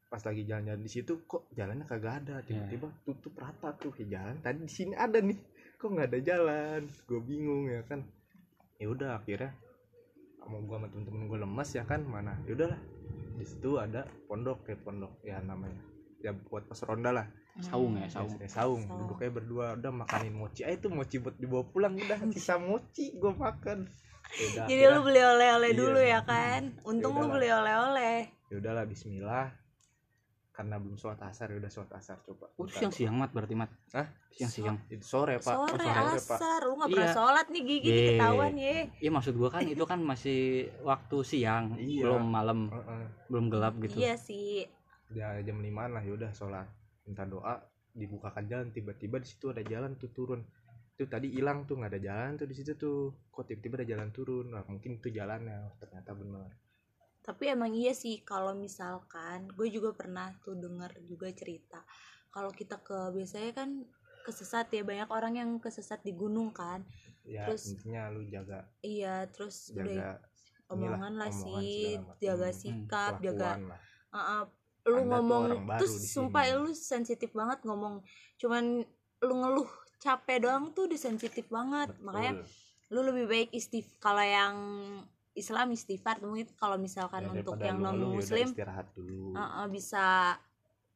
Pas 0.07 0.21
lagi 0.21 0.45
jalan-jalan 0.45 0.81
di 0.83 0.91
situ 0.91 1.25
kok 1.25 1.49
jalannya 1.51 1.83
kagak 1.89 2.23
ada? 2.23 2.35
Tiba-tiba 2.45 2.87
tutup 3.03 3.33
rata 3.35 3.73
tuh 3.75 3.91
ya 3.99 4.19
jalan 4.19 4.39
tadi 4.39 4.59
di 4.63 4.71
sini 4.71 4.93
ada 4.95 5.19
nih. 5.19 5.39
Kok 5.81 5.89
nggak 5.89 6.07
ada 6.13 6.19
jalan? 6.23 6.81
Gue 7.09 7.19
bingung 7.19 7.67
ya 7.67 7.81
kan? 7.83 8.05
Ya 8.79 8.87
udah 8.87 9.19
akhirnya 9.19 9.51
mau 10.43 10.59
gua 10.67 10.75
sama 10.75 10.91
temen-temen 10.91 11.27
gue 11.31 11.39
lemes 11.39 11.69
ya 11.75 11.83
kan? 11.83 12.03
Mana 12.07 12.39
ya 12.47 12.55
udahlah. 12.55 12.79
Di 13.35 13.45
situ 13.47 13.75
ada 13.81 14.07
pondok 14.29 14.63
kayak 14.63 14.85
pondok 14.85 15.11
ya 15.25 15.41
namanya 15.43 15.92
ya 16.23 16.31
buat 16.31 16.63
pas 16.63 16.79
ronda 16.81 17.11
lah. 17.11 17.27
Saung 17.59 17.93
ya 17.93 18.07
Ya, 18.07 18.09
saung. 18.09 18.31
Saya 18.33 18.49
saung. 18.49 18.81
Saung. 18.81 18.99
duduknya 19.05 19.29
berdua 19.29 19.65
udah 19.75 19.91
makanin 19.93 20.33
mochi. 20.33 20.63
Ah 20.63 20.71
itu 20.71 20.87
mochi 20.87 21.19
buat 21.19 21.35
dibawa 21.35 21.63
pulang 21.65 21.93
udah 21.93 22.17
sisa 22.31 22.55
mochi 22.55 23.13
gue 23.13 23.29
makan. 23.29 23.85
Ya 24.31 24.45
udah, 24.47 24.63
jadi 24.65 24.81
akhirnya- 24.81 24.89
lu 24.89 25.01
beli 25.03 25.21
oleh-oleh 25.21 25.69
Iya. 25.69 25.77
dulu 25.77 25.99
ya 26.01 26.19
kan? 26.23 26.61
Untung 26.81 27.13
lu 27.13 27.27
beli 27.27 27.45
oleh-oleh. 27.47 28.17
Ya 28.47 28.55
udahlah 28.55 28.85
Bismillah. 28.85 29.51
Karena 30.49 30.77
belum 30.77 30.93
sholat 30.95 31.17
asar 31.23 31.49
ya 31.49 31.57
udah 31.57 31.67
sholat 31.67 31.91
asar 31.91 32.21
coba. 32.21 32.45
Oh, 32.51 32.63
itu 32.63 32.69
Buka. 32.69 32.79
siang-siang 32.79 33.15
mat 33.15 33.29
berarti 33.29 33.53
mat? 33.53 33.73
Hah? 33.91 34.05
siang-siang. 34.31 34.77
Itu 34.87 35.01
sore 35.03 35.37
pak. 35.37 35.49
Sore, 35.49 35.77
Oh, 35.77 36.13
Pak. 36.13 36.13
asar 36.15 36.61
lu 36.63 36.73
nggak 36.75 36.89
pernah 36.89 37.05
Iya. 37.05 37.13
sholat 37.15 37.45
nih 37.47 37.61
gigi 37.63 37.77
nih 37.83 37.93
Ye. 37.95 38.09
ketahuan 38.11 38.53
ya 38.55 38.73
Iya 38.97 39.09
maksud 39.11 39.33
gua 39.33 39.49
kan 39.49 39.61
itu 39.63 39.83
kan 39.83 39.99
masih 39.99 40.39
waktu 40.81 41.17
siang 41.21 41.73
Iya. 41.75 42.01
belum 42.05 42.23
malam 42.27 42.59
belum 43.27 43.45
gelap 43.47 43.77
gitu. 43.79 43.97
Iya 43.97 44.13
sih 44.15 44.65
ya 45.13 45.37
jam 45.45 45.61
lima 45.61 45.87
lah 45.87 46.01
ya 46.01 46.13
udah 46.17 46.31
sholat. 46.33 46.67
Minta 47.05 47.23
doa 47.23 47.61
dibukakan 47.93 48.49
jalan 48.49 48.67
tiba-tiba 48.73 49.21
di 49.21 49.27
situ 49.29 49.53
ada 49.53 49.61
jalan 49.61 49.95
tuh 49.95 50.09
turun. 50.11 50.41
Itu 50.93 51.09
tadi 51.09 51.33
hilang 51.33 51.65
tuh 51.65 51.81
nggak 51.81 51.91
ada 51.97 52.01
jalan 52.01 52.31
tuh 52.37 52.47
di 52.49 52.55
situ 52.57 52.73
tuh. 52.75 53.13
Kok 53.29 53.43
tiba-tiba 53.47 53.81
ada 53.81 53.87
jalan 53.87 54.09
turun? 54.11 54.51
Nah 54.51 54.65
mungkin 54.65 54.97
itu 54.97 55.13
jalannya 55.13 55.77
ternyata 55.77 56.11
benar. 56.17 56.49
Tapi 57.23 57.43
emang 57.47 57.71
iya 57.71 57.95
sih 57.95 58.19
kalau 58.27 58.51
misalkan 58.51 59.47
gue 59.55 59.71
juga 59.71 59.95
pernah 59.95 60.33
tuh 60.43 60.59
denger 60.59 60.99
juga 61.07 61.31
cerita. 61.31 61.79
Kalau 62.33 62.51
kita 62.51 62.81
ke 62.83 63.13
biasanya 63.15 63.51
kan 63.55 63.69
kesesat 64.23 64.71
ya 64.71 64.83
banyak 64.83 65.07
orang 65.11 65.33
yang 65.39 65.49
kesesat 65.59 66.03
di 66.03 66.11
gunung 66.11 66.51
kan. 66.51 66.83
Ya 67.23 67.47
Terus- 67.47 67.71
intinya 67.71 68.11
lu 68.11 68.27
jaga. 68.27 68.67
Iya 68.83 69.31
terus 69.31 69.71
udah 69.71 69.87
jaga 69.87 70.33
omongan 70.73 71.13
lah 71.19 71.29
omongan 71.29 71.61
sih 71.61 71.99
jaga 72.19 72.49
Hmm, 72.49 72.57
sikap 72.57 73.13
jaga 73.21 73.51
lah. 73.59 73.79
Uh, 74.13 74.17
uh, 74.17 74.43
lu 74.83 74.99
tuh 74.99 75.03
ngomong 75.07 75.43
terus 75.79 75.95
sumpah 76.11 76.43
sini. 76.43 76.59
lu 76.59 76.71
sensitif 76.75 77.29
banget 77.31 77.59
ngomong. 77.63 78.03
Cuman 78.35 78.83
lu 79.23 79.33
ngeluh 79.39 79.69
capek 80.03 80.43
doang 80.43 80.75
tuh 80.75 80.91
udah 80.91 80.99
sensitif 80.99 81.47
banget. 81.47 81.95
Makanya 82.03 82.43
Betul. 82.43 82.91
lu 82.91 82.99
lebih 83.13 83.25
baik 83.31 83.49
istif 83.55 83.87
kalau 84.03 84.21
yang 84.21 84.55
Islam 85.33 85.73
istighfar 85.73 86.21
mungkin 86.21 86.45
kalau 86.61 86.77
misalkan 86.77 87.25
Ya, 87.25 87.31
untuk 87.41 87.57
yang 87.57 87.81
non 87.81 87.97
ya 87.97 88.05
muslim 88.05 88.47
istirahat 88.53 88.87
dulu. 88.93 89.33
uh, 89.33 89.41
uh, 89.41 89.65
bisa 89.65 90.37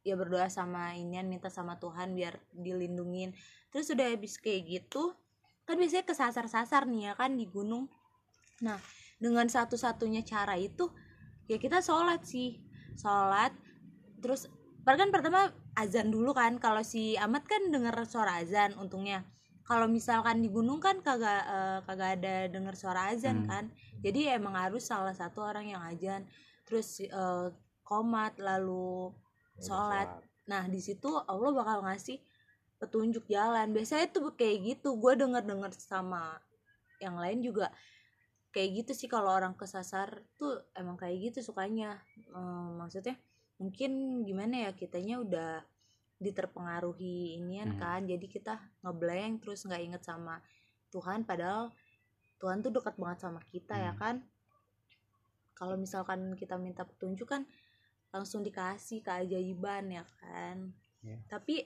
ya 0.05 0.13
berdoa 0.13 0.45
sama 0.47 0.93
inian 0.93 1.25
minta 1.25 1.49
sama 1.49 1.81
Tuhan 1.81 2.13
biar 2.13 2.37
dilindungin. 2.53 3.33
Terus 3.73 3.89
udah 3.91 4.13
habis 4.13 4.37
kayak 4.37 4.61
gitu 4.67 5.15
kan 5.67 5.75
biasanya 5.75 6.05
kesasar-sasar 6.07 6.87
nih 6.87 7.11
ya 7.11 7.13
kan 7.17 7.33
di 7.33 7.49
gunung. 7.49 7.89
Nah 8.61 8.77
dengan 9.17 9.49
satu-satunya 9.49 10.21
cara 10.21 10.53
itu 10.55 10.85
ya 11.49 11.57
kita 11.57 11.81
sholat 11.81 12.21
sih. 12.21 12.61
Sholat 12.93 13.51
terus 14.21 14.49
Padahal 14.87 15.03
kan 15.03 15.11
pertama 15.19 15.41
azan 15.75 16.07
dulu 16.15 16.31
kan 16.31 16.63
kalau 16.63 16.79
si 16.79 17.19
Ahmad 17.19 17.43
kan 17.43 17.59
denger 17.67 18.07
suara 18.07 18.39
azan 18.39 18.71
untungnya. 18.79 19.27
Kalau 19.67 19.83
misalkan 19.83 20.39
di 20.39 20.47
gunung 20.47 20.79
kan 20.79 21.03
kagak 21.03 21.43
eh, 21.43 21.79
kagak 21.83 22.09
ada 22.23 22.47
denger 22.47 22.71
suara 22.79 23.11
azan 23.11 23.43
Hmm. 23.43 23.47
kan. 23.51 23.65
Jadi 23.99 24.31
emang 24.31 24.55
harus 24.55 24.87
salah 24.87 25.11
satu 25.11 25.43
orang 25.43 25.75
yang 25.75 25.83
azan. 25.83 26.23
Terus 26.63 27.03
eh, 27.03 27.47
komat 27.83 28.39
lalu 28.39 29.11
sholat. 29.59 30.23
nah 30.47 30.63
di 30.63 30.79
situ 30.79 31.11
Allah 31.27 31.51
bakal 31.51 31.83
ngasih 31.83 32.23
petunjuk 32.79 33.27
jalan. 33.27 33.75
Biasanya 33.75 34.07
tuh 34.15 34.39
kayak 34.39 34.71
gitu. 34.71 34.95
Gue 34.95 35.19
denger 35.19 35.43
denger 35.43 35.75
sama 35.75 36.39
yang 37.03 37.19
lain 37.19 37.43
juga 37.43 37.75
kayak 38.55 38.87
gitu 38.87 38.91
sih 39.03 39.11
kalau 39.11 39.35
orang 39.35 39.51
kesasar 39.59 40.23
tuh 40.39 40.63
emang 40.79 40.95
kayak 40.95 41.27
gitu 41.27 41.51
sukanya. 41.51 41.99
Eh, 42.15 42.69
maksudnya 42.79 43.19
mungkin 43.57 44.21
gimana 44.21 44.69
ya 44.69 44.71
kitanya 44.73 45.21
udah 45.21 45.51
diterpengaruhi 46.17 47.37
inian 47.37 47.77
Hmm. 47.77 47.81
kan 47.81 48.01
jadi 48.05 48.25
kita 48.25 48.53
ngeblank 48.81 49.45
terus 49.45 49.65
nggak 49.65 49.81
inget 49.81 50.03
sama 50.05 50.41
Tuhan 50.89 51.25
padahal 51.25 51.73
Tuhan 52.37 52.61
tuh 52.61 52.73
dekat 52.73 52.97
banget 52.97 53.19
sama 53.25 53.41
kita 53.45 53.77
ya 53.77 53.93
Hmm. 53.93 54.01
kan 54.01 54.15
kalau 55.57 55.73
misalkan 55.77 56.37
kita 56.37 56.57
minta 56.57 56.85
petunjuk 56.85 57.25
kan 57.29 57.45
langsung 58.13 58.45
dikasih 58.45 59.01
keajaiban 59.01 59.89
ya 59.89 60.05
kan 60.21 60.73
Iya. 61.05 61.17
tapi 61.29 61.65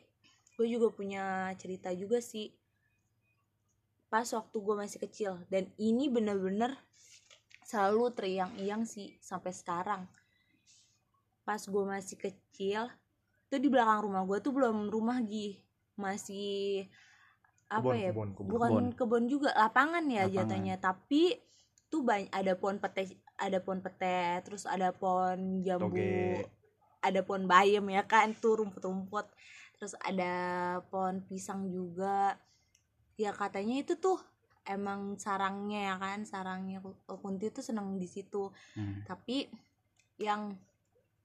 gue 0.55 0.67
juga 0.67 0.91
punya 0.91 1.51
cerita 1.55 1.91
juga 1.95 2.19
sih 2.19 2.51
pas 4.11 4.27
waktu 4.27 4.57
gue 4.59 4.75
masih 4.75 4.99
kecil 4.99 5.39
dan 5.47 5.71
ini 5.79 6.11
bener-bener 6.11 6.75
selalu 7.63 8.11
teriang-iang 8.11 8.83
sih 8.83 9.15
sampai 9.23 9.55
sekarang 9.55 10.03
pas 11.51 11.59
gue 11.59 11.83
masih 11.85 12.15
kecil 12.15 12.87
tuh 13.45 13.59
di 13.59 13.67
belakang 13.67 14.07
rumah 14.07 14.23
gue 14.23 14.39
tuh 14.39 14.55
belum 14.55 14.87
rumah 14.87 15.19
gi 15.19 15.59
masih 15.99 16.87
apa 17.67 17.91
Kebun, 17.91 17.99
ya 17.99 18.09
kebun, 18.11 18.29
kebun. 18.31 18.47
bukan 18.47 18.71
kebun 18.95 19.23
juga 19.27 19.51
lapangan 19.51 20.07
ya 20.07 20.23
Lapangan. 20.23 20.31
jatuhnya 20.31 20.75
tapi 20.77 21.35
tuh 21.87 22.01
banyak 22.01 22.31
ada 22.31 22.55
pohon 22.55 22.79
pete 22.79 23.03
ada 23.35 23.59
pohon 23.59 23.83
pete 23.83 24.15
terus 24.43 24.63
ada 24.63 24.95
pohon 24.95 25.59
jambu 25.59 25.91
Toge. 25.91 26.47
ada 27.03 27.19
pohon 27.19 27.43
bayam 27.43 27.83
ya 27.87 28.03
kan 28.03 28.31
tuh 28.33 28.63
rumput-rumput 28.63 29.27
terus 29.75 29.91
ada 29.99 30.31
pohon 30.87 31.19
pisang 31.21 31.67
juga 31.67 32.39
ya 33.15 33.35
katanya 33.35 33.83
itu 33.83 33.99
tuh 33.99 34.15
emang 34.63 35.17
sarangnya 35.17 35.91
ya 35.91 35.95
kan 35.97 36.23
sarangnya 36.23 36.79
kunti 37.09 37.51
tuh 37.51 37.65
seneng 37.65 37.99
di 37.99 38.07
situ 38.07 38.47
Hmm. 38.71 39.03
tapi 39.03 39.51
yang 40.15 40.55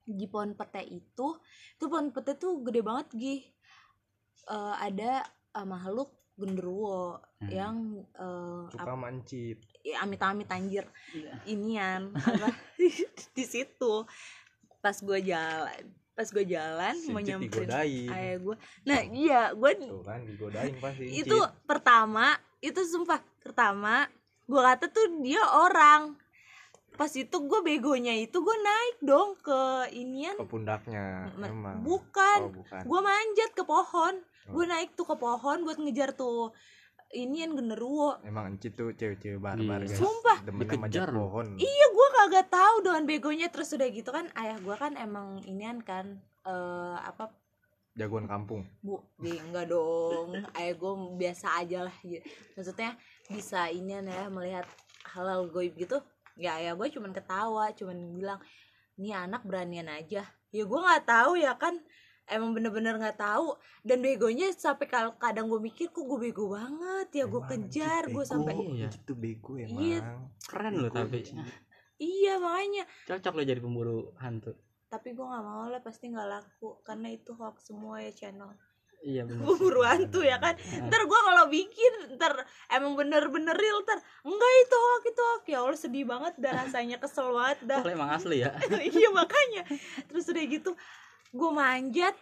di 0.06 0.30
pohon 0.30 0.54
pete 0.54 0.86
itu 0.86 1.34
tuh 1.76 1.86
pohon 1.90 2.14
pete 2.14 2.38
tuh 2.38 2.62
gede 2.62 2.80
banget 2.80 3.08
gi. 3.18 3.36
Eh, 4.46 4.74
ada 4.78 5.26
eh, 5.26 5.66
makhluk 5.66 6.14
genderuwo 6.38 7.18
Hmm. 7.36 7.52
yang 7.52 7.76
eh, 8.16 8.64
suka 8.72 8.96
mancit. 8.96 9.60
Ya, 9.84 10.00
amit-amit 10.00 10.48
anjir. 10.48 10.88
Iya. 11.12 11.36
inian 11.44 12.14
apa? 12.16 12.48
Di 13.36 13.44
situ. 13.44 14.08
Pas 14.80 14.96
gue 14.96 15.18
jalan 15.20 15.84
pas 16.16 16.24
gue 16.32 16.48
jalan 16.48 16.96
si 16.96 17.12
mau 17.12 17.20
nyamperin 17.20 17.68
ayah 17.68 18.40
gue 18.40 18.56
nah 18.88 19.04
iya 19.04 19.52
gue 19.52 19.70
tuh 19.84 20.00
kan 20.00 20.24
digodain 20.24 20.72
pasti 20.80 21.12
itu 21.12 21.36
pertama 21.68 22.32
itu 22.64 22.80
sumpah 22.88 23.20
pertama 23.44 24.08
gue 24.48 24.56
kata 24.56 24.88
tuh 24.88 25.20
dia 25.20 25.44
orang 25.44 26.16
pas 26.96 27.12
itu 27.12 27.36
gue 27.36 27.60
begonya 27.60 28.16
itu 28.16 28.40
gue 28.40 28.56
naik 28.56 28.96
dong 29.04 29.36
ke 29.44 29.92
inian. 29.92 30.36
Ke 30.40 30.48
pundaknya 30.48 31.28
emang. 31.36 31.84
Bukan. 31.84 32.38
Oh 32.48 32.52
bukan. 32.52 32.82
Gue 32.88 33.00
manjat 33.04 33.50
ke 33.52 33.62
pohon. 33.62 34.14
Oh. 34.46 34.52
gue 34.54 34.64
naik 34.70 34.94
tuh 34.94 35.02
ke 35.02 35.16
pohon 35.18 35.66
buat 35.66 35.78
ngejar 35.82 36.14
tuh 36.14 36.54
inian 37.14 37.54
genderuwo. 37.54 38.18
Emang 38.22 38.54
encit 38.54 38.74
tuh 38.74 38.94
cewek-cewek 38.94 39.38
barbar 39.38 39.84
Iya. 39.84 39.90
guys. 39.92 39.98
Sumpah. 40.00 40.38
Dikejar 40.42 41.08
pohon. 41.12 41.46
Iya 41.60 41.86
gue 41.92 42.08
kagak 42.16 42.46
tahu 42.50 42.74
dengan 42.82 43.02
begonya. 43.04 43.46
Terus 43.52 43.74
udah 43.76 43.88
gitu 43.92 44.10
kan 44.10 44.26
ayah 44.38 44.58
gue 44.58 44.76
kan 44.78 44.96
emang 44.98 45.42
inian 45.44 45.82
kan 45.84 46.18
eh 46.46 46.96
apa? 47.02 47.30
Jagoan 47.96 48.28
kampung. 48.28 48.68
Bu 48.84 49.00
di 49.18 49.34
enggak 49.34 49.72
dong. 49.72 50.46
Ayah 50.54 50.74
gue 50.76 50.92
biasa 51.16 51.46
aja 51.60 51.86
lah. 51.86 51.96
Gitu. 52.04 52.24
maksudnya 52.54 52.94
bisa 53.26 53.66
inian 53.68 54.06
ya 54.06 54.30
melihat 54.30 54.66
halal 55.16 55.48
goib 55.50 55.74
gitu 55.74 55.98
ya 56.36 56.60
ayah 56.60 56.76
gue 56.76 56.88
cuman 56.92 57.10
ketawa 57.10 57.72
cuman 57.72 57.96
bilang 58.12 58.40
ini 58.96 59.12
anak 59.12 59.44
beranian 59.44 59.88
aja. 59.88 60.24
Ya 60.52 60.62
gue 60.64 60.80
nggak 60.80 61.04
tahu 61.04 61.36
ya 61.36 61.56
kan? 61.56 61.76
Emang 62.26 62.52
bener-bener 62.52 62.96
nggak 62.96 63.16
tahu. 63.16 63.54
Dan 63.80 64.00
begonya 64.00 64.50
sampai 64.50 64.88
kal- 64.88 65.16
kadang 65.16 65.46
gue 65.46 65.60
mikir 65.60 65.88
kok 65.88 66.00
gue 66.00 66.18
bego 66.18 66.50
banget 66.50 67.08
ya? 67.12 67.24
Gue 67.24 67.42
kejar 67.44 68.08
gue 68.08 68.24
sampai 68.24 68.52
Iya. 68.56 68.88
Encit 68.88 69.02
tuh 69.04 69.14
bego 69.14 69.56
emang. 69.56 69.80
Iya. 69.80 70.00
keren 70.46 70.74
loh 70.78 70.90
Bego, 70.90 71.06
tapi 71.06 71.18
iya 71.98 72.36
makanya. 72.36 72.84
Cocok 73.04 73.32
lo 73.34 73.42
jadi 73.42 73.60
pemburu 73.60 73.96
hantu. 74.16 74.52
Tapi 74.86 75.12
gue 75.12 75.26
nggak 75.26 75.44
mau 75.44 75.66
lah 75.66 75.82
pasti 75.82 76.08
nggak 76.08 76.28
laku 76.28 76.80
karena 76.80 77.10
itu 77.10 77.34
hoax 77.34 77.68
semua 77.68 77.98
ya 78.00 78.12
channel 78.12 78.54
iya 79.02 79.22
buru 79.26 79.82
hantu 79.84 80.24
ya 80.24 80.40
kan? 80.40 80.56
Ntar 80.88 81.02
gue 81.04 81.20
kalau 81.20 81.44
bikin 81.48 81.92
ntar 82.16 82.32
emang 82.72 82.96
bener-bener 82.96 83.56
real 83.56 83.84
ntar 83.84 84.00
enggak 84.24 84.52
itu 84.64 84.76
hoax 84.76 85.02
itu 85.04 85.22
hoax. 85.22 85.42
Ya 85.48 85.58
Allah 85.60 85.80
sedih 85.80 86.04
banget 86.08 86.34
dah 86.40 86.52
rasanya 86.64 86.96
kesel 87.00 87.28
banget 87.32 87.58
dah. 87.64 87.80
Soalnya 87.82 87.96
emang 87.96 88.10
asli 88.14 88.36
ya. 88.42 88.50
Iya 88.96 89.08
makanya. 89.12 89.62
Terus 90.08 90.24
udah 90.30 90.44
gitu 90.46 90.70
gue 91.34 91.50
manjat. 91.50 92.14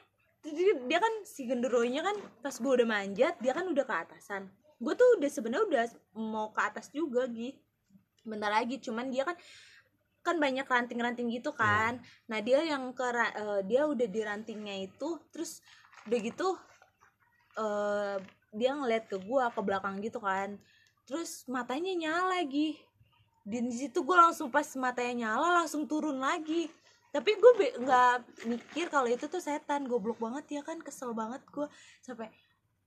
Jadi 0.44 0.62
dia 0.90 0.98
kan 1.00 1.14
si 1.24 1.48
genderuwonya 1.48 2.04
kan 2.04 2.16
pas 2.44 2.52
gue 2.52 2.72
udah 2.82 2.88
manjat 2.88 3.34
dia 3.40 3.52
kan 3.56 3.64
udah 3.64 3.84
ke 3.86 3.94
atasan. 3.94 4.50
Gue 4.76 4.92
tuh 4.98 5.20
udah 5.20 5.30
sebenarnya 5.30 5.64
udah 5.68 5.84
mau 6.20 6.52
ke 6.52 6.60
atas 6.60 6.92
juga 6.92 7.24
gitu 7.30 7.60
bentar 8.24 8.48
lagi 8.50 8.80
cuman 8.80 9.12
dia 9.12 9.22
kan 9.28 9.36
kan 10.24 10.40
banyak 10.40 10.64
ranting-ranting 10.64 11.28
gitu 11.28 11.52
kan. 11.52 12.00
Nah 12.32 12.40
dia 12.40 12.64
yang 12.64 12.96
ke 12.96 13.04
eh, 13.12 13.60
dia 13.68 13.84
udah 13.84 14.08
di 14.08 14.20
rantingnya 14.24 14.88
itu 14.88 15.20
terus 15.28 15.60
udah 16.04 16.18
gitu 16.20 16.48
eh 17.54 18.16
dia 18.54 18.70
ngeliat 18.74 19.10
ke 19.10 19.18
gua 19.18 19.50
ke 19.50 19.60
belakang 19.62 19.98
gitu 19.98 20.22
kan. 20.22 20.58
Terus 21.04 21.44
matanya 21.50 21.92
nyala 21.94 22.40
lagi. 22.40 22.78
Di 23.44 23.60
situ 23.68 24.00
gue 24.00 24.16
langsung 24.16 24.48
pas 24.48 24.64
matanya 24.78 25.28
nyala 25.28 25.62
langsung 25.62 25.84
turun 25.84 26.16
lagi. 26.16 26.70
Tapi 27.12 27.30
gue 27.34 27.52
nggak 27.82 28.14
mikir 28.48 28.86
kalau 28.88 29.10
itu 29.10 29.26
tuh 29.26 29.42
setan. 29.42 29.84
Goblok 29.84 30.22
banget 30.22 30.60
ya 30.60 30.62
kan 30.64 30.80
kesel 30.80 31.12
banget 31.12 31.42
gue 31.50 31.66
sampai 32.00 32.30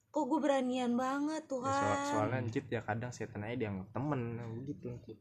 kok 0.07 0.23
gue 0.23 0.39
beranian 0.39 0.97
banget 0.97 1.45
Ya, 1.45 1.49
Tuhan? 1.51 1.77
soal- 1.77 2.07
soalnya 2.09 2.39
ya 2.71 2.81
kadang 2.81 3.11
setan 3.13 3.43
aja 3.45 3.55
dianggap 3.59 3.87
temen 3.93 4.19
Encit. 4.65 5.19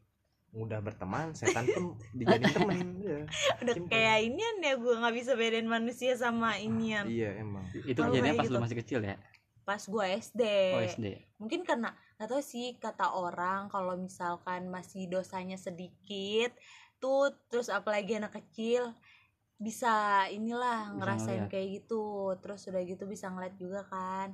Mudah 0.57 0.81
berteman 0.81 1.37
setan 1.37 1.69
pun 1.69 1.93
dijadiin 2.19 2.49
temen 2.51 2.79
ya. 2.99 3.21
udah 3.61 3.75
simple. 3.77 3.93
kayak 3.93 4.19
inian 4.25 4.57
ya 4.65 4.75
gue 4.75 4.95
nggak 4.97 5.15
bisa 5.15 5.33
bedain 5.37 5.69
manusia 5.69 6.17
sama 6.17 6.57
inian. 6.57 7.05
iya 7.05 7.37
emang. 7.37 7.61
Itu 7.77 8.01
Kalau 8.01 8.11
kejadiannya 8.11 8.41
pas 8.41 8.47
gitu. 8.49 8.57
lu 8.57 8.65
masih 8.65 8.79
kecil 8.81 9.01
ya? 9.05 9.17
Pas 9.63 9.83
gue 9.85 10.07
SD 10.17 10.43
oh 10.73 10.83
SD 10.83 11.07
mungkin 11.37 11.61
karena 11.63 11.93
nggak 12.17 12.29
tahu 12.33 12.41
sih 12.41 12.81
kata 12.81 13.13
orang 13.13 13.69
kalau 13.69 13.93
misalkan 13.95 14.73
masih 14.73 15.05
dosanya 15.07 15.61
sedikit 15.61 16.57
tuh 16.97 17.29
terus 17.53 17.69
apalagi 17.69 18.17
anak 18.17 18.33
kecil 18.33 18.97
bisa 19.57 20.25
inilah 20.29 20.93
Bisa 20.93 20.97
ngerasain 20.97 21.41
ngeliat. 21.45 21.53
kayak 21.53 21.69
gitu. 21.81 22.05
Terus 22.41 22.61
udah 22.69 22.83
gitu 22.85 23.05
bisa 23.05 23.29
ngeliat 23.29 23.55
juga 23.57 23.85
kan. 23.85 24.33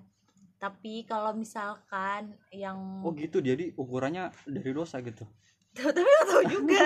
Tapi 0.59 1.07
kalau 1.07 1.35
misalkan 1.35 2.39
yang 2.51 3.03
oh 3.03 3.11
gitu. 3.15 3.39
Jadi 3.39 3.75
ukurannya 3.75 4.31
dari 4.47 4.71
dosa 4.71 5.03
gitu 5.03 5.27
tapi 5.73 6.05
nggak 6.05 6.27
tahu 6.29 6.43
juga. 6.53 6.81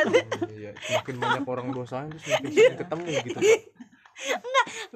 iya 0.54 0.70
semakin 0.78 1.14
banyak 1.18 1.44
orang 1.46 1.66
dosanya 1.74 2.08
tuh 2.14 2.20
semakin 2.22 2.50
sering 2.54 2.78
ketemu 2.78 3.04
gitu. 3.26 3.38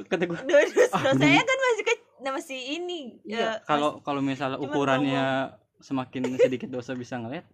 Kata 0.09 0.25
gue 0.25 0.39
dos 0.41 0.91
Ah, 0.95 1.03
dosanya 1.13 1.43
kan 1.45 1.59
masih 1.59 1.85
ke 1.85 1.95
nah, 2.21 2.33
masih 2.37 2.61
ini 2.81 3.01
iya 3.25 3.39
eh, 3.39 3.55
kalau 3.65 4.01
kalau 4.05 4.21
misalnya 4.23 4.61
ukurannya 4.61 5.57
semakin 5.81 6.37
sedikit 6.37 6.69
dosa 6.69 6.93
bisa 6.93 7.17
ngeliat 7.17 7.45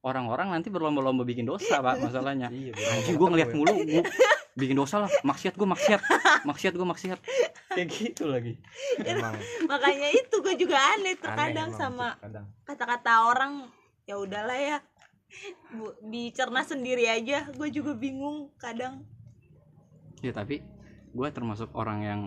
orang-orang 0.00 0.50
nanti 0.50 0.72
berlomba-lomba 0.72 1.24
bikin 1.28 1.44
dosa 1.44 1.80
pak 1.80 2.00
masalahnya. 2.04 2.48
Iya 2.52 2.72
anjing 2.76 3.16
gue 3.16 3.28
ngeliat 3.28 3.50
mulu 3.52 3.74
gua 3.84 4.04
bikin 4.58 4.76
dosa 4.76 5.06
lah 5.06 5.10
maksiat 5.24 5.54
gue 5.56 5.68
maksiat. 5.68 6.00
Maksiat 6.44 6.72
gue 6.76 6.86
maksiat. 6.88 7.18
Kayak 7.72 7.88
gitu 7.94 8.24
lagi. 8.28 8.58
Emang. 9.00 9.36
makanya 9.70 10.08
itu 10.12 10.36
gue 10.42 10.54
juga 10.58 10.76
aneh 10.76 11.14
aneh 11.14 11.14
terkadang 11.16 11.70
emang, 11.72 11.80
sama 11.80 12.08
kata-kata 12.66 13.30
orang 13.30 13.52
ya 14.08 14.18
udahlah 14.18 14.58
ya 14.58 14.78
Bu, 15.70 15.86
dicerna 16.04 16.60
sendiri 16.60 17.06
aja. 17.06 17.48
Gue 17.50 17.68
juga 17.68 17.92
bingung 17.92 18.50
kadang. 18.56 19.04
Ya 20.20 20.30
tapi 20.30 20.60
gue 21.10 21.28
termasuk 21.30 21.72
orang 21.72 22.00
yang 22.00 22.20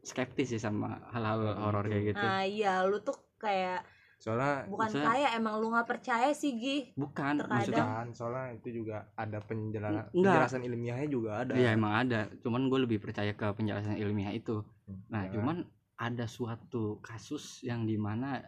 skeptis 0.00 0.50
sih 0.50 0.58
sama 0.58 0.98
hal-hal 1.10 1.58
horor 1.58 1.84
kayak 1.84 2.14
gitu. 2.14 2.20
Nah 2.20 2.42
iya 2.42 2.82
lu 2.82 2.98
tuh 2.98 3.14
kayak 3.36 3.82
soalnya 4.16 4.66
bukan 4.66 4.86
Maksudnya- 4.86 5.08
kaya 5.10 5.28
emang 5.34 5.54
lu 5.58 5.66
nggak 5.68 5.88
percaya 5.88 6.30
sih 6.30 6.54
Gi. 6.54 6.78
Bukan 6.94 7.42
Terkadang- 7.42 7.58
maksudnya 7.58 8.14
soalnya 8.14 8.46
itu 8.54 8.68
juga 8.72 9.10
ada 9.14 9.38
penjelasan 9.38 10.10
penjelasan 10.10 10.62
ilmiahnya 10.62 11.08
juga 11.08 11.30
ada. 11.42 11.52
Iya 11.54 11.74
emang 11.74 11.92
ada, 11.98 12.30
cuman 12.38 12.70
gue 12.70 12.78
lebih 12.82 12.98
percaya 12.98 13.32
ke 13.32 13.46
penjelasan 13.52 13.98
ilmiah 13.98 14.30
itu. 14.30 14.62
Nah, 15.10 15.26
Ya. 15.26 15.34
cuman 15.34 15.66
ada 15.98 16.26
suatu 16.26 16.98
kasus 16.98 17.62
yang 17.62 17.82
di 17.82 17.94
mana 17.94 18.42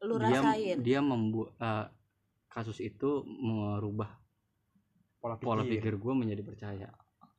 lu 0.00 0.16
dia 0.20 0.40
rasain? 0.40 0.76
dia 0.80 1.00
membuat 1.00 1.56
kasus 2.56 2.80
itu 2.80 3.20
merubah 3.28 4.16
pola 5.20 5.36
pikir, 5.36 5.44
pola 5.44 5.62
pikir 5.62 5.92
gue 6.00 6.12
menjadi 6.16 6.40
percaya. 6.40 6.88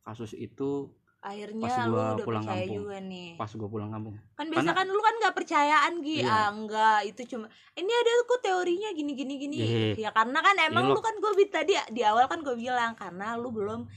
Kasus 0.06 0.38
itu 0.38 0.94
akhirnya 1.18 1.66
pas 1.66 1.78
lu 1.82 1.92
gua 1.92 2.06
udah 2.14 2.26
pulang 2.30 2.46
percaya 2.46 2.62
kampung. 2.62 2.78
juga 2.78 2.98
nih 3.02 3.30
pas 3.36 3.50
gue 3.50 3.68
pulang 3.68 3.90
kampung. 3.90 4.16
kan 4.38 4.46
biasa 4.48 4.62
Karena- 4.62 4.78
kan 4.78 4.88
lu 4.88 5.02
kan 5.02 5.16
nggak 5.18 5.36
percayaan 5.36 5.94
Gi 6.06 6.18
Iya. 6.22 6.30
ah 6.30 6.50
enggak 6.54 7.00
itu 7.04 7.22
cuma 7.34 7.46
ini 7.74 7.90
ada 7.90 8.12
kok 8.24 8.40
teorinya 8.40 8.90
gini 8.94 9.12
gini 9.18 9.34
gini 9.36 9.58
Iya. 9.58 9.92
ya 9.98 10.10
karena 10.14 10.40
kan 10.40 10.56
emang 10.62 10.86
Iya, 10.88 10.94
lu 10.94 11.02
kan 11.02 11.16
gue 11.18 11.32
tadi 11.50 11.74
di 11.90 12.02
awal 12.06 12.30
kan 12.30 12.46
gue 12.46 12.54
bilang 12.54 12.94
karena 12.94 13.34
lu 13.34 13.50
belum 13.50 13.90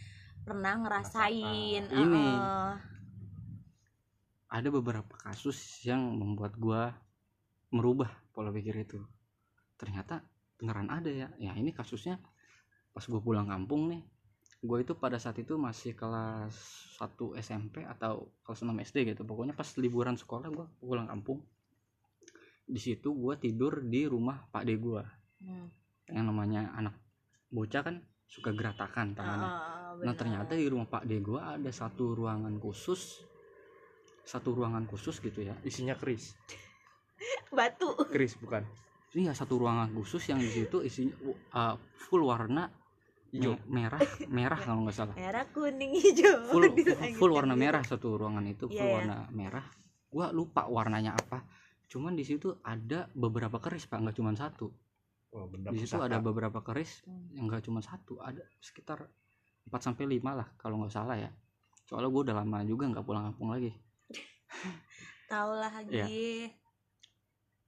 pernah 0.43 0.75
ngerasain 0.81 1.85
Merasakan. 1.87 2.09
Ini. 2.09 2.25
Heeh. 2.25 2.71
Ada 4.51 4.69
beberapa 4.73 5.15
kasus 5.21 5.61
yang 5.85 6.01
membuat 6.17 6.57
gue 6.57 6.83
merubah 7.71 8.11
pola 8.33 8.51
pikir 8.51 8.75
itu. 8.81 8.99
Ternyata 9.77 10.25
beneran 10.61 10.93
ada 10.93 11.09
ya. 11.09 11.29
Ya 11.41 11.57
ini 11.57 11.73
kasusnya 11.73 12.21
pas 12.93 13.03
gue 13.03 13.21
pulang 13.21 13.49
kampung 13.49 13.89
nih. 13.89 14.05
Gue 14.61 14.85
itu 14.85 14.93
pada 14.93 15.17
saat 15.17 15.41
itu 15.41 15.57
masih 15.57 15.97
kelas 15.97 16.53
1 17.01 17.41
SMP 17.41 17.81
atau 17.89 18.29
kelas 18.45 18.61
6 18.61 18.71
SD 18.93 19.17
gitu. 19.17 19.25
Pokoknya 19.25 19.57
pas 19.57 19.67
liburan 19.81 20.21
sekolah 20.21 20.53
gue 20.53 20.67
pulang 20.85 21.09
kampung. 21.09 21.41
Di 22.69 22.79
situ 22.79 23.17
gue 23.17 23.35
tidur 23.41 23.81
di 23.81 24.05
rumah 24.05 24.45
Pak 24.53 24.63
De 24.69 24.77
gue. 24.77 25.03
Hmm. 25.41 25.73
Yang 26.13 26.25
namanya 26.29 26.71
anak 26.77 26.95
bocah 27.49 27.83
kan 27.83 27.97
suka 28.29 28.53
geratakan 28.53 29.17
tangannya. 29.17 29.49
Ah, 29.49 29.81
Nah 29.99 30.15
ternyata 30.15 30.55
di 30.55 30.71
rumah 30.71 30.87
Pak 30.87 31.03
De 31.03 31.19
gua 31.19 31.59
ada 31.59 31.71
satu 31.75 32.15
ruangan 32.15 32.55
khusus 32.63 33.27
satu 34.31 34.55
ruangan 34.55 34.87
khusus 34.87 35.19
gitu 35.19 35.43
ya 35.43 35.59
isinya 35.67 35.99
keris 35.99 36.39
batu 37.57 37.99
keris 38.15 38.39
bukan 38.39 38.63
iya 39.13 39.33
satu 39.33 39.59
ruangan 39.59 39.91
khusus 39.91 40.23
yang 40.27 40.39
di 40.39 40.47
situ 40.47 40.81
isinya 40.81 41.15
uh, 41.53 41.75
full 41.99 42.23
warna 42.23 42.71
hijau. 43.31 43.59
me- 43.67 43.83
merah 43.87 44.01
merah 44.29 44.59
kalau 44.59 44.87
nggak 44.87 44.97
salah. 44.97 45.15
Merah 45.15 45.45
kuning 45.49 45.93
hijau. 45.95 46.47
Full 46.49 46.65
Dilanjutin 46.71 47.15
full 47.15 47.31
warna 47.31 47.55
gitu. 47.55 47.63
merah 47.63 47.83
satu 47.83 48.15
ruangan 48.15 48.45
itu 48.45 48.65
full 48.67 48.75
Iya, 48.75 48.85
iya. 48.85 48.95
warna 48.97 49.17
merah. 49.31 49.67
Gua 50.07 50.31
lupa 50.31 50.67
warnanya 50.67 51.15
apa. 51.15 51.43
Cuman 51.87 52.15
di 52.15 52.23
situ 52.23 52.55
ada 52.63 53.11
beberapa 53.13 53.59
keris 53.59 53.87
pak. 53.87 53.99
Nggak 53.99 54.17
cuma 54.17 54.31
satu. 54.33 54.71
Oh, 55.31 55.47
benda 55.47 55.71
di 55.71 55.79
situ 55.79 55.95
ada 55.97 56.19
beberapa 56.19 56.59
keris 56.61 57.03
Hmm. 57.03 57.31
yang 57.33 57.47
nggak 57.47 57.63
cuma 57.63 57.79
satu. 57.79 58.19
Ada 58.19 58.43
sekitar 58.59 59.07
4 59.63 59.79
sampai 59.81 60.07
lima 60.09 60.35
lah 60.35 60.51
kalau 60.55 60.79
nggak 60.79 60.91
salah 60.91 61.15
ya. 61.15 61.31
Soalnya 61.85 62.11
gue 62.11 62.23
udah 62.25 62.37
lama 62.37 62.63
juga 62.63 62.87
nggak 62.87 63.03
pulang 63.03 63.27
kampung 63.27 63.51
lagi. 63.51 63.71
Tau 65.27 65.55
lah 65.55 65.71
Iya. 65.85 66.07
Gi. 66.07 66.51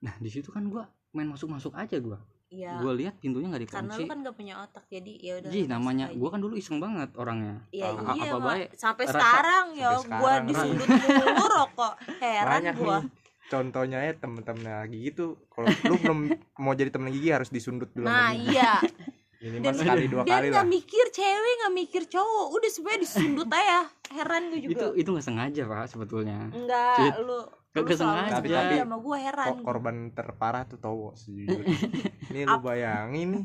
Nah 0.03 0.14
di 0.18 0.26
situ 0.26 0.51
kan 0.51 0.66
gua 0.66 0.82
main 1.13 1.29
masuk 1.29 1.49
masuk 1.49 1.73
aja 1.73 1.97
gua. 1.99 2.21
Iya. 2.49 2.77
gue 2.77 2.93
lihat 3.01 3.17
pintunya 3.17 3.49
nggak 3.49 3.65
karena 3.65 3.89
dikunci 3.89 4.05
lu 4.05 4.13
kan 4.13 4.19
gak 4.21 4.37
punya 4.37 4.55
otak 4.61 4.85
jadi 4.85 5.13
ya 5.17 5.33
udah 5.41 5.49
Ji 5.49 5.59
masuk 5.59 5.73
namanya 5.73 6.07
gue 6.13 6.29
kan 6.29 6.37
dulu 6.37 6.55
iseng 6.55 6.79
banget 6.79 7.09
orangnya. 7.17 7.65
Iya 7.71 7.89
Tahu. 7.89 7.97
A- 7.99 8.13
iya 8.13 8.29
apa 8.29 8.37
Mak. 8.37 8.45
baik? 8.45 8.69
Sampai 8.77 9.05
rasa- 9.05 9.17
sekarang 9.17 9.67
ya 9.73 9.91
sekarang, 9.97 10.43
disundut 10.45 10.89
mulu 11.33 11.47
rokok. 11.49 11.95
Heran 12.21 12.61
nih. 12.63 13.03
Contohnya 13.49 13.99
ya 14.01 14.13
temen-temen 14.15 14.65
Gigi 14.87 15.11
tuh 15.13 15.31
kalau 15.49 15.69
lu 15.83 15.95
belum 15.99 16.19
mau 16.59 16.73
jadi 16.73 16.89
temen 16.89 17.09
Gigi 17.09 17.29
harus 17.31 17.49
disundut 17.49 17.89
dulu 17.91 18.05
nah 18.05 18.33
iya. 18.33 18.77
Minimal 19.43 19.65
Dan- 19.65 19.75
sekali 19.75 20.05
dua 20.07 20.23
dan 20.23 20.39
kali 20.39 20.47
nggak 20.53 20.61
lah. 20.61 20.71
mikir 20.71 21.05
cewek 21.11 21.53
nggak 21.57 21.75
mikir 21.75 22.03
cowok. 22.07 22.47
Udah 22.53 22.71
supaya 22.71 22.97
disundut 22.97 23.49
aja. 23.49 23.81
Heran 24.09 24.43
gue 24.47 24.61
itu 24.61 24.71
juga. 24.71 24.93
Itu 24.93 25.09
nggak 25.11 25.25
sengaja 25.25 25.63
pak 25.65 25.89
sebetulnya. 25.89 26.53
Enggak 26.53 27.17
lu 27.19 27.41
Nggak 27.75 27.83
lu 27.83 27.89
selalu 27.91 28.05
sengaja. 28.18 28.33
seperti 28.35 28.53
Tapi- 28.55 28.79
sama 28.79 28.97
gue 28.99 29.16
heran 29.18 29.47
kok 29.49 29.59
korban 29.62 29.97
terparah 30.11 30.62
tuh 30.64 30.79
Towo 30.79 31.09
sejujurnya 31.14 31.77
ini 32.29 32.41
lu 32.43 32.59
bayangin 32.59 33.29
nih 33.33 33.45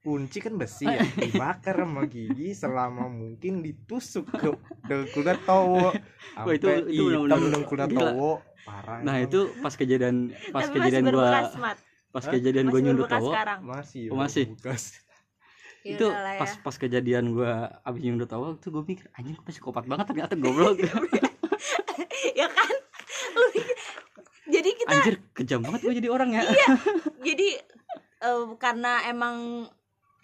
kunci 0.00 0.38
kan 0.38 0.54
besi 0.54 0.84
ya 0.84 1.02
dibakar 1.24 1.76
sama 1.76 2.02
gigi 2.04 2.50
selama 2.52 3.06
mungkin 3.08 3.58
ditusuk 3.60 4.26
ke 4.28 4.50
dengkulnya 4.84 5.34
Towo 5.40 5.90
Wah, 5.90 5.94
itu- 6.48 6.66
sampai 6.66 6.82
itu 6.88 7.04
hitam 7.16 7.40
dengkulnya. 7.48 7.86
Towo 7.88 8.32
parah 8.64 8.98
nah 9.00 9.14
emang. 9.14 9.26
itu 9.26 9.40
pas 9.56 9.70
kejadian 9.72 10.14
pas 10.48 10.62
tapi 10.62 10.74
masih 10.74 10.74
kejadian 10.76 11.04
gue 11.04 11.14
berbekas 11.16 11.50
mat 11.56 11.78
pas 12.08 12.22
Hah? 12.22 12.32
kejadian 12.32 12.66
gue 12.66 12.72
masih 12.72 12.86
nyundut 12.88 13.06
sekarang 13.08 13.58
masih 13.62 14.02
Oh, 14.08 14.16
masih? 14.16 14.44
Ya 14.56 14.74
itu 15.88 16.06
ya. 16.08 16.34
pas 16.36 16.50
pas 16.60 16.74
kejadian 16.76 17.24
gue 17.30 17.46
abis 17.80 18.00
nyundut 18.00 18.26
tawo 18.26 18.46
itu 18.52 18.68
gue 18.68 18.82
mikir 18.84 19.06
anjing 19.12 19.34
gue 19.34 19.44
psikopat 19.44 19.84
banget 19.84 20.06
ternyata 20.08 20.34
goblok 20.34 20.82
ya 22.34 22.46
kan 22.48 22.75
jadi 24.54 24.68
kita 24.72 24.92
anjir 24.92 25.16
kejam 25.34 25.60
banget 25.62 25.80
gue 25.84 25.94
jadi 26.02 26.08
orang 26.10 26.30
ya. 26.34 26.42
Iya. 26.46 26.68
jadi 27.32 27.48
eh, 28.22 28.44
karena 28.56 28.92
emang 29.10 29.66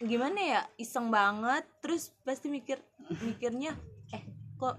gimana 0.03 0.39
ya 0.39 0.61
iseng 0.77 1.15
banget 1.15 1.63
terus 1.79 2.11
pasti 2.27 2.51
mikir 2.51 2.83
mikirnya 3.23 3.79
eh 4.11 4.23
kok 4.59 4.79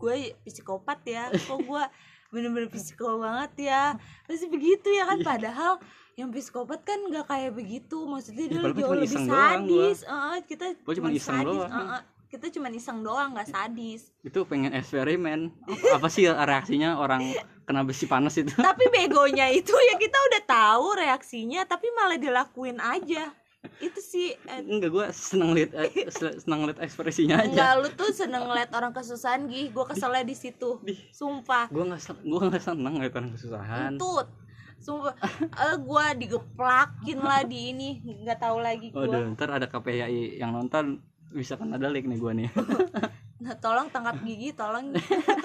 gue 0.00 0.32
psikopat 0.48 1.00
ya? 1.04 1.28
Kok 1.28 1.60
gue 1.60 1.84
bener-bener 2.30 2.70
psiko 2.72 3.20
banget 3.20 3.68
ya? 3.70 3.84
Pasti 4.24 4.46
begitu 4.48 4.88
ya 4.88 5.04
kan? 5.04 5.18
Iya. 5.20 5.26
padahal 5.26 5.72
yang 6.16 6.28
psikopat 6.32 6.84
kan 6.84 7.00
nggak 7.08 7.26
kayak 7.28 7.52
begitu. 7.52 8.04
Maksudnya 8.04 8.44
Iya, 8.48 8.52
dia 8.52 8.60
padahal 8.60 8.80
jauh 8.80 8.96
lebih 8.96 9.20
sadis 9.24 9.98
Eh, 10.04 10.38
kita 10.48 10.66
Gua 10.84 10.94
cuma 10.96 11.08
iseng 11.12 11.36
sadis 11.40 11.56
doang. 11.56 11.70
eh, 11.72 12.02
kita 12.30 12.46
cuma 12.54 12.70
iseng 12.70 13.02
doang 13.02 13.34
nggak 13.34 13.50
sadis. 13.50 14.14
Itu 14.22 14.46
pengen 14.46 14.70
eksperimen. 14.70 15.50
Apa 15.90 16.06
sih 16.06 16.30
reaksinya 16.30 17.02
orang 17.02 17.34
kena 17.66 17.82
besi 17.82 18.06
panas 18.06 18.38
itu? 18.38 18.54
Tapi 18.70 18.86
begonya 18.86 19.50
itu 19.50 19.74
ya 19.74 19.98
kita 19.98 20.14
udah 20.14 20.42
tahu 20.46 20.86
reaksinya 20.94 21.66
tapi 21.66 21.90
malah 21.90 22.16
dilakuin 22.22 22.78
aja. 22.78 23.34
Itu 23.82 23.98
sih 24.00 24.32
eh, 24.46 24.62
enggak 24.62 24.88
gue 24.94 25.06
seneng 25.10 25.52
liat 25.52 25.74
eh, 25.74 26.08
seneng 26.14 26.70
liat 26.70 26.78
ekspresinya 26.78 27.42
aja. 27.42 27.50
Enggak 27.50 27.72
lu 27.82 27.88
tuh 27.98 28.10
seneng 28.14 28.46
ngeliat 28.46 28.70
orang 28.78 28.94
kesusahan 28.94 29.50
gih 29.50 29.74
gue 29.74 29.84
keselnya 29.90 30.22
di 30.22 30.36
situ. 30.38 30.78
Sumpah. 31.10 31.66
gue 31.66 31.82
nggak 31.82 32.00
gue 32.22 32.40
nggak 32.46 32.62
seneng 32.62 32.94
ngeliat 32.94 33.14
orang 33.18 33.30
kesusahan. 33.34 33.98
Entut 33.98 34.30
sumpah. 34.78 35.12
Eh 35.34 35.76
gue 35.76 36.06
digeplakin 36.24 37.18
lah 37.20 37.42
di 37.42 37.74
ini. 37.74 37.90
Nggak 38.00 38.38
tahu 38.38 38.62
lagi 38.62 38.94
gue 38.94 39.18
ntar 39.34 39.50
ada 39.50 39.66
KPI 39.66 40.38
yang 40.40 40.54
nonton 40.54 41.09
bisa 41.30 41.54
kena 41.54 41.76
dalik 41.76 42.04
nih 42.04 42.16
gue 42.16 42.32
nih. 42.36 42.48
nah 43.44 43.54
tolong 43.56 43.88
tangkap 43.88 44.20
gigi 44.20 44.52
tolong 44.52 44.92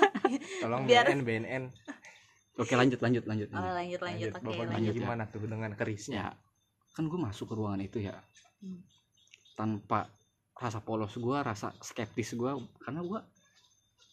tolong 0.63 0.83
Biar- 0.83 1.07
BNN 1.07 1.21
BNN 1.21 1.63
Oke 2.55 2.71
lanjut 2.73 2.99
lanjut 2.99 3.23
lanjut. 3.23 3.47
Oh, 3.49 3.59
lanjut. 3.59 3.99
lanjut 3.99 4.01
lanjut 4.01 4.29
oke 4.31 4.43
Bapak 4.45 4.65
lanjut 4.69 4.93
gimana 4.93 5.23
tuh 5.25 5.43
dengan 5.43 5.71
kerisnya 5.71 6.15
Ya 6.15 6.27
kan 6.91 7.05
gue 7.05 7.19
masuk 7.19 7.51
ke 7.51 7.55
ruangan 7.55 7.79
itu 7.79 7.99
ya 8.01 8.15
Hmm. 8.55 8.81
tanpa 9.53 10.07
rasa 10.55 10.79
polos 10.79 11.11
gue, 11.13 11.37
rasa 11.37 11.75
skeptis 11.79 12.33
gue 12.33 12.51
karena 12.79 12.99
gue 12.99 13.19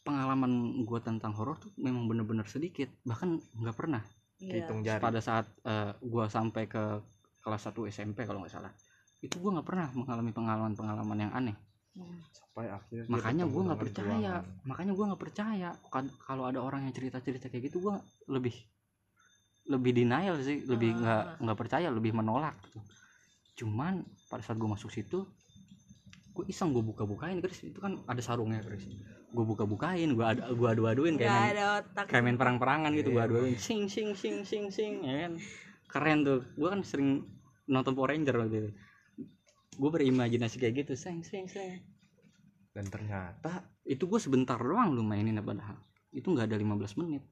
pengalaman 0.03 0.51
gue 0.83 1.01
tentang 1.01 1.31
horor 1.33 1.57
tuh 1.57 1.71
memang 1.77 2.05
bener-bener 2.05 2.43
sedikit 2.45 2.91
bahkan 3.03 3.39
nggak 3.55 3.73
pernah 3.73 4.03
Iya. 4.37 4.67
hitung 4.67 4.83
jari 4.83 4.99
pada 4.99 5.23
saat 5.23 5.47
eh, 5.63 5.95
gue 5.97 6.25
sampai 6.27 6.67
ke 6.67 6.83
kelas 7.39 7.63
1 7.65 7.79
SMP 7.89 8.27
kalau 8.27 8.43
nggak 8.43 8.51
salah 8.53 8.75
itu 9.23 9.39
gue 9.39 9.51
nggak 9.55 9.67
pernah 9.67 9.89
mengalami 9.95 10.31
pengalaman-pengalaman 10.35 11.19
yang 11.19 11.33
aneh. 11.33 11.57
Hmm. 11.93 12.25
sampai 12.33 12.73
akhirnya 12.73 13.05
makanya 13.05 13.45
gue 13.45 13.63
nggak 13.69 13.81
percaya. 13.85 14.09
ruangan. 14.09 14.45
makanya 14.65 14.93
gue 14.97 15.05
nggak 15.13 15.23
percaya. 15.23 15.69
Kalau 16.25 16.45
ada 16.49 16.61
orang 16.65 16.89
yang 16.89 16.95
cerita 16.97 17.21
cerita 17.21 17.53
kayak 17.53 17.69
gitu 17.69 17.85
gue 17.85 17.95
lebih 18.29 18.57
lebih 19.69 19.93
denial 19.95 20.41
sih. 20.41 20.65
Lebih 20.65 20.91
Ah. 20.93 20.99
nggak 20.99 21.25
nggak 21.45 21.59
percaya 21.61 21.89
lebih 21.89 22.13
menolak 22.13 22.57
gitu. 22.67 22.81
cuman 23.53 24.01
pada 24.33 24.41
saat 24.41 24.57
gue 24.57 24.65
masuk 24.65 24.89
situ 24.89 25.29
gue 26.33 26.45
iseng 26.49 26.73
gue 26.73 26.81
buka 26.81 27.05
bukain 27.05 27.45
Chris. 27.45 27.61
Itu 27.61 27.77
kan 27.85 28.01
ada 28.09 28.25
sarungnya 28.25 28.65
Chris. 28.65 28.89
Gue 29.29 29.45
buka 29.45 29.69
bukain 29.69 30.17
gue 30.17 30.25
ada 30.25 30.49
gue 30.49 30.69
adu 30.69 30.89
aduin 30.89 31.21
kayak 31.21 31.29
main 31.29 31.53
ada 31.53 31.65
otak. 31.85 32.05
kayak 32.09 32.25
main 32.25 32.41
perang 32.41 32.57
perangan 32.57 32.89
gitu 32.97 33.13
gue 33.13 33.21
Iya, 33.21 33.29
adu 33.29 33.35
aduin 33.45 33.55
sing 33.61 33.85
sing 33.93 34.17
sing 34.17 34.41
sing 34.49 34.73
sing 34.73 35.05
ya 35.05 35.29
kan. 35.29 35.33
Keren 35.93 36.19
tuh. 36.25 36.41
Gue 36.57 36.73
kan 36.73 36.81
sering 36.81 37.21
nonton 37.69 37.93
Power 37.93 38.17
Ranger 38.17 38.37
waktu 38.41 38.57
itu 38.59 38.71
gue 39.73 39.91
berimajinasi 39.91 40.61
kayak 40.61 40.85
gitu 40.85 40.93
sing 40.97 41.25
sing 41.25 41.49
sing 41.49 41.81
dan 42.73 42.89
ternyata 42.89 43.69
itu 43.85 44.09
gue 44.09 44.21
sebentar 44.21 44.57
doang 44.57 44.97
lu 44.97 45.05
mainin 45.05 45.37
padahal 45.45 45.77
itu 46.13 46.29
nggak 46.29 46.49
ada 46.49 46.57
15 46.61 47.01
menit. 47.05 47.25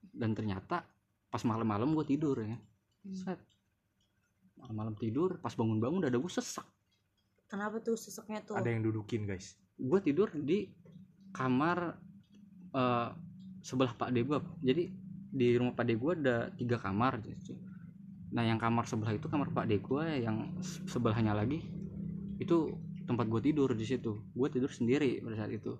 Dan 0.00 0.36
ternyata 0.36 0.84
pas 1.28 1.42
malam-malam 1.44 1.92
gue 1.96 2.06
tidur 2.08 2.40
ya. 2.40 2.56
Hmm. 2.56 3.14
set. 3.16 3.40
Malam-malam 4.58 4.96
tidur 4.96 5.40
pas 5.40 5.52
bangun-bangun 5.52 6.08
dada 6.08 6.16
gue 6.16 6.32
sesak. 6.32 6.64
Kenapa 7.48 7.80
tuh 7.80 7.96
seseknya 7.96 8.44
tuh? 8.44 8.56
Ada 8.56 8.68
yang 8.68 8.84
dudukin 8.84 9.24
guys. 9.24 9.56
Gue 9.76 10.00
tidur 10.00 10.32
di 10.32 10.68
kamar 11.32 11.96
eh, 12.72 13.08
sebelah 13.64 13.92
pak 13.92 14.08
de 14.12 14.24
gue 14.24 14.38
jadi 14.64 14.84
di 15.28 15.48
rumah 15.60 15.76
pak 15.76 15.88
gue 15.88 16.12
ada 16.24 16.48
tiga 16.56 16.80
kamar 16.80 17.20
gitu. 17.24 17.56
Nah 18.28 18.44
yang 18.44 18.60
kamar 18.60 18.84
sebelah 18.84 19.16
itu 19.16 19.24
kamar 19.26 19.48
pak 19.50 19.66
gue 19.68 20.04
yang 20.20 20.60
se- 20.60 20.84
sebelahnya 20.84 21.32
lagi 21.32 21.64
itu 22.38 22.56
tempat 23.08 23.24
gue 23.24 23.40
tidur 23.40 23.72
di 23.72 23.88
situ. 23.88 24.20
Gue 24.36 24.52
tidur 24.52 24.68
sendiri 24.68 25.24
pada 25.24 25.42
saat 25.42 25.52
itu. 25.56 25.72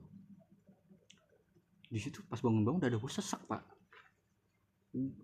Di 1.93 2.01
situ 2.01 2.25
pas 2.25 2.41
bangun-bangun 2.41 2.81
udah 2.81 2.89
ada 2.89 2.99
gue 2.99 3.13
sesak 3.13 3.45
pak. 3.45 3.63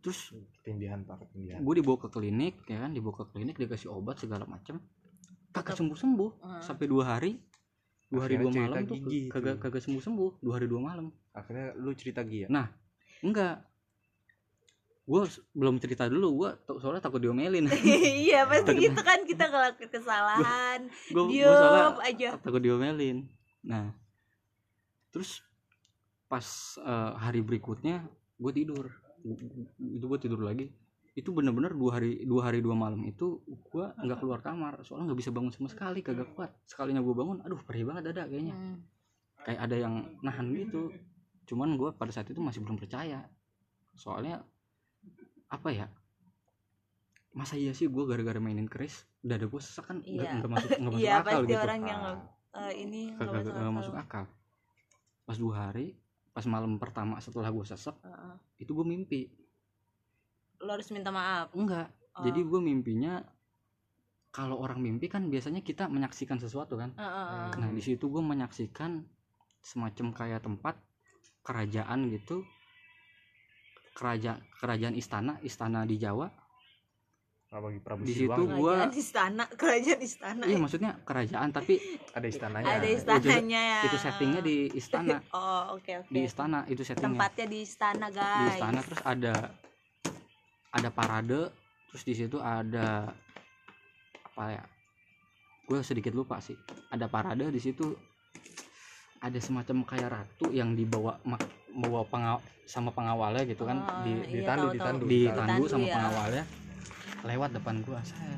Terus 0.05 0.37
ketindihan 0.61 1.01
pak 1.03 1.25
ketindihan 1.25 1.64
gue 1.64 1.75
dibawa 1.81 1.97
ke 1.97 2.09
klinik 2.12 2.61
ya 2.68 2.85
kan 2.85 2.93
dibawa 2.93 3.25
ke 3.25 3.33
klinik 3.33 3.57
dikasih 3.57 3.89
obat 3.89 4.20
segala 4.20 4.45
macam 4.45 4.77
kagak 5.57 5.81
sembuh 5.81 5.97
sembuh 5.97 6.31
Heeh. 6.45 6.61
sampai 6.61 6.85
dua 6.85 7.05
hari 7.16 7.33
dua 8.12 8.29
hari 8.29 8.37
Akhirnya 8.37 8.53
dua 8.53 8.61
malam 8.68 8.83
tuh 8.85 8.97
kagak 9.33 9.57
kagak 9.64 9.83
sembuh 9.83 10.03
sembuh 10.05 10.31
dua 10.45 10.53
hari 10.61 10.66
dua 10.68 10.81
malam. 10.85 11.07
Akhirnya 11.33 11.72
lu 11.81 11.91
cerita 11.97 12.20
Gia 12.22 12.53
Nah. 12.53 12.68
enggak 13.25 13.57
gue 15.05 15.21
belum 15.53 15.77
cerita 15.85 16.09
dulu 16.09 16.29
gue 16.45 16.51
soalnya 16.81 17.05
takut 17.05 17.21
diomelin. 17.21 17.69
Iya 18.25 18.49
pasti 18.49 18.73
Takut- 18.73 18.85
gitu 18.89 19.01
kan 19.05 19.21
kita 19.29 19.45
ngelakuin 19.53 19.91
kesalahan. 19.93 20.81
Gue 21.13 21.25
diem 21.29 21.97
aja. 22.01 22.29
takut 22.41 22.61
diomelin. 22.65 23.29
Nah 23.61 23.93
terus 25.13 25.45
pas 26.27 26.45
eh, 26.81 27.13
hari 27.21 27.45
berikutnya 27.45 28.09
gue 28.41 28.53
tidur. 28.57 28.89
Itu 29.79 30.05
gue 30.09 30.19
tidur 30.21 30.41
lagi. 30.41 30.73
Itu 31.15 31.31
bener-bener 31.31 31.77
dua 31.77 32.01
hari 32.01 32.25
dua 32.25 32.51
hari 32.51 32.59
dua 32.65 32.75
malam 32.75 33.05
itu 33.05 33.45
gue 33.45 33.85
nggak 33.85 34.19
keluar 34.25 34.41
kamar. 34.41 34.81
Soalnya 34.89 35.13
nggak 35.13 35.21
bisa 35.21 35.31
bangun 35.37 35.53
sama 35.53 35.69
sekali 35.69 36.01
kagak 36.01 36.33
kuat. 36.33 36.49
Sekalinya 36.65 37.05
gue 37.05 37.13
bangun 37.13 37.45
aduh 37.45 37.61
perih 37.61 37.85
banget 37.85 38.09
dada 38.09 38.25
kayaknya. 38.25 38.57
Hmm. 38.57 38.81
kayak 39.45 39.61
ada 39.69 39.77
yang 39.77 39.95
nahan 40.25 40.49
gitu. 40.57 40.89
Cuman 41.45 41.77
gue 41.77 41.93
pada 41.93 42.09
saat 42.09 42.25
itu 42.33 42.41
masih 42.41 42.65
belum 42.65 42.81
percaya. 42.81 43.29
Soalnya 43.93 44.41
apa 45.55 45.69
ya 45.71 45.87
masa 47.31 47.55
iya 47.55 47.71
sih 47.71 47.87
gue 47.87 48.05
gara-gara 48.05 48.39
mainin 48.39 48.67
keris 48.67 49.03
dada 49.21 49.45
gue 49.45 49.59
sesak 49.59 49.87
kan 49.87 49.99
nggak 49.99 50.15
Iya. 50.23 50.33
nggak 50.39 50.51
masuk 50.51 50.69
nggak 50.73 50.93
masuk 50.95 51.03
iya 51.03 51.15
akal 51.17 51.31
pasti 51.35 51.49
gitu 51.49 51.61
orang 51.61 51.81
yang 51.83 52.03
eh, 52.55 52.73
ini 52.77 53.01
nggak 53.11 53.27
masuk 53.33 53.51
nggak 53.51 53.63
akal. 53.63 53.75
masuk 53.75 53.95
akal 53.97 54.25
pas 55.25 55.37
dua 55.37 55.55
hari 55.61 55.87
pas 56.31 56.45
malam 56.45 56.77
pertama 56.77 57.19
setelah 57.19 57.49
gue 57.49 57.65
sesek 57.65 57.97
Heeh. 58.01 58.35
itu 58.59 58.71
gue 58.71 58.85
mimpi 58.85 59.21
lo 60.61 60.71
harus 60.71 60.89
minta 60.91 61.11
maaf 61.11 61.51
enggak 61.53 61.91
Oh. 62.15 62.23
jadi 62.23 62.47
gue 62.47 62.61
mimpinya 62.63 63.27
kalau 64.31 64.55
orang 64.57 64.79
mimpi 64.79 65.07
kan 65.07 65.27
biasanya 65.27 65.59
kita 65.61 65.87
menyaksikan 65.87 66.39
sesuatu 66.39 66.79
kan 66.79 66.95
Heeh, 66.95 67.11
heeh. 67.11 67.59
nah 67.59 67.69
di 67.69 67.83
situ 67.83 68.07
gue 68.07 68.23
menyaksikan 68.23 69.03
semacam 69.59 70.15
kayak 70.15 70.39
tempat 70.41 70.79
kerajaan 71.43 72.07
gitu 72.09 72.47
kerajaan 73.95 74.43
kerajaan 74.53 74.95
istana 74.95 75.39
istana 75.41 75.87
di 75.87 75.97
Jawa. 75.97 76.29
Bagi 77.55 77.79
Prabu 77.79 78.03
Di 78.03 78.11
situ 78.11 78.27
gua- 78.51 78.83
kerajaan 78.83 78.93
istana 78.93 79.45
kerajaan 79.47 80.01
istana. 80.03 80.43
Iya 80.43 80.59
maksudnya 80.59 80.99
kerajaan 81.07 81.55
tapi 81.55 81.79
ada 82.11 82.27
istananya. 82.27 82.67
Ada 82.67 82.83
itu- 82.83 82.99
istananya. 82.99 83.63
ya 83.63 83.79
itu 83.87 83.97
settingnya 83.97 84.41
di 84.43 84.57
istana. 84.75 85.23
Oh 85.33 85.79
oke 85.79 86.03
oke. 86.03 86.11
Di 86.11 86.21
istana 86.27 86.67
itu 86.67 86.83
settingnya. 86.83 87.15
Tempatnya 87.15 87.47
di 87.47 87.59
istana 87.63 88.07
di 88.11 88.19
guys. 88.19 88.59
istana 88.59 88.81
terus 88.83 89.03
ada 89.07 89.35
ada 90.75 90.89
parade 90.91 91.41
terus 91.87 92.03
di 92.03 92.15
situ 92.19 92.43
ada 92.43 93.15
apa 94.27 94.45
ya 94.51 94.63
gue 95.65 95.79
sedikit 95.81 96.11
lupa 96.11 96.43
sih. 96.43 96.59
Ada 96.91 97.07
parade 97.07 97.55
di 97.55 97.63
situ 97.63 97.95
ada 99.25 99.41
semacam 99.41 99.89
kayak 99.89 100.09
ratu 100.12 100.53
yang 100.53 100.77
dibawa 100.77 101.16
bawa 101.72 102.05
pengaw 102.12 102.39
sama 102.68 102.93
pengawalnya 102.93 103.49
gitu 103.49 103.64
kan. 103.64 103.81
Oh, 103.81 104.05
di 104.05 104.12
iya, 104.12 104.45
ditandu, 104.45 104.68
tahu, 104.68 104.68
tahu. 104.68 104.75
ditandu. 104.77 105.05
ditandu 105.09 105.41
Ditandu, 105.41 105.64
sama 105.72 105.87
ya. 105.89 105.95
pengawalnya. 105.97 106.45
Lewat 107.25 107.51
depan 107.57 107.75
gua 107.81 108.01
saya. 108.05 108.37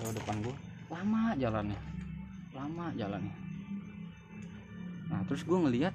Lewat 0.00 0.14
depan 0.16 0.36
gua. 0.40 0.56
Lama 0.88 1.22
jalannya. 1.36 1.80
Lama 2.56 2.86
jalannya. 2.96 3.34
Nah 5.12 5.20
terus 5.28 5.44
gua 5.44 5.58
ngelihat 5.68 5.92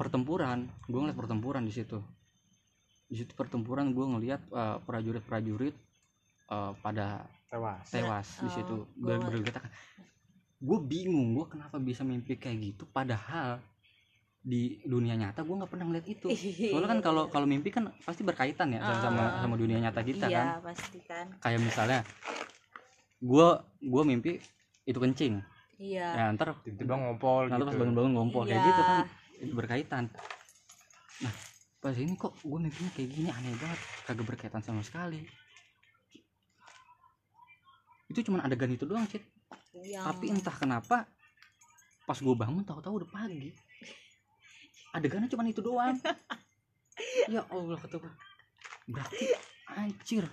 pertempuran. 0.00 0.72
Gua 0.88 1.04
ngeliat 1.04 1.18
pertempuran 1.20 1.68
di 1.68 1.72
situ. 1.76 2.00
Di 3.12 3.20
situ 3.20 3.36
pertempuran 3.36 3.92
gua 3.92 4.16
ngelihat 4.16 4.40
eh, 4.48 4.76
prajurit-prajurit 4.88 5.76
eh, 6.48 6.72
pada 6.80 7.28
tewas. 7.52 7.84
tewas 7.92 8.28
di 8.40 8.48
Oh, 8.48 8.52
situ. 8.56 8.76
Gua- 8.96 9.20
ber 9.20 9.36
bergetakan 9.36 9.68
gue 10.64 10.78
bingung 10.80 11.36
gue 11.36 11.46
kenapa 11.46 11.76
bisa 11.76 12.00
mimpi 12.02 12.34
kayak 12.34 12.56
gitu 12.62 12.88
padahal 12.88 13.60
di 14.40 14.80
dunia 14.82 15.12
nyata 15.14 15.40
gue 15.40 15.56
nggak 15.56 15.68
pernah 15.68 15.86
ngeliat 15.88 16.06
itu. 16.06 16.28
Soalnya 16.72 16.88
kan 16.88 17.00
kalau 17.00 17.28
kalau 17.28 17.44
mimpi 17.44 17.68
kan 17.68 17.92
pasti 18.00 18.20
berkaitan 18.20 18.72
ya 18.72 18.80
sama 18.80 19.00
sama, 19.00 19.22
Ah. 19.22 19.30
sama 19.40 19.54
dunia 19.56 19.76
nyata 19.78 20.00
kita 20.00 20.28
iya 20.28 20.36
kan. 20.36 20.46
pasti 20.64 20.98
kan. 21.00 21.26
Kayak 21.38 21.60
misalnya 21.60 22.00
gue 23.20 23.46
gue 23.80 24.02
mimpi 24.04 24.32
itu 24.84 24.98
kencing. 24.98 25.40
Iya. 25.76 26.08
Ya 26.12 26.24
ntar 26.32 26.56
tiba-tiba 26.60 26.94
ngompol 26.94 27.48
nanti 27.48 27.60
pas 27.62 27.72
gitu. 27.72 27.80
bangun-bangun 27.80 28.12
ngompol 28.14 28.42
kayak 28.44 28.56
Iya. 28.56 28.68
gitu 28.68 28.82
kan 28.82 28.96
itu 29.34 29.52
berkaitan. 29.52 30.04
Nah 31.20 31.34
pas 31.80 31.96
ini 31.96 32.12
kok 32.14 32.32
gue 32.40 32.58
mimpinya 32.58 32.90
kayak 32.92 33.08
gini 33.10 33.28
aneh 33.28 33.52
banget 33.56 33.80
kagak 34.04 34.24
berkaitan 34.24 34.60
sama 34.60 34.80
sekali. 34.80 35.24
Itu 38.06 38.20
cuma 38.22 38.40
adegan 38.40 38.68
itu 38.68 38.84
doang 38.84 39.04
cit 39.04 39.24
yang 39.82 40.04
tapi 40.04 40.30
entah 40.30 40.52
kenapa 40.52 41.08
pas 42.04 42.14
gue 42.14 42.34
bangun 42.34 42.62
tahu-tahu 42.62 43.02
udah 43.02 43.10
pagi. 43.10 43.50
Adegannya 44.92 45.26
cuma 45.26 45.42
itu 45.44 45.60
doang. 45.60 45.98
Ya 47.26 47.42
allah 47.48 47.74
kata 47.74 47.98
gue 47.98 48.12
berarti 48.86 49.26
anjir. 49.66 50.30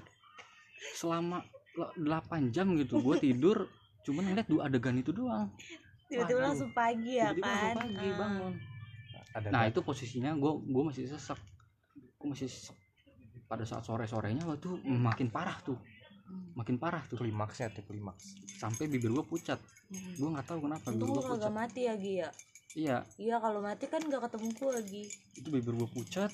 Selama 0.94 1.42
lo- 1.74 1.90
8 1.96 2.52
jam 2.52 2.70
gitu 2.76 3.02
gue 3.02 3.18
tidur 3.18 3.66
cuman 4.02 4.28
ngeliat 4.28 4.46
dua 4.46 4.68
adegan 4.68 4.94
itu 4.94 5.10
doang. 5.10 5.50
Tiba-tiba 6.06 6.40
langsung 6.44 6.70
pagi 6.72 7.18
ya 7.18 7.32
Tiba-tiba 7.32 7.48
kan? 7.48 7.58
langsung 7.74 7.96
pagi 7.96 8.06
Ah. 8.06 8.18
bangun. 8.20 8.54
Ada 9.32 9.48
nah 9.50 9.64
itu 9.64 9.80
posisinya 9.80 10.36
gue 10.36 10.52
gue 10.62 10.84
masih 10.84 11.04
sesek 11.08 11.40
gue 12.20 12.28
masih 12.28 12.46
sesek 12.46 12.78
pada 13.48 13.66
saat 13.66 13.82
sore 13.82 14.06
sorenya 14.06 14.46
waktu 14.46 14.70
makin 14.86 15.28
parah 15.28 15.58
tuh 15.60 15.80
Hmm. 16.32 16.56
makin 16.56 16.80
parah 16.80 17.04
tuh. 17.12 17.20
Klimaksnya 17.20 17.76
tuh 17.76 17.84
klimaks. 17.84 18.40
Sampai 18.56 18.88
bibir 18.88 19.12
gue 19.12 19.26
pucat. 19.28 19.60
Hmm. 19.92 20.16
gue 20.16 20.30
nggak 20.32 20.48
tahu 20.48 20.60
kenapa 20.64 20.88
untung 20.96 21.12
bibir 21.12 21.20
gue 21.20 21.24
kagak 21.28 21.52
pucat. 21.52 21.60
mati 21.60 21.82
ya 21.84 21.94
Gi 22.00 22.14
ya? 22.24 22.30
Iya. 22.72 22.98
Iya 23.20 23.36
kalau 23.44 23.60
mati 23.60 23.86
kan 23.92 24.00
gak 24.08 24.32
ketemu 24.32 24.48
gua 24.56 24.72
lagi 24.80 25.04
itu 25.36 25.48
bibir 25.52 25.76
gue 25.76 25.90
pucat. 25.92 26.32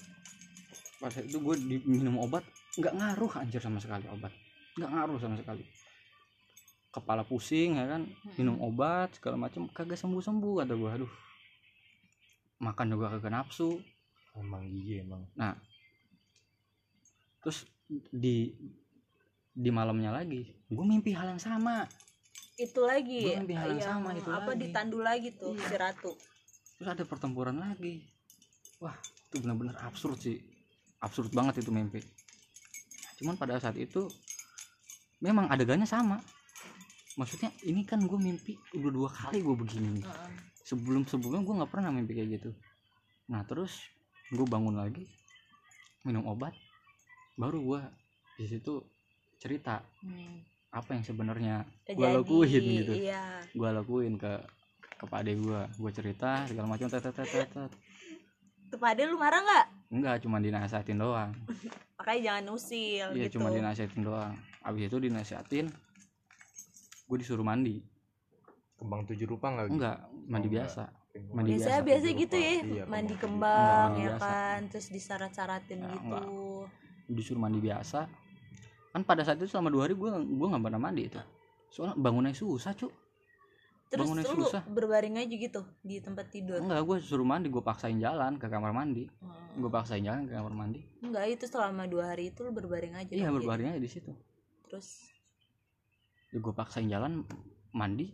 Pas 1.02 1.14
itu 1.18 1.38
gue 1.42 1.56
minum 1.86 2.22
obat 2.22 2.46
nggak 2.78 2.94
ngaruh 2.94 3.34
anjir 3.42 3.58
sama 3.58 3.82
sekali 3.82 4.06
obat. 4.14 4.30
Nggak 4.78 4.92
ngaruh 4.94 5.18
sama 5.18 5.36
sekali. 5.42 5.66
Kepala 6.94 7.26
pusing 7.26 7.78
ya 7.78 7.86
kan? 7.90 8.06
Minum 8.38 8.62
obat 8.62 9.18
segala 9.18 9.38
macam 9.50 9.66
kagak 9.74 9.98
sembuh 9.98 10.22
sembuh 10.22 10.54
kata 10.62 10.74
gue 10.78 10.90
aduh. 11.02 11.14
Makan 12.62 12.86
juga 12.94 13.18
kagak 13.18 13.34
nafsu. 13.34 13.82
Emang 14.38 14.70
iya 14.70 15.02
emang. 15.02 15.26
Terus 17.42 17.66
di 18.14 18.54
di 19.58 19.74
malamnya 19.74 20.14
lagi. 20.14 20.46
Gue 20.70 20.86
mimpi 20.86 21.18
hal 21.18 21.34
yang 21.34 21.42
sama. 21.42 21.90
Itu 22.58 22.86
lagi. 22.86 23.26
Gua 23.26 23.42
mimpi 23.42 23.56
hal 23.58 23.70
yang 23.74 23.82
yang 23.82 23.90
sama 24.02 24.10
itu 24.14 24.30
apa 24.30 24.52
lagi. 24.54 24.62
ditandu 24.62 24.98
lagi 25.02 25.30
tuh 25.34 25.58
Iya. 25.58 25.66
si 25.66 25.76
ratu? 25.78 26.12
Terus 26.78 26.90
ada 26.94 27.04
pertempuran 27.10 27.58
lagi. 27.58 28.06
Wah 28.78 28.94
itu 29.02 29.42
benar-benar 29.42 29.82
absurd 29.82 30.22
sih. 30.22 30.38
Absurd 31.02 31.34
banget 31.34 31.66
itu 31.66 31.74
mimpi. 31.74 32.06
Cuman 33.18 33.34
pada 33.34 33.58
saat 33.58 33.78
itu 33.82 34.06
memang 35.18 35.50
adegannya 35.50 35.90
sama. 35.90 36.22
Maksudnya 37.18 37.50
ini 37.66 37.82
kan 37.82 37.98
gue 38.06 38.20
mimpi 38.22 38.54
udah 38.78 38.92
dua 38.94 39.10
kali 39.10 39.42
gue 39.42 39.56
begini 39.58 40.02
nih. 40.02 40.06
Sebelum 40.62 41.10
sebelumnya 41.10 41.42
gue 41.42 41.56
nggak 41.62 41.72
pernah 41.74 41.90
mimpi 41.90 42.14
kayak 42.14 42.42
gitu. 42.42 42.54
Nah 43.34 43.42
terus 43.50 43.74
gue 44.30 44.46
bangun 44.46 44.78
lagi 44.78 45.10
minum 46.06 46.28
obat 46.30 46.54
baru 47.40 47.60
gue 47.64 47.82
di 48.38 48.46
situ 48.48 48.97
cerita 49.38 49.82
Hmm. 50.02 50.42
apa 50.70 50.90
yang 50.92 51.04
sebenarnya 51.04 51.56
gue 51.88 52.08
lakuin 52.12 52.64
gitu. 52.84 52.94
iya. 53.00 53.42
Gue 53.50 53.70
lakuin 53.72 54.14
ke 54.16 54.34
ke 54.92 55.06
pak 55.06 55.22
ade 55.22 55.34
gue 55.36 55.62
gue 55.72 55.92
cerita 55.92 56.44
segala 56.44 56.68
macam 56.68 56.88
tet 56.88 57.00
tet 57.00 57.14
tet 57.14 57.28
tet, 57.28 57.48
tet. 57.48 57.72
tuh 58.68 58.78
pade 58.78 59.06
lu 59.06 59.16
marah 59.16 59.40
nggak? 59.40 59.66
Enggak 59.90 60.16
cuma 60.20 60.38
dinasihatin 60.38 60.98
doang. 60.98 61.32
Makanya 61.96 62.20
jangan 62.20 62.46
usil 62.52 63.08
iya 63.14 63.26
gitu. 63.26 63.38
cuma 63.38 63.50
dinasihatin 63.50 64.02
doang. 64.04 64.34
Abis 64.60 64.84
itu 64.86 64.98
dinasihatin 65.00 65.66
gue 67.08 67.18
disuruh 67.18 67.46
mandi. 67.46 67.80
Kembang 68.76 69.06
tujuh 69.06 69.26
rupa 69.28 69.50
nggak 69.50 69.66
gitu? 69.68 69.76
enggak 69.76 69.98
mandi 70.28 70.48
Oh, 70.48 70.54
biasa. 70.54 70.84
Enggak. 71.16 71.34
mandi 71.34 71.50
biasanya 71.50 71.66
biasa, 71.72 71.88
biasa 71.88 72.04
tujuh 72.04 72.20
gitu 72.20 72.36
ya 72.38 72.52
Iya, 72.52 72.84
mandi 72.86 73.16
kembang 73.16 73.90
ya 73.96 74.02
biasa. 74.12 74.22
kan. 74.22 74.60
Terus 74.68 74.88
disyarat-syaratin 74.92 75.80
Ya, 75.80 75.88
gitu. 75.88 76.04
enggak. 76.04 76.26
disuruh 77.08 77.40
mandi 77.40 77.60
biasa 77.60 78.00
kan 78.98 79.06
pada 79.06 79.22
saat 79.22 79.38
itu 79.38 79.46
selama 79.46 79.70
dua 79.70 79.86
hari 79.86 79.94
gue 79.94 80.10
gue 80.10 80.48
nggak 80.50 80.64
pernah 80.66 80.82
mandi 80.82 81.06
itu. 81.06 81.22
Soalnya 81.70 81.94
bangunnya 82.02 82.34
susah 82.34 82.74
cuk. 82.74 82.90
Terus 83.88 84.04
Bangunnya 84.04 84.26
lu 84.28 84.44
susah. 84.44 84.62
berbaring 84.68 85.16
aja 85.16 85.32
gitu 85.32 85.62
di 85.86 86.02
tempat 86.02 86.28
tidur? 86.34 86.60
Enggak 86.60 86.82
gue 86.84 86.98
suruh 87.00 87.24
mandi 87.24 87.48
gue 87.48 87.62
paksain 87.62 87.96
jalan 88.02 88.36
ke 88.42 88.50
kamar 88.50 88.74
mandi. 88.74 89.06
Hmm. 89.22 89.62
gue 89.62 89.70
paksain 89.70 90.02
jalan 90.02 90.26
ke 90.26 90.34
kamar 90.34 90.54
mandi. 90.58 90.82
Enggak 91.06 91.26
itu 91.30 91.46
selama 91.46 91.86
dua 91.86 92.12
hari 92.12 92.34
itu 92.34 92.42
lu 92.42 92.52
berbaring 92.52 92.98
aja 92.98 93.14
iya 93.14 93.30
berbaring 93.30 93.78
aja 93.78 93.80
di 93.80 93.88
situ. 93.88 94.12
Terus? 94.68 95.08
Ya, 96.34 96.42
gue 96.42 96.54
paksain 96.58 96.90
jalan 96.90 97.22
mandi 97.72 98.10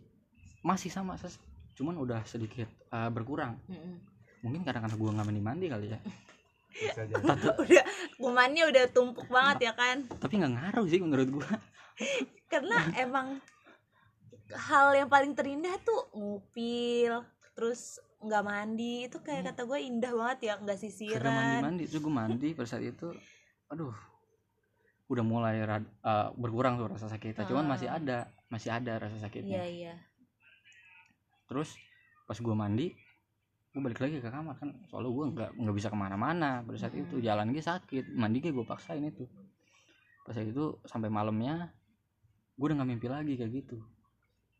masih 0.62 0.92
sama 0.92 1.16
ses. 1.16 1.40
Cuman 1.74 1.96
udah 1.96 2.22
sedikit 2.28 2.68
eh, 2.92 3.10
berkurang. 3.10 3.56
Mm-mm. 3.66 4.12
mungkin 4.44 4.60
karena 4.60 4.84
karena 4.84 4.96
gue 5.00 5.08
nggak 5.08 5.24
mandi 5.24 5.40
mandi 5.40 5.66
kali 5.72 5.86
ya 5.88 5.98
udah 7.62 7.84
kumannya 8.18 8.66
udah 8.70 8.84
tumpuk 8.90 9.26
banget 9.30 9.70
ya 9.70 9.72
kan? 9.74 10.04
Tapi 10.10 10.34
nggak 10.38 10.52
ngaruh 10.58 10.86
sih 10.86 10.98
menurut 10.98 11.28
gue 11.30 11.48
karena 12.52 12.78
emang 12.98 13.38
hal 14.50 14.92
yang 14.92 15.08
paling 15.08 15.32
terindah 15.32 15.74
tuh 15.80 16.10
ngupil 16.12 17.22
terus 17.54 17.98
nggak 18.20 18.42
mandi. 18.42 19.06
Itu 19.06 19.22
kayak 19.22 19.54
kata 19.54 19.62
gue 19.64 19.78
indah 19.80 20.12
banget 20.12 20.38
ya 20.50 20.54
nggak 20.58 20.78
kagak 20.78 20.82
mandi 20.82 20.90
sisiran 20.90 21.62
mandi 21.62 21.84
terus 21.86 22.02
gue 22.02 22.14
mandi 22.14 22.48
pada 22.52 22.68
saat 22.68 22.84
itu 22.84 23.08
aduh 23.70 23.94
udah 25.04 25.24
mulai 25.24 25.60
rad- 25.62 25.94
eh, 26.00 26.28
berkurang 26.34 26.80
tuh 26.80 26.88
rasa 26.90 27.06
sakitnya. 27.06 27.44
Cuman 27.44 27.68
masih 27.68 27.86
Ah. 27.86 28.00
ada 28.00 28.18
masih 28.48 28.70
ada 28.72 28.98
rasa 28.98 29.20
sakitnya. 29.20 29.62
Iya 29.62 29.66
iya. 29.68 29.94
Terus 31.44 31.76
pas 32.24 32.40
gue 32.40 32.54
mandi 32.56 32.88
gue 33.74 33.82
balik 33.82 33.98
lagi 33.98 34.16
ke 34.16 34.30
kamar 34.30 34.54
kan 34.54 34.70
soalnya 34.86 35.10
gue 35.10 35.24
nggak 35.32 35.50
nggak 35.56 35.74
bisa 35.74 35.88
ke 35.88 35.96
mana-mana 35.96 36.62
pada 36.62 36.78
saat 36.78 36.94
itu. 36.94 37.18
Hmm. 37.18 37.24
jalan 37.24 37.50
gue 37.50 37.58
sakit 37.60 38.04
mandi 38.08 38.38
gue 38.38 38.52
gue 38.52 38.62
paksain 38.62 39.02
itu. 39.02 39.26
Pas 40.22 40.36
itu 40.36 40.78
sampai 40.84 41.08
malamnya 41.08 41.74
gue 42.54 42.64
udah 42.64 42.76
nggak 42.76 42.88
mimpi 42.88 43.08
lagi 43.08 43.34
kayak 43.34 43.50
gitu. 43.52 43.82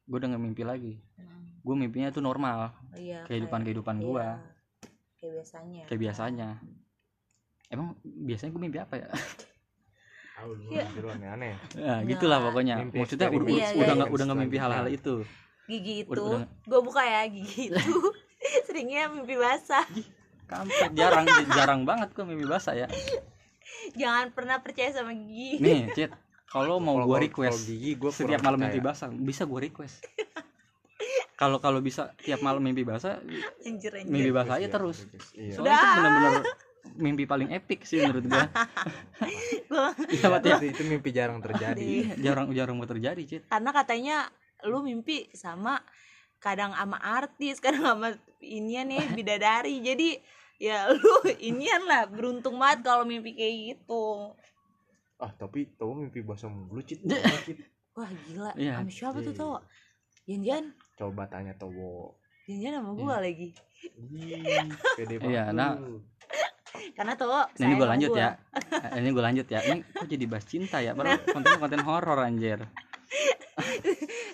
Gue 0.04 0.16
udah 0.18 0.28
nggak 0.28 0.42
mimpi 0.42 0.62
lagi. 0.62 0.94
Mm. 1.14 1.62
gue 1.64 1.72
mimpinya 1.74 2.10
tuh 2.10 2.20
normal 2.20 2.76
iya 2.92 3.24
kehidupan 3.24 3.56
kayak- 3.56 3.64
kehidupan 3.64 3.96
iya, 3.96 4.04
gue 4.04 4.26
kayak 5.16 5.32
biasanya. 5.32 5.82
Kayak 5.86 6.00
biasanya. 6.02 6.48
Emang 7.66 7.86
biasanya 8.02 8.50
gue 8.50 8.60
mimpi 8.60 8.78
apa 8.78 8.94
ya? 8.98 9.08
Iya. 10.68 10.84
mimpi 10.84 10.98
lu 11.00 11.08
aneh-aneh. 11.08 11.54
Nah 11.80 11.98
gitulah 12.04 12.36
Nah, 12.36 12.44
pokoknya. 12.44 12.74
Mimpi 12.82 12.98
maksudnya 13.00 13.28
udah 13.30 13.46
Iya, 13.46 13.68
udah 13.70 13.86
iya, 13.86 13.94
nggak 13.94 14.08
iya. 14.10 14.12
udah 14.12 14.24
nggak 14.26 14.40
mimpi 14.42 14.56
hal-hal 14.58 14.84
Selanjutnya. 14.84 15.00
itu. 15.00 15.14
Gigi 15.64 15.94
itu 15.96 16.10
Udah- 16.12 16.24
udah- 16.36 16.48
gue 16.68 16.80
buka 16.82 17.02
ya 17.02 17.20
gigi 17.24 17.62
itu 17.70 17.80
seringnya 18.66 19.09
mimpi 19.11 19.36
basah. 19.36 19.84
Kampret. 20.45 20.92
Jarang 20.92 21.24
jarang 21.53 21.80
banget 21.88 22.12
gue 22.12 22.24
mimpi 22.26 22.45
basah 22.45 22.76
ya. 22.76 22.88
Jangan 23.97 24.32
pernah 24.32 24.61
percaya 24.61 24.92
sama 24.92 25.12
gigi. 25.16 25.61
Nih 25.61 25.88
cit 25.97 26.12
kalau 26.55 26.78
mau 26.78 27.03
gue 27.03 27.18
request 27.26 27.66
kalau 27.66 27.66
gigi 27.66 27.92
gue 27.99 28.11
setiap 28.14 28.40
malam 28.47 28.62
mimpi 28.62 28.78
basah 28.78 29.11
bisa 29.11 29.42
gue 29.42 29.61
request. 29.70 30.07
Kalau 31.34 31.59
kalau 31.59 31.82
bisa 31.82 32.14
tiap 32.22 32.38
malam 32.47 32.62
mimpi 32.62 32.86
basah 32.86 33.18
anjir 33.66 33.90
anjir. 33.90 34.07
mimpi 34.07 34.30
basah 34.30 34.62
aja 34.62 34.70
terus. 34.70 35.03
iya. 35.34 35.59
soalnya 35.59 35.74
itu 35.74 35.88
bener-bener 35.99 36.45
mimpi 36.95 37.24
paling 37.26 37.51
epic 37.51 37.82
sih 37.82 38.07
menurut 38.07 38.28
gue 38.28 38.38
Gua- 39.72 39.97
iya 40.14 40.30
ya. 40.30 40.57
itu, 40.62 40.66
itu 40.78 40.82
mimpi 40.86 41.11
jarang 41.11 41.42
terjadi. 41.42 41.82
Iya, 41.82 42.14
jarang 42.22 42.55
jarang 42.55 42.78
mau 42.78 42.86
terjadi 42.86 43.22
cit. 43.26 43.42
Karena 43.51 43.74
katanya 43.74 44.16
lu 44.62 44.86
mimpi 44.86 45.26
sama 45.34 45.82
kadang 46.38 46.70
sama 46.76 47.01
artis 47.03 47.59
kadang 47.59 47.82
sama 47.82 48.09
inian 48.45 48.86
nih 48.86 49.05
bidadari 49.11 49.80
jadi 49.80 50.09
ya 50.57 50.88
lu 50.88 51.14
inian 51.49 51.82
lah 51.84 52.07
beruntung 52.07 52.57
banget 52.57 52.84
kalau 52.84 53.03
mimpi 53.03 53.32
kayak 53.32 53.55
gitu 53.74 54.32
ah 55.16 55.32
tapi 55.32 55.72
tau 55.74 55.92
mimpi 55.92 56.20
basah 56.20 56.49
mulu 56.49 56.80
cit 56.80 57.01
Iya. 57.07 57.22
Wah 57.95 58.11
gila 58.26 58.51
Iya. 58.55 58.74
sama 58.78 58.90
siapa 58.90 59.18
tuh 59.20 59.30
Iya. 59.30 59.38
tau 59.38 59.53
janjian 60.24 60.64
coba 60.95 61.22
tanya 61.26 61.55
Towo 61.55 62.18
janjian 62.45 62.76
sama 62.76 62.90
gua 62.92 63.18
lagi 63.18 63.55
Ih, 63.84 64.40
pede 64.97 65.20
banget 65.20 65.30
Iya, 65.30 65.42
nah. 65.51 65.76
karena 66.97 67.12
tuh 67.14 67.28
Nah, 67.28 67.47
ini 67.61 67.74
gue 67.74 67.84
lanjut 67.86 68.11
gua. 68.11 68.18
ya. 68.18 68.30
Ini 68.99 69.09
gue 69.09 69.22
lanjut 69.22 69.47
ya. 69.47 69.61
Ini 69.62 69.78
kok 69.86 70.07
jadi 70.07 70.24
bahas 70.24 70.45
cinta 70.45 70.80
ya? 70.80 70.92
Padahal 70.92 71.20
konten-konten 71.22 71.80
horor 71.80 72.18
anjir. 72.18 72.64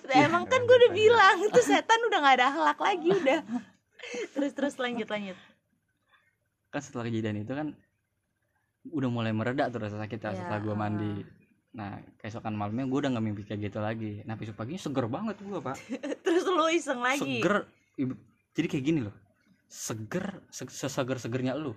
Nah, 0.07 0.15
emang 0.17 0.43
kan 0.45 0.61
gue 0.61 0.75
udah 0.75 0.91
bilang 0.91 1.35
itu 1.39 1.59
setan 1.61 1.99
udah 2.01 2.19
nggak 2.19 2.35
ada 2.39 2.45
akhlak 2.49 2.79
lagi 2.79 3.09
udah 3.11 3.39
terus 4.31 4.51
terus 4.51 4.75
lanjut 4.75 5.05
lanjut 5.05 5.37
Kan 6.67 6.79
setelah 6.79 7.05
kejadian 7.05 7.41
itu 7.41 7.51
kan 7.51 7.75
udah 8.87 9.09
mulai 9.09 9.29
meredak 9.29 9.69
tuh 9.69 9.83
rasa 9.83 9.99
sakit 9.99 10.17
Ya, 10.17 10.31
setelah 10.33 10.59
gue 10.59 10.71
mandi. 10.71 11.13
Nah, 11.71 11.99
keesokan 12.15 12.51
malamnya 12.51 12.83
gue 12.83 12.97
udah 12.97 13.11
nggak 13.11 13.23
mimpi 13.23 13.43
kayak 13.43 13.67
gitu 13.67 13.79
lagi. 13.79 14.23
Nah, 14.23 14.33
besok 14.33 14.55
paginya 14.55 14.79
seger 14.79 15.05
banget 15.05 15.35
gue 15.37 15.59
pak. 15.59 15.75
terus 16.23 16.43
lu 16.43 16.65
iseng 16.67 16.99
lagi 16.99 17.39
Seger. 17.39 17.67
Jadi 18.51 18.67
kayak 18.67 18.83
gini 18.83 18.99
loh. 19.03 19.15
Seger, 19.67 20.39
se- 20.47 20.67
seseger-segernya 20.67 21.53
lu. 21.53 21.75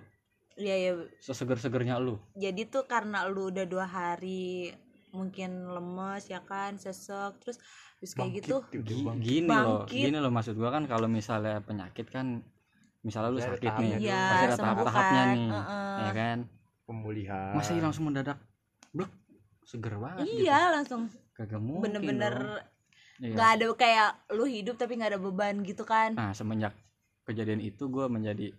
iya 0.55 0.75
iya 0.77 0.91
Seseger-segernya 1.19 1.99
lu. 1.99 2.15
jadi 2.31 2.63
tuh 2.65 2.87
karena 2.87 3.27
lu 3.27 3.51
udah 3.51 3.67
dua 3.67 3.83
hari 3.83 4.71
mungkin 5.15 5.71
lemes 5.71 6.27
ya 6.27 6.43
kan 6.43 6.75
sesek 6.75 7.39
terus 7.39 7.57
terus 7.97 8.11
kayak 8.11 8.35
Bangkit, 8.35 8.43
gitu 8.43 8.57
gini 9.23 9.47
loh, 9.47 9.87
gini 9.87 10.17
loh 10.19 10.29
maksud 10.29 10.59
gua 10.59 10.75
kan 10.75 10.83
kalau 10.85 11.07
misalnya 11.07 11.63
penyakit 11.63 12.11
kan 12.11 12.43
misalnya 13.01 13.29
lu 13.31 13.39
sakit 13.39 13.71
nih, 13.79 13.91
iya 14.01 14.23
pasti 14.27 14.45
ada 14.45 14.57
tahap-tahapnya 14.57 15.23
kan 15.23 15.29
nih, 15.37 15.49
Heeh. 15.53 15.95
ya 15.95 16.11
kan? 16.11 16.37
pemulihan 16.85 17.53
Masa 17.57 17.71
iya 17.73 17.81
langsung 17.85 18.05
mendadak 18.09 18.37
blek 18.93 19.09
seger 19.65 19.95
banget 19.97 20.25
iya 20.27 20.59
langsung 20.69 21.09
gitu. 21.09 21.17
Kagak 21.35 21.61
mungkin. 21.61 21.83
bener-bener. 21.89 22.35
Iya. 23.15 23.31
nggak 23.31 23.49
ada 23.55 23.65
kayak 23.79 24.09
lu 24.35 24.43
hidup 24.43 24.75
tapi 24.75 24.99
nggak 24.99 25.15
ada 25.15 25.21
beban 25.23 25.63
gitu 25.63 25.87
kan 25.87 26.11
Nah, 26.19 26.35
semenjak 26.35 26.75
kejadian 27.23 27.63
itu 27.63 27.87
gua 27.87 28.11
menjadi 28.11 28.51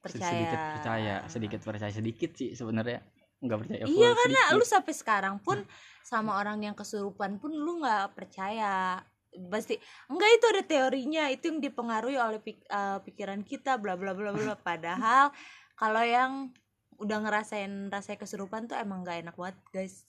percaya 0.00 0.32
sedikit 0.32 0.60
percaya, 0.78 1.14
sedikit 1.28 1.60
percaya 1.60 1.92
sedikit 1.92 2.30
sih 2.32 2.56
sebenarnya. 2.56 3.04
Enggak 3.40 3.58
percaya 3.64 3.84
full, 3.88 3.96
iya 3.96 4.08
karena 4.12 4.40
sedikit. 4.44 4.58
lu 4.60 4.64
sampai 4.68 4.94
sekarang 4.94 5.34
pun 5.40 5.58
sama 6.04 6.36
orang 6.36 6.60
yang 6.60 6.76
kesurupan 6.76 7.40
pun 7.40 7.52
lu 7.52 7.80
nggak 7.80 8.12
percaya. 8.12 9.00
Pasti 9.48 9.80
enggak 10.12 10.30
itu 10.36 10.46
ada 10.52 10.62
teorinya 10.66 11.24
itu 11.32 11.48
yang 11.48 11.60
dipengaruhi 11.64 12.20
oleh 12.20 12.40
pik- 12.42 12.68
eh, 12.68 12.98
pikiran 13.00 13.40
kita 13.40 13.80
bla 13.80 13.96
bla 13.96 14.12
bla 14.12 14.36
bla 14.36 14.54
padahal 14.60 15.32
kalau 15.72 16.02
yang 16.04 16.52
udah 17.00 17.18
ngerasain 17.24 17.88
rasanya 17.88 18.20
kesurupan 18.20 18.68
tuh 18.68 18.76
emang 18.76 19.00
nggak 19.00 19.24
enak 19.24 19.34
banget 19.40 19.56
guys. 19.72 20.04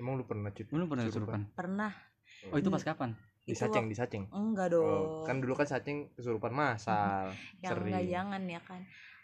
Emang 0.00 0.18
lu 0.18 0.26
pernah 0.26 0.50
cit 0.50 0.66
Lu 0.74 0.90
pernah 0.90 1.06
kesurupan? 1.06 1.46
pernah. 1.54 1.92
Oh, 2.50 2.58
itu 2.58 2.66
pas 2.66 2.82
kapan? 2.82 3.14
di 3.42 3.54
saceng 3.58 3.90
di 3.90 3.96
saceng. 3.98 4.30
Enggak 4.30 4.70
dong. 4.70 4.86
Oh, 4.86 5.26
kan 5.26 5.42
dulu 5.42 5.58
kan 5.58 5.66
saceng 5.66 6.14
kesurupan 6.14 6.54
masal 6.54 7.34
yang 7.58 7.74
sering 7.74 7.90
enggak 7.90 8.04
jangan 8.06 8.42
ya 8.46 8.60
kan. 8.62 8.80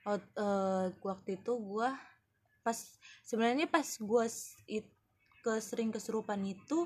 Oh, 0.07 0.19
eh, 0.19 0.85
waktu 1.07 1.31
itu 1.39 1.53
gua 1.55 1.95
pas 2.69 2.77
sebenarnya 3.25 3.65
pas 3.65 3.89
it- 4.69 4.93
ke 5.41 5.57
sering 5.59 5.89
kesurupan 5.89 6.45
itu 6.45 6.85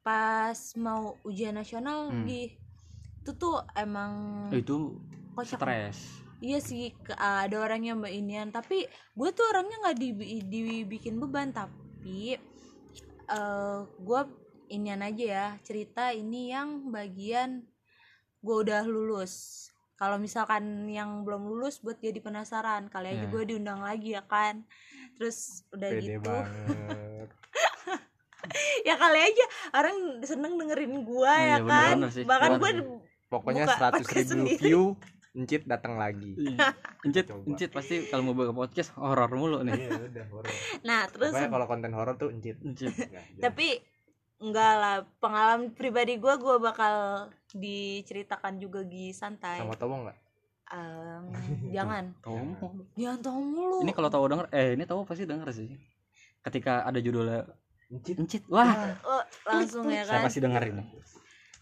pas 0.00 0.54
mau 0.78 1.18
ujian 1.26 1.50
nasional 1.50 2.14
Hmm. 2.14 2.22
di 2.22 2.54
itu 3.18 3.30
tuh 3.34 3.58
emang 3.74 4.46
Itu 4.54 5.02
kocak 5.34 5.58
stres. 5.58 5.98
iya 6.38 6.62
sih 6.62 6.94
ada 7.10 7.58
orang 7.58 7.82
yang 7.82 7.98
mbak 7.98 8.14
inian 8.14 8.54
tapi 8.54 8.86
gue 8.86 9.28
tuh 9.34 9.42
orangnya 9.50 9.82
nggak 9.82 9.98
dibi- 9.98 10.46
dibikin 10.46 11.18
beban 11.18 11.50
tapi 11.50 12.38
eh 13.26 13.78
gue 13.82 14.20
inian 14.68 15.02
aja 15.02 15.24
ya 15.26 15.46
cerita 15.60 16.14
ini 16.14 16.54
yang 16.54 16.86
bagian 16.86 17.66
gue 18.38 18.56
udah 18.62 18.86
lulus 18.86 19.66
kalau 19.96 20.16
misalkan 20.16 20.62
yang 20.86 21.22
belum 21.22 21.42
lulus 21.42 21.80
buat 21.80 21.96
jadi 21.96 22.16
penasaran 22.18 22.86
kali 22.86 23.10
aja 23.10 23.18
Iya. 23.18 23.28
gue 23.28 23.42
diundang 23.46 23.80
lagi 23.80 24.12
ya 24.12 24.22
kan 24.22 24.62
terus 25.14 25.64
udah 25.70 25.88
pede 25.90 26.04
gitu 26.14 26.30
ya 28.84 28.94
kali 28.94 29.18
aja 29.18 29.44
orang 29.74 29.96
seneng 30.22 30.54
dengerin 30.54 31.02
gue 31.02 31.34
Iya, 31.34 31.48
ya 31.48 31.58
kan 31.58 31.96
bener-bener 31.98 32.10
sih. 32.12 32.24
bahkan 32.24 32.50
gue 32.56 32.70
pokoknya 33.26 33.64
seratus 33.66 34.06
ribu 34.06 34.30
sendiri. 34.30 34.60
view 34.60 34.82
encit 35.32 35.62
datang 35.64 35.96
lagi 35.96 36.32
Iya. 36.34 36.72
Encit, 37.02 37.26
encit 37.44 37.70
pasti 37.70 38.06
kalau 38.06 38.22
mau 38.24 38.34
buka 38.34 38.52
podcast 38.52 38.94
horor 38.94 39.28
mulu 39.30 39.60
nih. 39.62 39.74
iya 39.76 39.90
udah 39.98 40.26
horor 40.30 40.52
nah 40.82 41.04
terus 41.06 41.32
pokoknya 41.32 41.50
kalau 41.50 41.66
konten 41.66 41.92
horor 41.92 42.14
tuh 42.14 42.30
encit 42.30 42.56
Encit. 42.60 42.92
Ya, 42.94 43.18
ya. 43.18 43.42
tapi 43.42 43.80
enggak 44.36 44.72
lah 44.76 44.96
pengalaman 45.16 45.72
pribadi 45.72 46.16
gue 46.16 46.34
gue 46.36 46.56
bakal 46.58 47.26
diceritakan 47.50 48.56
juga 48.56 48.80
di 48.82 49.10
santai. 49.10 49.58
Sama 49.58 49.74
tahu 49.74 50.04
nggak? 50.04 50.18
Em, 50.66 51.22
jangan. 51.76 52.04
Tahu 52.20 52.36
jangan 52.94 53.20
tahu 53.22 53.38
mulu. 53.40 53.78
Ini 53.80 53.92
kalau 53.92 54.08
tahu 54.08 54.24
denger, 54.26 54.46
eh 54.50 54.74
ini 54.74 54.84
tahu 54.84 55.02
pasti 55.02 55.24
denger 55.24 55.48
sih. 55.50 55.68
Ketika 56.42 56.84
ada 56.84 56.98
judulnya 56.98 57.48
encit. 57.88 58.16
Encit, 58.18 58.42
wah, 58.46 58.94
Oh, 59.02 59.22
langsung 59.44 59.86
ya 59.86 60.02
saya 60.02 60.20
kan? 60.20 60.26
pasti 60.26 60.40
denger 60.40 60.62
ini. 60.68 60.84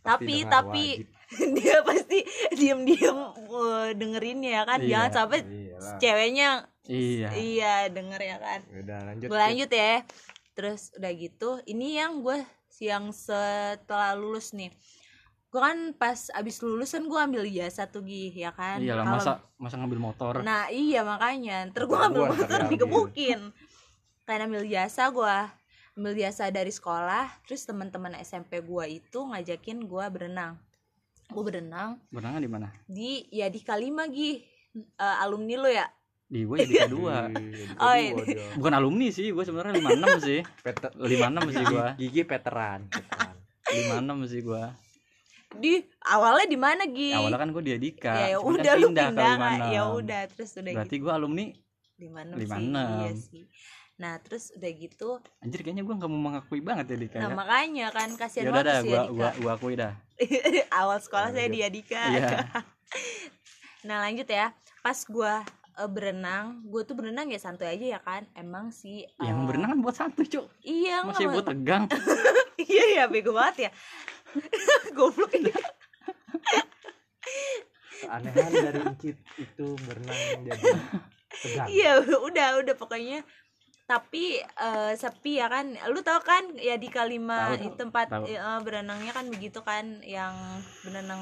Tapi- 0.05 0.43
dengar, 0.43 0.53
tapi- 0.53 0.95
wajib. 1.01 1.13
dia 1.57 1.79
pasti 1.81 2.19
diem-diem 2.53 3.17
uh, 3.49 3.89
dengerin 3.93 4.41
ya 4.41 4.63
kan? 4.63 4.79
Iya, 4.79 4.89
jangan 4.93 5.11
sampai 5.11 5.39
Iyalah. 5.43 5.97
ceweknya 5.97 6.49
Iya. 6.85 7.29
iya 7.33 7.75
denger 7.89 8.21
ya 8.21 8.37
kan? 8.37 8.61
Udah 8.69 8.99
lanjut 9.03 9.29
gue 9.33 9.39
lanjut. 9.41 9.71
ya. 9.71 10.05
Terus 10.53 10.93
udah 10.95 11.13
gitu 11.13 11.51
ini 11.65 11.97
yang 11.97 12.21
gue 12.21 12.45
yang 12.81 13.11
setelah 13.11 14.15
lulus 14.15 14.51
nih. 14.53 14.71
Gue 15.49 15.63
kan 15.63 15.95
pas 15.95 16.35
abis 16.35 16.59
lulusan 16.61 17.07
gue 17.07 17.15
ambil 17.15 17.47
jasa 17.47 17.87
tuh 17.87 18.03
Gi 18.03 18.35
ya 18.35 18.51
kan? 18.51 18.83
Iyalah 18.83 19.07
Kalau- 19.07 19.19
masa 19.23 19.33
masa 19.55 19.75
ngambil 19.79 20.01
motor? 20.03 20.35
Nah 20.43 20.67
iya 20.67 21.07
makanya. 21.07 21.71
Ntar 21.71 21.87
gue 21.87 21.95
Motor 21.95 22.09
ambil 22.11 22.23
gua 22.27 22.35
motor 22.35 22.61
digebukin. 22.67 23.41
Kan 24.27 24.39
ambil 24.43 24.67
jasa 24.67 25.11
gue 25.11 25.37
ambil 25.95 26.13
jasa 26.19 26.51
dari 26.51 26.75
sekolah 26.75 27.31
terus 27.47 27.63
teman-teman 27.63 28.19
SMP 28.19 28.59
gue 28.59 28.99
itu 28.99 29.19
ngajakin 29.23 29.87
gue 29.87 30.05
berenang. 30.11 30.59
Gue 31.31 31.43
berenang 31.47 32.03
berenang 32.11 32.43
di 32.43 32.51
mana? 32.51 32.69
di 32.85 33.25
ya 33.31 33.47
di 33.47 33.63
Kalima 33.63 34.11
Gi. 34.11 34.43
Eh, 34.75 35.17
alumni 35.23 35.55
lo 35.55 35.71
ya 35.71 35.87
di 36.25 36.41
gue 36.49 36.57
jadi 36.65 36.89
kedua. 36.89 37.29
Oh, 37.79 37.95
ini. 37.95 38.23
bukan 38.57 38.73
alumni 38.73 39.09
sih 39.13 39.31
gue 39.31 39.45
sebenarnya 39.45 39.77
lima 39.77 39.91
enam 39.93 40.17
sih. 40.19 40.41
Peter 40.65 40.91
lima 40.97 41.27
enam 41.29 41.47
sih 41.53 41.65
gue 41.65 41.87
gigi 42.01 42.23
veteran 42.25 42.89
veteran. 42.89 43.35
lima 43.71 43.95
enam 44.01 44.19
sih 44.25 44.41
gue 44.41 44.65
di 45.55 45.79
awalnya 46.11 46.47
di 46.51 46.59
mana 46.59 46.83
Gi? 46.87 47.15
Awalnya 47.15 47.39
kan 47.39 47.49
gue 47.55 47.63
di 47.63 47.73
Adika 47.75 48.15
ya 48.27 48.39
cuman 48.43 48.59
udah 48.59 48.73
kan 48.75 48.81
lu 48.83 48.89
pindah 48.91 49.09
pindah. 49.11 49.35
56. 49.71 49.75
ya 49.75 49.83
udah 49.87 50.23
terus 50.31 50.51
udah 50.59 50.73
berarti 50.75 50.97
gitu. 50.97 51.05
gue 51.07 51.13
alumni 51.15 51.47
lima 51.95 52.21
enam 52.27 52.37
lima 52.43 52.57
sih 52.57 52.65
enam. 52.67 52.89
iya 52.91 53.13
sih. 53.15 53.45
Nah 53.95 54.19
terus 54.19 54.45
udah 54.59 54.71
gitu. 54.75 55.11
Anjir 55.39 55.61
kayaknya 55.63 55.83
gue 55.87 55.95
nggak 55.95 56.11
mau 56.11 56.21
mengakui 56.27 56.59
banget 56.59 56.87
ya 56.91 56.97
Dika 56.99 57.17
nah 57.23 57.31
ya. 57.31 57.37
makanya 57.39 57.87
kan 57.95 58.09
kasihan 58.19 58.45
ya 58.45 58.51
dah 58.51 58.55
banget 58.59 58.75
sih 58.83 58.91
gue 58.91 58.99
ya 58.99 59.03
gua 59.07 59.29
Dika 59.31 59.31
gua 59.39 59.53
akui 59.55 59.75
dah. 59.79 59.93
Awal 60.83 60.99
sekolah 60.99 61.29
saya 61.31 61.47
Lanjut. 61.47 61.55
di 61.55 61.61
Adika 61.63 62.03
iya. 62.11 62.29
Nah 63.87 64.01
lanjut 64.01 64.27
ya. 64.27 64.51
Pas 64.83 64.99
gua 65.07 65.45
eh, 65.79 65.91
berenang. 65.91 66.63
Gue 66.67 66.83
tuh 66.87 66.95
berenang 66.95 67.31
ya 67.31 67.39
santai 67.39 67.75
aja 67.75 67.99
ya 67.99 68.01
kan? 68.01 68.27
Emang 68.35 68.71
sih 68.71 69.05
yang 69.19 69.45
eh, 69.45 69.47
berenang 69.47 69.77
kan 69.77 69.81
buat 69.83 69.97
satu 69.97 70.23
cuk. 70.23 70.47
Iya 70.63 71.05
masih 71.07 71.27
buat 71.31 71.47
tegang. 71.47 71.85
Iya 72.55 72.85
ya 73.03 73.05
bego 73.11 73.35
banget 73.35 73.67
ya. 73.67 73.71
Goblok. 74.97 75.35
Ya 75.35 75.59
keanehan 78.05 78.51
dari 78.53 78.81
Incit 78.85 79.17
itu 79.41 79.67
berenang 79.87 80.21
jadi 80.45 80.63
tegang. 81.43 81.67
Iya 81.71 81.93
udah 82.23 82.49
udah 82.63 82.75
pokoknya. 82.77 83.27
Tapi 83.85 84.41
eh, 84.41 84.93
sepi 84.97 85.43
ya 85.43 85.51
kan? 85.53 85.77
Lu 85.93 86.01
tau 86.01 86.21
kan 86.25 86.57
ya 86.57 86.81
di 86.81 86.89
Kalima 86.89 87.53
Tahu, 87.53 87.61
di 87.61 87.69
tempat 87.77 88.07
tahu. 88.09 88.25
eh, 88.31 88.59
berenangnya 88.65 89.13
kan 89.13 89.27
begitu 89.29 89.61
kan? 89.61 90.01
Yang 90.01 90.35
berenang 90.87 91.21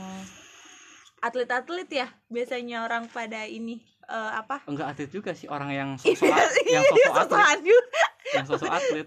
atlet-atlet 1.23 1.87
ya 1.87 2.07
biasanya 2.27 2.83
orang 2.83 3.07
pada 3.07 3.47
ini 3.47 3.79
eh, 4.05 4.33
apa? 4.35 4.63
Enggak 4.65 4.87
atlet 4.91 5.09
juga 5.09 5.31
sih 5.33 5.47
orang 5.47 5.71
yang 5.71 5.91
sosok 6.01 6.29
yang 6.65 6.85
sosok 7.07 7.39
atlet. 7.39 7.85
yang 8.33 8.47
sosok 8.47 8.71
atlet. 8.79 9.07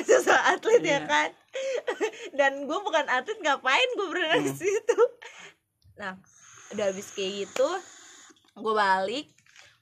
Sosok 0.00 0.40
atlet 0.46 0.80
ya 0.80 0.90
Iya. 0.94 0.98
kan? 1.04 1.30
Dan 2.38 2.52
gue 2.64 2.78
bukan 2.78 3.04
atlet 3.06 3.38
ngapain 3.38 3.88
gue 3.92 4.06
berenang 4.08 4.42
di 4.42 4.50
Hmm. 4.50 4.58
situ? 4.58 5.00
Nah 5.96 6.14
udah 6.70 6.84
habis 6.86 7.08
kayak 7.10 7.46
gitu 7.46 7.68
gue 8.54 8.74
balik. 8.74 9.26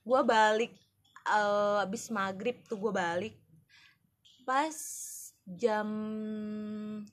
Gue 0.01 0.21
balik 0.23 0.73
eh, 1.25 1.77
habis 1.79 2.09
maghrib 2.09 2.59
tuh 2.65 2.77
gue 2.77 2.91
balik. 2.91 3.35
Pas 4.43 4.75
jam 5.45 5.87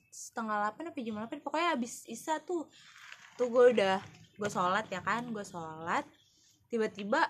setengah 0.08 0.56
delapan 0.60 0.84
apa 0.86 0.98
jam 1.00 1.14
delapan 1.16 1.38
pokoknya 1.40 1.68
habis 1.74 2.06
isa 2.06 2.38
tuh 2.40 2.70
tuh 3.34 3.48
gue 3.48 3.74
udah 3.74 3.98
gue 4.32 4.48
sholat 4.48 4.86
ya 4.86 5.00
kan 5.00 5.26
gue 5.26 5.42
sholat 5.42 6.06
tiba-tiba 6.70 7.26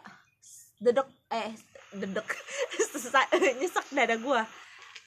dedek 0.79 1.09
eh 1.33 1.53
dedek 1.93 2.29
nyesek 3.61 3.87
dada 3.93 4.17
gue 4.17 4.43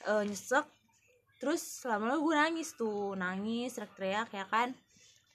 eh 0.04 0.22
nyesek 0.26 0.66
terus 1.38 1.62
lama-lama 1.84 2.18
gue 2.20 2.34
nangis 2.34 2.74
tuh 2.74 3.14
nangis 3.14 3.74
teriak-teriak 3.74 4.28
ya 4.32 4.44
kan 4.46 4.74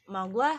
mau 0.08 0.26
gue 0.28 0.52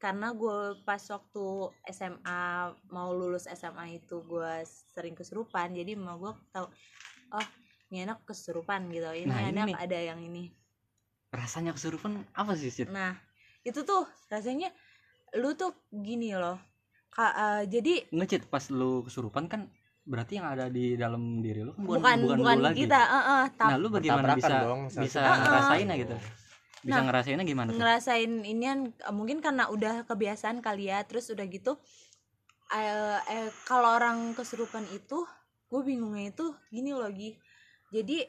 karena 0.00 0.32
gue 0.32 0.80
pas 0.82 1.02
waktu 1.12 1.46
SMA 1.92 2.42
mau 2.88 3.12
lulus 3.12 3.44
SMA 3.46 4.00
itu 4.00 4.24
gue 4.24 4.52
sering 4.96 5.12
kesurupan 5.12 5.76
jadi 5.76 5.92
mau 5.94 6.16
gue 6.16 6.32
tahu 6.50 6.66
oh 7.36 7.48
ini 7.92 8.08
anak 8.08 8.24
kesurupan 8.24 8.88
gitu 8.88 9.10
ini 9.12 9.28
Nah, 9.28 9.44
ini 9.44 9.50
anak 9.52 9.66
nih. 9.68 9.76
ada 9.76 9.98
yang 10.00 10.20
ini 10.22 10.48
rasanya 11.30 11.76
kesurupan 11.76 12.24
apa 12.32 12.56
sih 12.56 12.72
Sid? 12.72 12.88
nah 12.88 13.14
itu 13.60 13.84
tuh 13.84 14.08
rasanya 14.32 14.72
lu 15.36 15.52
tuh 15.52 15.76
gini 15.92 16.32
loh 16.32 16.56
Ka- 17.10 17.34
eh, 17.34 17.62
jadi 17.66 17.94
ngecit 18.14 18.46
pas 18.46 18.62
lu 18.70 19.02
kesurupan 19.02 19.50
kan 19.50 19.66
berarti 20.06 20.38
yang 20.40 20.46
ada 20.48 20.70
di 20.72 20.94
dalam 20.94 21.42
diri 21.44 21.60
lu 21.66 21.74
kan 21.76 21.82
bukan 21.84 21.98
bukan 22.00 22.16
bukan, 22.22 22.36
bukan, 22.40 22.56
lu 22.56 22.64
lagi. 22.64 22.82
kita 22.86 23.00
eh, 23.02 23.24
eh, 23.30 23.44
tap- 23.58 23.70
nah 23.70 23.76
lu 23.76 23.88
bagaimana 23.92 24.34
bisa 24.38 24.54
dong, 24.64 24.80
bisa 24.88 25.20
ah. 25.20 25.36
ngerasainnya 25.44 25.96
gitu? 25.98 26.16
Bisa 26.80 26.96
Nah, 26.96 27.04
ngerasainnya 27.12 27.44
gimana 27.44 27.68
tuh? 27.68 27.76
ngerasain 27.76 28.32
inian 28.48 28.78
eh, 28.94 29.14
mungkin 29.14 29.44
karena 29.44 29.68
udah 29.68 30.08
kebiasaan 30.08 30.64
kali 30.64 30.88
ya 30.88 31.04
terus 31.04 31.28
udah 31.28 31.44
gitu 31.50 31.76
eh, 32.72 33.18
eh, 33.20 33.48
kalau 33.66 33.90
orang 33.98 34.32
kesurupan 34.32 34.86
itu 34.94 35.26
gue 35.70 35.80
bingungnya 35.86 36.34
itu 36.34 36.46
gini 36.70 36.90
loh 36.90 37.10
Gi. 37.14 37.34
Jadi 37.90 38.22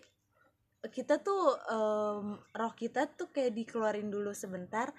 kita 0.89 1.21
tuh 1.21 1.53
em, 1.69 2.27
roh 2.41 2.73
kita 2.73 3.05
tuh 3.13 3.29
kayak 3.29 3.53
dikeluarin 3.53 4.09
dulu 4.09 4.33
sebentar 4.33 4.89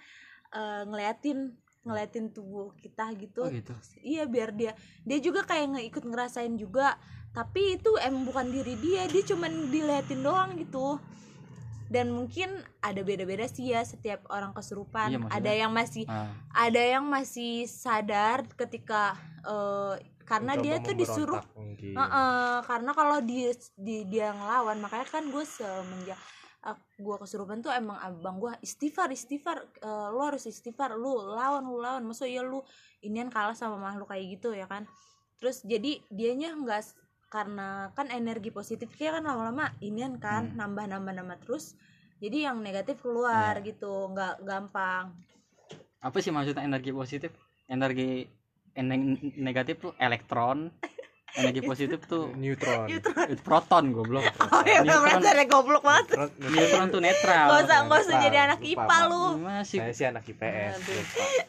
eh, 0.54 0.82
ngeliatin 0.86 1.58
ngeliatin 1.82 2.30
tubuh 2.30 2.74
kita 2.78 3.10
gitu. 3.18 3.46
Oh 3.46 3.50
gitu. 3.50 3.74
Iya 4.00 4.26
biar 4.26 4.54
dia 4.54 4.72
dia 5.02 5.18
juga 5.18 5.42
kayak 5.42 5.78
ngeikut 5.78 6.04
ngerasain 6.06 6.54
juga. 6.56 6.96
Tapi 7.32 7.80
itu 7.80 7.90
emang 7.98 8.28
bukan 8.28 8.46
diri 8.52 8.76
dia 8.78 9.08
dia 9.08 9.22
cuman 9.24 9.70
diliatin 9.70 10.22
doang 10.22 10.54
gitu. 10.58 10.98
Dan 11.92 12.08
mungkin 12.08 12.56
ada 12.80 13.04
beda-beda 13.04 13.44
sih 13.44 13.68
ya 13.68 13.84
setiap 13.84 14.24
orang 14.32 14.56
kesurupan. 14.56 15.12
Iya, 15.12 15.18
maksudnya- 15.20 15.36
ada 15.44 15.52
yang 15.52 15.72
masih 15.76 16.04
ah, 16.08 16.30
ada 16.56 16.82
yang 16.82 17.04
masih 17.04 17.52
sadar 17.68 18.48
ketika 18.56 19.12
eh, 19.44 19.94
karena 20.22 20.54
Mencoba 20.56 20.64
dia 20.64 20.76
tuh 20.80 20.94
disuruh 20.96 21.42
mungkin. 21.52 21.92
Heeh, 21.98 22.56
karena 22.64 22.90
kalau 22.94 23.18
dia 23.20 23.50
di, 23.76 23.96
dia 24.08 24.32
ngelawan 24.32 24.78
makanya 24.80 25.06
kan 25.10 25.24
gue 25.28 25.44
semenjak 25.44 26.16
uh, 26.16 26.22
gue 26.96 27.16
kesurupan 27.18 27.58
tuh 27.58 27.74
emang 27.74 27.98
abang 27.98 28.38
gue 28.38 28.54
istighfar 28.62 29.10
istighfar 29.10 29.66
eh, 29.82 30.08
lu 30.08 30.22
harus 30.22 30.46
istighfar 30.46 30.94
lu 30.94 31.34
lawan 31.34 31.66
lu 31.66 31.82
lawan 31.82 32.06
maksud 32.06 32.30
ya 32.30 32.40
lu 32.40 32.62
inian 33.02 33.26
kalah 33.26 33.52
sama 33.52 33.74
makhluk 33.76 34.06
kayak 34.08 34.38
gitu 34.38 34.54
ya 34.54 34.70
kan 34.70 34.86
terus 35.42 35.66
jadi 35.66 35.98
dianya 36.06 36.54
nggak 36.54 36.94
karena 37.26 37.90
kan 37.92 38.06
energi 38.08 38.54
positif 38.54 38.94
kayak 38.94 39.18
kan 39.18 39.24
lama-lama 39.26 39.74
inian 39.80 40.16
kan 40.16 40.54
Hmm. 40.54 40.58
nambah 40.58 40.86
nambah 40.86 41.12
nambah 41.18 41.38
terus 41.42 41.74
jadi 42.22 42.52
yang 42.52 42.62
negatif 42.62 43.02
keluar 43.02 43.58
Ya. 43.58 43.64
gitu 43.66 44.06
nggak 44.08 44.46
gampang 44.46 45.10
apa 45.98 46.16
sih 46.18 46.30
maksudnya 46.30 46.62
energi 46.62 46.94
positif 46.94 47.34
energi 47.66 48.22
ener- 48.72 49.18
negatif 49.34 49.82
tuh 49.82 49.92
elektron 49.98 50.70
energi 51.32 51.60
positif 51.64 51.98
tuh 52.04 52.32
neutron. 52.40 52.86
Neutron. 52.88 53.26
itu 53.32 53.42
proton 53.42 53.84
goblok. 53.96 54.24
Oh 54.52 54.62
ya 54.68 54.84
Neutron. 54.84 55.02
berarti 55.02 55.28
ada 55.32 55.44
goblok 55.48 55.82
banget. 55.82 56.06
Neutron, 56.12 56.30
neutron. 56.52 56.86
Tuh 56.92 57.00
netral. 57.00 57.46
Gak 57.48 57.60
usah, 57.64 57.78
gak 57.88 58.00
usah 58.04 58.16
jadi 58.20 58.38
anak 58.50 58.60
IPA 58.60 58.96
lu. 59.08 59.24
Masih 59.40 59.78
saya 59.80 59.92
sih 59.94 60.06
anak 60.08 60.24
IPS 60.28 60.74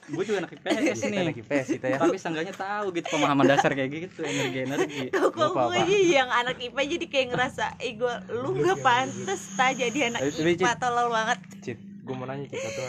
gue 0.03 0.23
juga 0.27 0.38
anak 0.43 0.51
IPS 0.59 0.99
nih 1.07 1.19
anak 1.23 1.36
IPS 1.39 1.67
kita 1.79 1.86
ya. 1.91 1.97
Tapi 1.99 2.17
seenggaknya 2.19 2.53
tahu 2.55 2.86
gitu 2.95 3.07
pemahaman 3.11 3.45
dasar 3.47 3.71
kayak 3.75 3.89
gitu 3.91 4.21
energi 4.23 4.59
energi. 4.67 5.01
Kok 5.11 5.31
gue 5.36 5.79
aja 5.79 5.97
yang 5.97 6.29
anak 6.31 6.57
IPA 6.59 6.81
jadi 6.97 7.05
kayak 7.07 7.27
ngerasa 7.36 7.65
Eh 7.79 7.95
gue 7.99 8.13
lu 8.31 8.55
gak 8.63 8.79
pantes 8.79 9.41
ta 9.55 9.71
jadi 9.71 10.11
anak 10.13 10.21
IPA 10.31 10.73
tolol 10.79 11.07
banget. 11.11 11.39
Cit 11.63 11.79
gue 12.03 12.15
mau 12.15 12.27
nanya 12.27 12.47
kita 12.51 12.67
tuh 12.75 12.88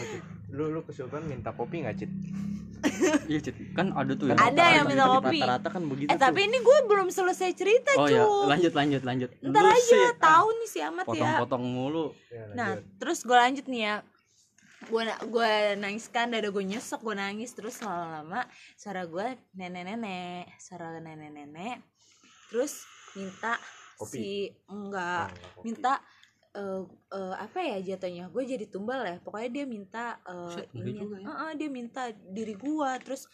lu 0.51 0.71
lu 0.71 0.83
kesurupan 0.83 1.23
minta 1.23 1.55
kopi 1.55 1.83
nggak 1.83 2.03
Cit 2.03 2.11
iya 3.31 3.39
Cit. 3.39 3.55
kan 3.71 3.91
ada 3.91 4.11
tuh 4.11 4.25
Kan 4.27 4.37
Ada 4.37 4.63
yang 4.73 4.85
minta 4.85 5.05
kopi. 5.09 5.39
rata-rata 5.39 5.69
kan 5.69 5.83
begitu 5.85 6.07
Eh 6.07 6.17
tapi 6.17 6.39
ini 6.43 6.57
gue 6.57 6.77
belum 6.83 7.07
selesai 7.09 7.49
cerita 7.51 7.91
oh 7.93 8.05
cu 8.05 8.11
ya 8.11 8.23
lanjut 8.47 8.73
lanjut 8.73 9.01
lanjut. 9.01 9.29
Ntar 9.41 9.61
Lu 9.61 9.69
aja 9.69 9.81
sih, 9.81 9.99
ah, 9.99 10.13
tahu 10.15 10.47
nih 10.53 10.67
si 10.67 10.79
amat 10.81 11.05
ya. 11.05 11.09
potong-potong 11.09 11.63
mulu. 11.63 12.05
Ya, 12.27 12.43
Nah 12.53 12.69
terus 12.95 13.21
gue 13.21 13.33
lanjut 13.33 13.65
nih 13.65 13.81
ya. 13.83 13.95
Gue 14.85 15.01
gue 15.03 15.51
nangis 15.75 16.05
kan 16.07 16.29
dada 16.29 16.45
gue 16.47 16.63
nyesek 16.63 16.99
gue 16.99 17.15
nangis 17.15 17.51
terus 17.51 17.79
lama-lama. 17.79 18.45
Suara 18.75 19.03
gue 19.03 19.25
nenek-nenek 19.53 20.53
suara 20.57 20.95
nenek-nenek. 20.95 21.81
Terus 22.47 22.85
minta 23.13 23.57
Kopi. 23.95 24.11
si 24.13 24.27
enggak 24.67 25.25
Oh, 25.25 25.31
nggak 25.31 25.51
kopi. 25.55 25.69
Eh 26.55 26.83
eh, 27.11 27.35
apa 27.35 27.59
ya 27.59 27.77
jatuhnya? 27.83 28.31
Gue 28.31 28.47
jadi 28.47 28.65
tumbal 28.71 29.03
ya. 29.03 29.17
Pokoknya 29.19 29.49
dia 29.51 29.65
minta 29.67 30.05
eh, 30.23 30.63
ngeri 30.71 30.91
ini 30.95 31.17
ya. 31.19 31.27
Heeh, 31.27 31.51
dia 31.59 31.69
minta 31.69 32.03
diri 32.11 32.55
gue 32.55 32.91
terus 33.03 33.27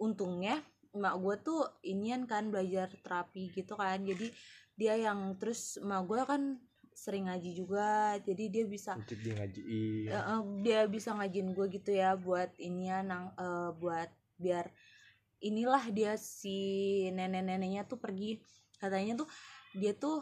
untungnya 0.00 0.58
emak 0.90 1.14
gue 1.22 1.36
tuh 1.46 1.60
inian 1.86 2.26
kan 2.26 2.50
belajar 2.50 2.90
terapi 3.06 3.54
gitu 3.54 3.78
kan. 3.78 4.02
Jadi 4.02 4.34
dia 4.74 4.98
yang 4.98 5.38
terus 5.38 5.78
emak 5.78 6.02
gue 6.10 6.20
kan 6.26 6.42
sering 6.90 7.30
ngaji 7.30 7.50
juga. 7.54 8.18
Jadi 8.18 8.44
dia 8.50 8.64
bisa 8.66 8.98
dia 8.98 9.34
ngajiin. 9.38 10.10
Eh, 10.10 10.18
eh, 10.18 10.40
dia 10.66 10.80
bisa 10.90 11.14
ngajin 11.14 11.54
gue 11.54 11.66
gitu 11.70 11.90
ya 11.94 12.18
buat 12.18 12.50
inian 12.58 13.06
nang 13.08 13.24
eh, 13.38 13.70
buat 13.78 14.10
biar 14.40 14.66
inilah 15.40 15.84
dia 15.94 16.18
si 16.18 17.06
nenek-neneknya 17.14 17.86
tuh 17.86 18.02
pergi. 18.02 18.42
Katanya 18.76 19.22
tuh 19.22 19.28
dia 19.76 19.94
tuh 19.94 20.18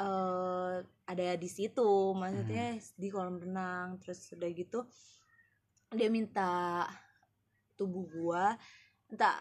eh 0.00 0.80
ada 1.10 1.34
di 1.34 1.48
situ 1.50 2.14
maksudnya 2.14 2.78
di 2.94 3.08
kolam 3.10 3.36
renang 3.42 3.98
terus 3.98 4.30
udah 4.36 4.50
gitu 4.54 4.78
dia 5.90 6.06
minta 6.06 6.86
tubuh 7.74 8.06
gua 8.06 8.54
entah 9.10 9.34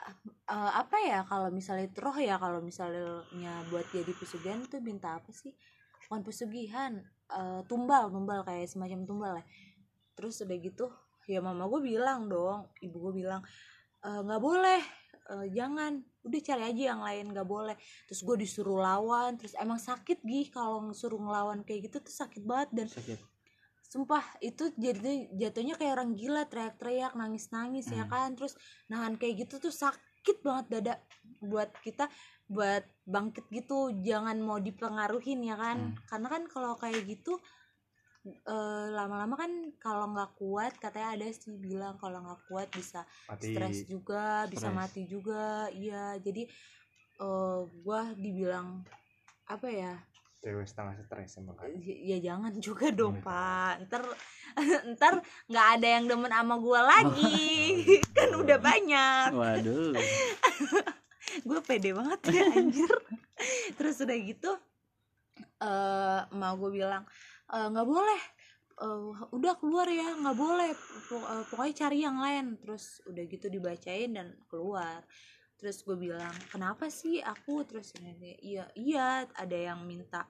eh, 0.49 0.71
apa 0.81 0.97
ya 1.05 1.21
kalau 1.29 1.53
misalnya 1.53 1.85
itu 1.85 1.99
roh 2.01 2.17
ya 2.17 2.41
kalau 2.41 2.57
misalnya 2.57 3.53
buat 3.69 3.85
jadi 3.93 4.09
pesugihan 4.17 4.65
tuh 4.65 4.81
minta 4.81 5.21
apa 5.21 5.29
sih? 5.29 5.53
Bukan 6.09 6.25
pesugihan 6.25 6.97
eh, 7.29 7.61
tumbal 7.69 8.09
tumbal 8.09 8.41
kayak 8.41 8.65
semacam 8.65 9.05
tumbal 9.05 9.33
ya 9.37 9.45
terus 10.17 10.41
udah 10.43 10.57
gitu 10.59 10.85
ya 11.29 11.39
mama 11.39 11.69
gue 11.69 11.79
bilang 11.85 12.27
dong 12.27 12.67
ibu 12.83 12.97
gue 13.07 13.23
bilang 13.23 13.39
"Eh, 14.03 14.19
nggak 14.25 14.41
boleh 14.41 14.81
eh, 15.29 15.47
jangan 15.53 16.01
udah 16.25 16.41
cari 16.41 16.63
aja 16.67 16.83
yang 16.95 17.01
lain 17.01 17.25
nggak 17.31 17.47
boleh. 17.47 17.75
Terus 18.05 18.21
gue 18.25 18.35
disuruh 18.41 18.81
lawan 18.81 19.37
terus 19.37 19.53
emang 19.55 19.77
sakit 19.77 20.19
gih 20.21 20.49
kalau 20.49 20.89
suruh 20.91 21.17
ngelawan 21.17 21.61
kayak 21.61 21.89
gitu 21.89 22.01
tuh 22.01 22.11
sakit 22.11 22.43
banget 22.43 22.69
dan 22.73 22.87
sakit. 22.89 23.19
sumpah 23.89 24.21
itu 24.45 24.69
jadi 24.77 25.33
jatuhnya 25.33 25.73
kayak 25.73 25.97
orang 25.97 26.13
gila 26.13 26.45
teriak-teriak 26.45 27.17
nangis-nangis 27.17 27.89
ya 27.89 28.05
Hmm. 28.05 28.11
kan? 28.11 28.29
Terus 28.37 28.53
nahan 28.85 29.17
kayak 29.17 29.49
gitu 29.49 29.57
tuh 29.57 29.73
sakit 29.73 30.45
banget 30.45 30.65
dada 30.69 30.93
buat 31.41 31.73
kita 31.81 32.05
buat 32.45 32.85
bangkit 33.05 33.49
gitu. 33.49 33.89
Jangan 34.01 34.37
mau 34.41 34.61
dipengaruhin 34.61 35.41
ya 35.41 35.57
kan? 35.57 35.77
Hmm. 35.89 36.05
karena 36.05 36.27
kan 36.29 36.43
kalau 36.45 36.73
kayak 36.77 37.01
gitu 37.05 37.41
eh, 38.25 38.85
lama-lama 38.89 39.35
kan 39.35 39.51
kalau 39.75 40.09
nggak 40.09 40.35
kuat 40.35 40.73
katanya 40.75 41.15
ada 41.15 41.27
sih 41.29 41.55
bilang 41.55 41.95
kalau 41.95 42.19
nggak 42.19 42.41
kuat 42.45 42.67
bisa 42.69 43.07
stres 43.37 43.85
juga 43.85 44.43
bisa 44.45 44.67
Stres. 44.67 44.75
mati 44.75 45.01
juga. 45.05 45.67
Iya 45.69 46.19
jadi 46.19 46.43
eh 47.19 47.59
gua 47.79 48.11
dibilang 48.13 48.83
apa 49.45 49.67
ya? 49.67 49.95
Cewek 50.39 50.63
setengah 50.63 50.95
stres 51.01 51.35
emang 51.35 51.51
kan? 51.53 51.67
Ya 51.83 52.15
jangan 52.17 52.55
juga 52.57 52.87
dong 52.89 53.19
Iya. 53.19 53.23
pak. 53.23 53.73
Ntar 53.85 54.03
ntar 54.95 55.13
nggak 55.45 55.67
ada 55.75 55.87
yang 55.99 56.05
demen 56.05 56.31
sama 56.31 56.55
gua 56.57 56.79
lagi. 56.85 57.83
Kan 58.15 58.31
udah 58.35 58.55
banyak. 58.57 59.29
Waduh. 59.31 59.95
Gue 61.47 61.59
pede 61.61 61.93
banget 61.93 62.19
ya 62.31 62.41
anjir. 62.49 62.89
Terus 63.75 63.99
udah 63.99 64.17
gitu 64.17 64.51
eh 65.59 66.21
mau 66.31 66.55
gue 66.55 66.71
bilang 66.73 67.03
"Eh, 67.49 67.67
nggak 67.73 67.87
boleh. 67.87 68.21
Eh, 68.79 69.13
udah 69.35 69.53
keluar 69.59 69.87
ya 69.89 70.15
nggak 70.15 70.37
boleh. 70.37 70.71
Eh, 70.71 71.43
pokoknya 71.49 71.73
cari 71.85 71.99
yang 72.05 72.17
lain. 72.21 72.45
Terus 72.61 73.01
udah 73.09 73.23
gitu 73.25 73.49
dibacain 73.51 74.13
dan 74.15 74.37
keluar. 74.47 75.03
Terus 75.59 75.83
gue 75.83 75.97
bilang 75.99 76.31
kenapa 76.53 76.87
sih 76.87 77.19
aku? 77.19 77.67
Terus 77.67 77.91
ini 77.99 78.37
iya 78.39 78.63
iya 78.79 79.27
ada 79.35 79.57
yang 79.57 79.83
minta 79.83 80.23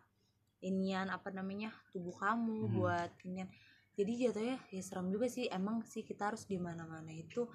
inian 0.66 1.08
apa 1.14 1.30
namanya 1.30 1.70
tubuh 1.94 2.18
kamu 2.18 2.66
Hmm. 2.66 2.74
buat 2.74 3.12
inian. 3.24 3.50
Jadi 3.94 4.12
jatuhnya 4.26 4.58
ya 4.74 4.82
serem 4.82 5.12
juga 5.14 5.28
sih. 5.30 5.46
Emang 5.52 5.86
sih 5.86 6.02
kita 6.02 6.34
harus 6.34 6.50
di 6.50 6.58
mana 6.58 6.88
mana 6.90 7.14
itu. 7.14 7.46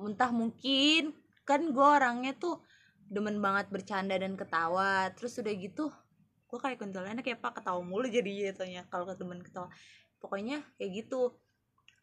Entah 0.00 0.32
mungkin 0.32 1.12
kan 1.44 1.60
gue 1.68 1.82
orangnya 1.82 2.32
tuh 2.38 2.62
demen 3.10 3.42
banget 3.42 3.68
bercanda 3.68 4.14
dan 4.16 4.38
ketawa. 4.38 5.10
Terus 5.12 5.36
udah 5.42 5.54
gitu 5.58 5.90
gue 6.50 6.58
kayak 6.58 6.78
kuntilanak 6.78 7.22
ya 7.22 7.34
pak. 7.34 7.56
Ketawa 7.56 7.80
mulu 7.80 8.04
jadi 8.06 8.50
jatuhnya 8.50 8.84
kalau 8.86 9.06
ke 9.06 9.14
temen 9.14 9.38
ketawa. 9.38 9.70
Pokoknya 10.18 10.60
kayak 10.74 10.90
gitu. 11.00 11.38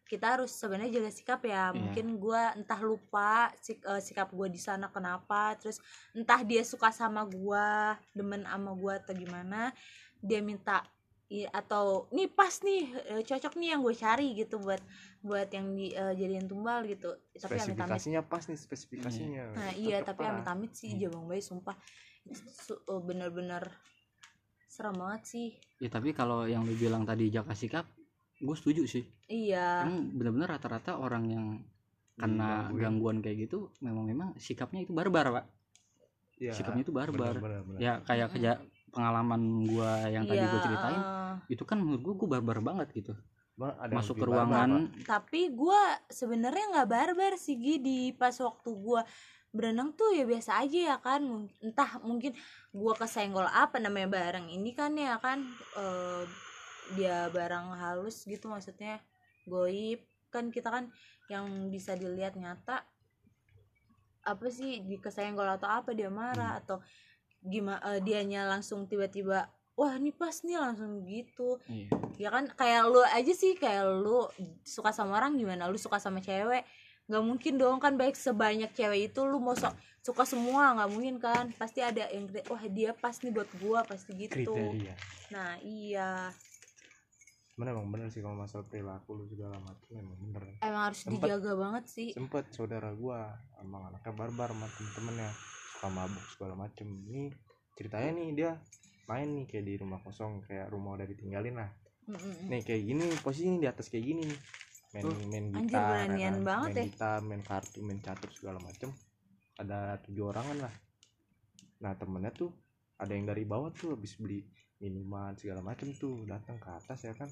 Kita 0.08 0.40
harus 0.40 0.56
sebenarnya 0.56 1.04
jaga 1.04 1.12
sikap 1.12 1.44
ya. 1.44 1.52
Iya. 1.52 1.76
mungkin 1.76 2.16
gue 2.16 2.42
entah 2.56 2.80
lupa 2.80 3.52
sik- 3.60 3.84
eh, 3.84 4.00
sikap 4.00 4.32
gue 4.32 4.48
di 4.48 4.56
sana 4.56 4.88
kenapa 4.88 5.60
terus 5.60 5.84
entah 6.16 6.40
dia 6.42 6.64
suka 6.64 6.90
sama 6.90 7.28
gue 7.28 7.68
demen 8.16 8.48
sama 8.48 8.72
gue 8.72 8.94
atau 8.96 9.12
gimana 9.12 9.76
dia 10.24 10.40
minta 10.40 10.80
i- 11.28 11.44
atau 11.46 12.08
nih 12.10 12.32
pas 12.32 12.56
nih 12.64 12.88
eh, 13.04 13.22
cocok 13.22 13.60
nih 13.60 13.76
yang 13.76 13.84
gue 13.84 13.92
cari 13.94 14.32
gitu 14.32 14.64
buat 14.64 14.80
buat 15.20 15.52
yang 15.52 15.76
di 15.76 15.92
eh, 15.92 16.16
jadiin 16.16 16.48
tumbal 16.48 16.88
gitu. 16.88 17.12
Tapi 17.36 17.60
spesifikasinya 17.60 18.24
pas 18.24 18.48
nih 18.48 18.56
spesifikasinya. 18.56 19.44
Nah 19.60 19.72
iya 19.76 20.00
tapi 20.02 20.24
amit-amit 20.24 20.72
sih 20.72 20.96
Hmm. 20.96 21.04
Jabang 21.04 21.28
Bayi 21.28 21.44
sumpah. 21.44 21.76
Bener-bener 22.88 23.68
serem 24.78 24.94
banget 24.94 25.22
sih. 25.26 25.50
Ya 25.82 25.90
tapi 25.90 26.14
kalau 26.14 26.46
yang 26.46 26.62
lu 26.62 26.78
bilang 26.78 27.02
tadi 27.02 27.34
jaga 27.34 27.58
sikap 27.58 27.90
gue 28.38 28.54
setuju 28.54 28.86
sih. 28.86 29.02
Iya. 29.26 29.90
Emang 29.90 30.14
bener-bener 30.14 30.46
rata-rata 30.54 31.02
orang 31.02 31.24
yang 31.26 31.46
kena 32.14 32.70
Digangguin. 32.70 32.82
gangguan 32.82 33.18
kayak 33.26 33.38
gitu 33.50 33.74
memang 33.82 34.06
memang 34.06 34.30
sikapnya 34.38 34.86
itu 34.86 34.94
barbar 34.94 35.34
pak. 35.34 35.46
Iya, 36.38 36.54
sikapnya 36.54 36.86
itu 36.86 36.94
barbar. 36.94 37.34
bener, 37.34 37.42
bener, 37.42 37.62
bener. 37.66 37.80
ya 37.82 37.94
kayak 38.06 38.38
keja 38.38 38.62
pengalaman 38.94 39.66
gua 39.66 40.06
yang 40.10 40.30
tadi 40.30 40.38
Iya, 40.38 40.50
gue 40.54 40.62
ceritain 40.62 41.02
itu 41.50 41.64
kan 41.66 41.78
menurut 41.82 42.02
gua 42.06 42.14
gua 42.14 42.30
barbar 42.38 42.58
banget 42.62 42.88
gitu. 42.94 43.14
Ada 43.58 43.90
masuk 43.90 44.22
ke 44.22 44.22
lebih 44.22 44.38
barbar, 44.38 44.70
ruangan 44.70 44.70
tapi 45.02 45.42
gue 45.50 45.82
sebenarnya 46.14 46.66
nggak 46.78 46.90
barbar 46.94 47.34
sih 47.42 47.58
Gi 47.58 47.82
di 47.82 48.00
pas 48.14 48.38
waktu 48.38 48.70
gue 48.70 49.02
berenang 49.56 49.96
tuh 49.96 50.14
ya 50.14 50.28
biasa 50.28 50.60
aja 50.62 50.96
ya 50.96 50.98
kan 51.00 51.50
entah 51.64 51.98
mungkin 52.04 52.36
gue 52.76 52.94
kesenggol 53.00 53.48
apa 53.48 53.80
namanya 53.80 54.12
barang 54.12 54.48
ini 54.52 54.76
kan 54.76 54.94
ya 54.94 55.18
kan 55.18 55.42
eh, 55.80 56.24
dia 56.96 57.28
barang 57.32 57.76
halus 57.76 58.24
gitu 58.24 58.48
maksudnya 58.48 59.04
goib. 59.48 60.04
Kan 60.28 60.52
kita 60.52 60.68
kan 60.72 60.92
yang 61.32 61.72
bisa 61.72 61.96
dilihat 61.96 62.36
nyata 62.36 62.84
apa 64.28 64.48
sih 64.52 64.84
di 64.84 65.00
kesenggol 65.00 65.48
atau 65.48 65.72
apa 65.72 65.96
dia 65.96 66.12
marah 66.12 66.60
atau 66.60 66.84
gimana 67.40 67.80
dianya 68.04 68.44
langsung 68.44 68.84
tiba-tiba 68.84 69.48
wah 69.80 69.94
ini 69.96 70.12
pas 70.12 70.44
nih 70.44 70.60
langsung 70.60 71.08
gitu. 71.08 71.64
Iya. 71.72 71.90
Ya 72.20 72.30
kan 72.34 72.52
kayak 72.52 72.92
lu 72.92 73.00
aja 73.04 73.34
sih 73.34 73.56
kayak 73.56 73.88
lu 74.04 74.28
suka 74.68 74.92
sama 74.92 75.16
orang 75.16 75.40
gimana? 75.40 75.72
Lu 75.72 75.80
suka 75.80 76.02
sama 76.02 76.20
cewek 76.20 76.68
nggak 77.08 77.24
mungkin 77.24 77.54
dong 77.56 77.80
kan 77.80 77.96
baik 77.96 78.20
sebanyak 78.20 78.72
cewek 78.76 79.12
itu 79.12 79.24
lu 79.24 79.40
mau 79.40 79.56
sok 79.56 79.72
suka 80.04 80.24
semua 80.28 80.76
nggak 80.76 80.90
mungkin 80.92 81.16
kan. 81.20 81.52
Pasti 81.56 81.80
ada 81.84 82.08
yang 82.12 82.28
wah 82.52 82.64
dia 82.68 82.92
pas 82.96 83.16
nih 83.20 83.32
buat 83.32 83.50
gua 83.60 83.84
pasti 83.88 84.12
gitu. 84.16 84.52
Kriteria. 84.52 84.96
Nah 85.32 85.56
iya. 85.64 86.32
Cuman 87.56 87.74
emang 87.74 87.88
bener 87.90 88.08
sih 88.12 88.22
kalau 88.22 88.38
masalah 88.38 88.68
perilaku 88.68 89.18
lu 89.18 89.26
segala 89.28 89.58
macam 89.60 89.92
emang 89.96 90.20
bener. 90.20 90.44
Emang 90.62 90.84
harus 90.92 91.02
Sempet. 91.04 91.26
dijaga 91.26 91.52
banget 91.56 91.84
sih. 91.88 92.10
Sempet 92.12 92.46
saudara 92.52 92.92
gua 92.92 93.36
emang 93.64 93.88
anaknya 93.88 94.14
barbar 94.14 94.52
sama 94.52 94.68
temen-temennya 94.68 95.30
suka 95.76 95.88
mabuk 95.90 96.26
segala 96.36 96.54
macem. 96.60 96.88
Ini 96.92 97.32
ceritanya 97.76 98.12
nih 98.20 98.30
dia 98.36 98.52
main 99.08 99.32
nih 99.32 99.46
kayak 99.48 99.64
di 99.64 99.74
rumah 99.80 100.00
kosong 100.04 100.44
kayak 100.44 100.68
rumah 100.72 101.00
udah 101.00 101.08
ditinggalin 101.08 101.56
lah. 101.56 101.72
Mm-mm. 102.08 102.48
nih 102.48 102.64
kayak 102.64 102.88
gini 102.88 103.04
posisinya 103.20 103.60
di 103.60 103.68
atas 103.68 103.92
kayak 103.92 104.06
gini. 104.08 104.24
nih 104.24 104.40
main 104.96 105.04
main 105.28 105.46
Anjir, 105.52 105.68
gitar 105.68 105.84
beranian 105.84 106.36
kan? 106.40 106.48
banget 106.48 106.70
main 106.72 106.78
ya. 106.78 106.84
gitar 106.88 107.20
main 107.20 107.44
kartu 107.44 107.80
main 107.84 108.00
catur 108.00 108.32
segala 108.32 108.60
macem. 108.64 108.90
Ada 109.60 110.00
tujuh 110.08 110.24
orangan 110.32 110.58
lah. 110.64 110.74
Nah 111.84 111.92
temennya 112.00 112.32
tuh 112.32 112.52
ada 112.98 113.12
yang 113.12 113.28
dari 113.28 113.44
bawah 113.44 113.70
tuh 113.76 113.94
habis 113.94 114.16
beli 114.16 114.48
minuman 114.80 115.36
segala 115.36 115.60
macem 115.60 115.92
tuh. 115.92 116.24
Datang 116.24 116.56
ke 116.56 116.70
atas 116.72 117.04
ya 117.04 117.14
kan. 117.18 117.28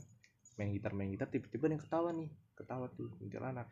Main 0.59 0.75
gitar 0.75 0.91
main 0.91 1.07
gitar 1.11 1.31
tiba-tiba 1.31 1.71
yang 1.71 1.81
ketawa 1.81 2.11
nih. 2.11 2.29
Ketawa 2.55 2.91
tuh 2.91 3.07
kuntilanak. 3.15 3.71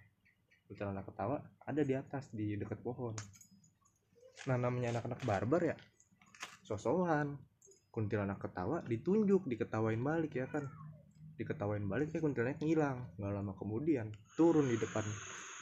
Kuntilanak 0.70 1.04
ketawa 1.04 1.44
ada 1.68 1.82
di 1.84 1.94
atas 1.94 2.32
di 2.32 2.56
dekat 2.56 2.80
pohon. 2.80 3.14
Nah 4.48 4.56
namanya 4.56 4.96
anak-anak 4.96 5.22
barbar 5.28 5.62
ya 5.64 5.76
sosokan. 6.64 7.36
Kuntilanak 7.94 8.40
ketawa 8.42 8.82
ditunjuk 8.88 9.46
diketawain 9.46 10.02
balik 10.02 10.40
ya 10.40 10.50
kan 10.50 10.66
diketawain 11.34 11.84
balik 11.84 12.10
ya 12.10 12.20
kuntilanak 12.20 12.60
ngilang. 12.60 12.98
Nggak 13.18 13.32
lama 13.34 13.52
kemudian 13.54 14.08
turun 14.34 14.68
di 14.68 14.78
depan 14.78 15.06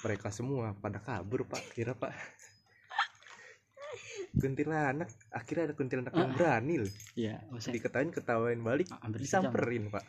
mereka 0.02 0.28
semua. 0.30 0.74
Pada 0.76 1.00
kabur 1.00 1.46
pak. 1.46 1.62
Kira 1.72 1.94
pak. 1.94 2.12
Kuntilanak 4.32 5.12
akhirnya 5.30 5.72
ada 5.72 5.76
kuntilanak 5.76 6.14
yang 6.16 6.32
Ah. 6.32 6.36
berani 6.36 6.76
loh. 6.80 6.92
Iya 7.16 7.44
maksudnya 7.52 7.84
diketawain 7.84 8.12
ketawain 8.12 8.60
balik 8.64 8.88
hampir 8.90 9.20
sejam. 9.22 9.52
disamperin 9.52 9.84
pak. 9.92 10.06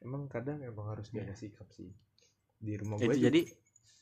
Emang 0.00 0.28
kadang 0.28 0.60
emang 0.60 0.92
harus 0.92 1.08
jaga 1.08 1.32
sikap 1.32 1.68
sih. 1.72 1.88
Di 2.60 2.76
rumah 2.76 3.00
itu 3.00 3.08
gue 3.08 3.16
jadi 3.16 3.40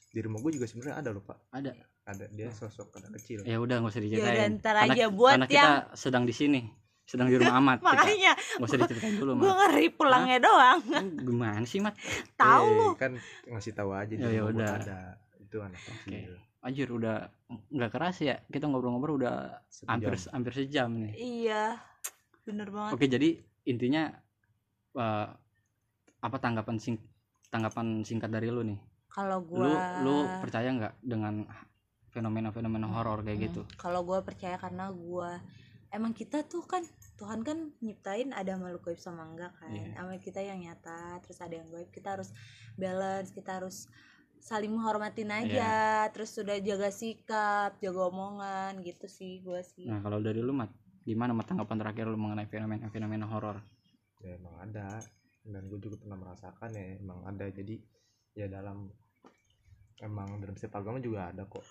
di 0.08 0.20
rumah 0.24 0.40
gue 0.42 0.58
juga 0.58 0.66
sebenarnya 0.66 0.96
ada 0.98 1.10
loh 1.14 1.22
pak. 1.22 1.38
Ada? 1.54 1.70
Ada. 2.02 2.24
Dia 2.34 2.50
sosok 2.50 2.98
anak 2.98 3.22
kecil. 3.22 3.46
Ya 3.46 3.62
udah 3.62 3.78
nggak 3.78 3.94
usah 3.94 4.02
ya 4.02 4.02
udah 4.02 4.10
diceritain. 4.26 4.54
Karena- 4.58 4.90
aja 4.90 5.04
buat 5.10 5.32
karena 5.38 5.46
yang 5.46 5.54
kita 5.54 5.70
sedang 5.94 6.24
di 6.26 6.34
sini 6.34 6.60
sedang 7.08 7.24
di 7.26 7.40
rumah 7.40 7.56
amat 7.56 7.78
makanya 7.80 8.36
nggak 8.36 8.68
usah 8.68 8.78
diceritain 8.78 9.16
dulu 9.16 9.40
gue 9.40 9.48
ngeri 9.50 9.86
pulangnya 9.88 10.38
doang. 10.38 10.78
Gimana 11.18 11.64
sih 11.64 11.80
mat? 11.80 11.96
Tahu. 12.36 12.68
Eh, 12.68 12.76
lu 12.76 12.92
kan 12.94 13.12
ngasih 13.48 13.72
tahu 13.72 13.90
aja 13.90 14.12
Ya, 14.12 14.28
ya 14.28 14.42
gua 14.44 14.52
udah. 14.52 14.72
ada 14.76 14.98
itu 15.40 15.56
anak 15.58 15.80
kecil. 15.80 16.36
Anjir 16.60 16.88
udah 16.90 17.16
nggak 17.48 17.90
keras 17.90 18.20
ya? 18.20 18.36
Kita 18.44 18.68
ngobrol-ngobrol 18.68 19.16
udah 19.16 19.64
Satu 19.64 19.88
hampir 19.88 20.20
hampir 20.28 20.52
sejam 20.54 20.92
nih. 20.92 21.12
Iya 21.16 21.80
bener 22.44 22.68
banget. 22.68 22.92
Oke, 22.92 23.04
jadi 23.06 23.40
intinya 23.64 24.12
eh, 24.94 25.26
apa 26.18 26.36
tanggapan 26.36 26.76
sing 26.76 27.00
tanggapan 27.48 28.04
singkat 28.04 28.28
dari 28.28 28.52
lu 28.52 28.60
nih? 28.62 28.76
kalau 29.08 29.40
Lu 29.40 29.64
gua 29.64 30.04
lu 30.04 30.16
percaya 30.38 30.68
nggak 30.68 31.00
dengan 31.00 31.48
fenomena-fenomena 32.08 32.84
horor 32.86 33.20
kayak 33.20 33.32
Hmm, 33.34 33.46
gitu? 33.48 33.60
Kalau 33.74 34.00
gue 34.02 34.18
percaya 34.20 34.56
karena 34.56 34.88
gue 34.88 35.30
emang 35.92 36.12
kita 36.12 36.44
tuh 36.44 36.64
kan 36.64 36.84
Tuhan 37.18 37.42
kan 37.42 37.72
nyiptain 37.82 38.30
ada 38.30 38.54
makhluk 38.60 38.92
gaib 38.92 39.00
sama 39.00 39.26
enggak 39.26 39.52
kan? 39.58 39.72
Iya. 39.72 39.98
sama 39.98 40.14
kita 40.20 40.40
yang 40.44 40.58
nyata 40.62 41.18
terus 41.24 41.38
ada 41.40 41.54
yang 41.56 41.68
gaib 41.72 41.90
kita 41.90 42.18
harus 42.18 42.30
balance 42.78 43.32
kita 43.32 43.58
harus 43.58 43.88
saling 44.38 44.70
menghormatin 44.70 45.34
aja 45.34 46.06
terus 46.14 46.30
sudah 46.30 46.62
jaga 46.62 46.94
sikap 46.94 47.74
jaga 47.82 48.00
omongan 48.06 48.80
gitu 48.86 49.10
sih 49.10 49.42
gua 49.42 49.64
sih. 49.64 49.88
Nah 49.88 49.98
kalau 49.98 50.22
dari 50.22 50.38
lu 50.38 50.54
mat 50.54 50.70
gimana 51.02 51.32
mat 51.32 51.48
tanggapan 51.48 51.80
terakhir 51.80 52.06
lu 52.06 52.20
mengenai 52.20 52.46
fenomena 52.46 52.86
fenomena 52.92 53.26
horor? 53.26 53.58
Ya 54.22 54.36
emang 54.36 54.56
ada. 54.60 55.00
Dan 55.48 55.64
gue 55.72 55.80
juga 55.80 55.96
pernah 55.96 56.20
merasakan 56.20 56.70
ya 56.76 57.00
emang 57.00 57.24
ada. 57.24 57.48
Jadi 57.48 57.80
ya 58.36 58.46
dalam 58.52 58.92
emang 60.04 60.38
dalam 60.38 60.54
setiap 60.54 60.84
agama 60.84 61.00
juga 61.00 61.32
ada 61.32 61.48
kok 61.48 61.64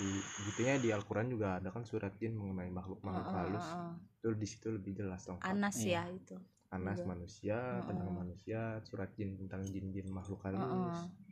di 0.00 0.16
buktinya 0.48 0.80
di 0.80 0.88
Al-Quran 0.96 1.28
juga 1.28 1.60
ada 1.60 1.68
kan 1.68 1.84
surat 1.84 2.16
jin 2.16 2.32
mengenai 2.32 2.72
makhluk 2.72 3.04
makhluk 3.04 3.28
Heeh, 3.28 3.36
halus. 3.44 3.68
heeh. 3.68 3.92
itu 4.20 4.28
di 4.36 4.46
situ 4.48 4.68
lebih 4.72 4.92
jelas 4.96 5.28
lengkap. 5.28 5.44
Anas 5.44 5.76
Iya. 5.76 6.08
ya 6.08 6.16
itu. 6.16 6.36
Anas 6.70 6.98
juga. 7.02 7.08
manusia 7.12 7.58
tentang 7.84 8.10
manusia 8.14 8.60
surat 8.88 9.10
jin 9.18 9.36
tentang 9.36 9.60
jin-jin 9.68 10.08
makhluk 10.08 10.40
halus. 10.48 10.64
Heeh. 10.64 11.28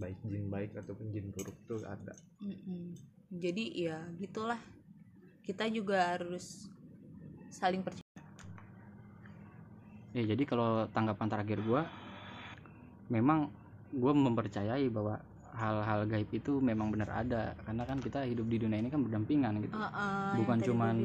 baik 0.00 0.16
jin 0.24 0.48
baik 0.48 0.70
ataupun 0.80 1.12
jin 1.12 1.28
buruk 1.34 1.56
tuh 1.68 1.82
ada. 1.84 2.14
Jadi 3.28 3.64
ya 3.84 4.00
gitulah. 4.16 4.60
Kita 5.44 5.66
juga 5.68 6.14
harus 6.16 6.70
saling 7.50 7.82
percaya. 7.82 8.22
Ya 10.14 10.22
jadi 10.24 10.42
kalau 10.46 10.86
tanggapan 10.94 11.28
terakhir 11.28 11.58
gua 11.66 11.84
memang 13.10 13.50
gua 13.90 14.14
mempercayai 14.14 14.86
bahwa 14.88 15.18
hal-hal 15.60 16.08
gaib 16.08 16.30
itu 16.32 16.56
memang 16.64 16.88
benar 16.88 17.12
ada. 17.12 17.52
Karena 17.68 17.84
kan 17.84 18.00
kita 18.00 18.24
hidup 18.24 18.48
di 18.48 18.56
dunia 18.56 18.80
ini 18.80 18.88
kan 18.88 19.04
berdampingan 19.04 19.60
gitu. 19.60 19.76
Heeh, 19.76 20.32
yang 20.32 20.38
Bukan 20.40 20.58
cuman. 20.64 20.96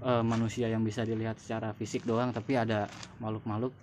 Eh, 0.00 0.24
manusia 0.24 0.64
yang 0.64 0.80
bisa 0.80 1.04
dilihat 1.04 1.36
secara 1.36 1.76
fisik 1.76 2.08
doang 2.08 2.32
tapi 2.32 2.56
ada 2.56 2.88
makhluk-makhluk 3.20 3.76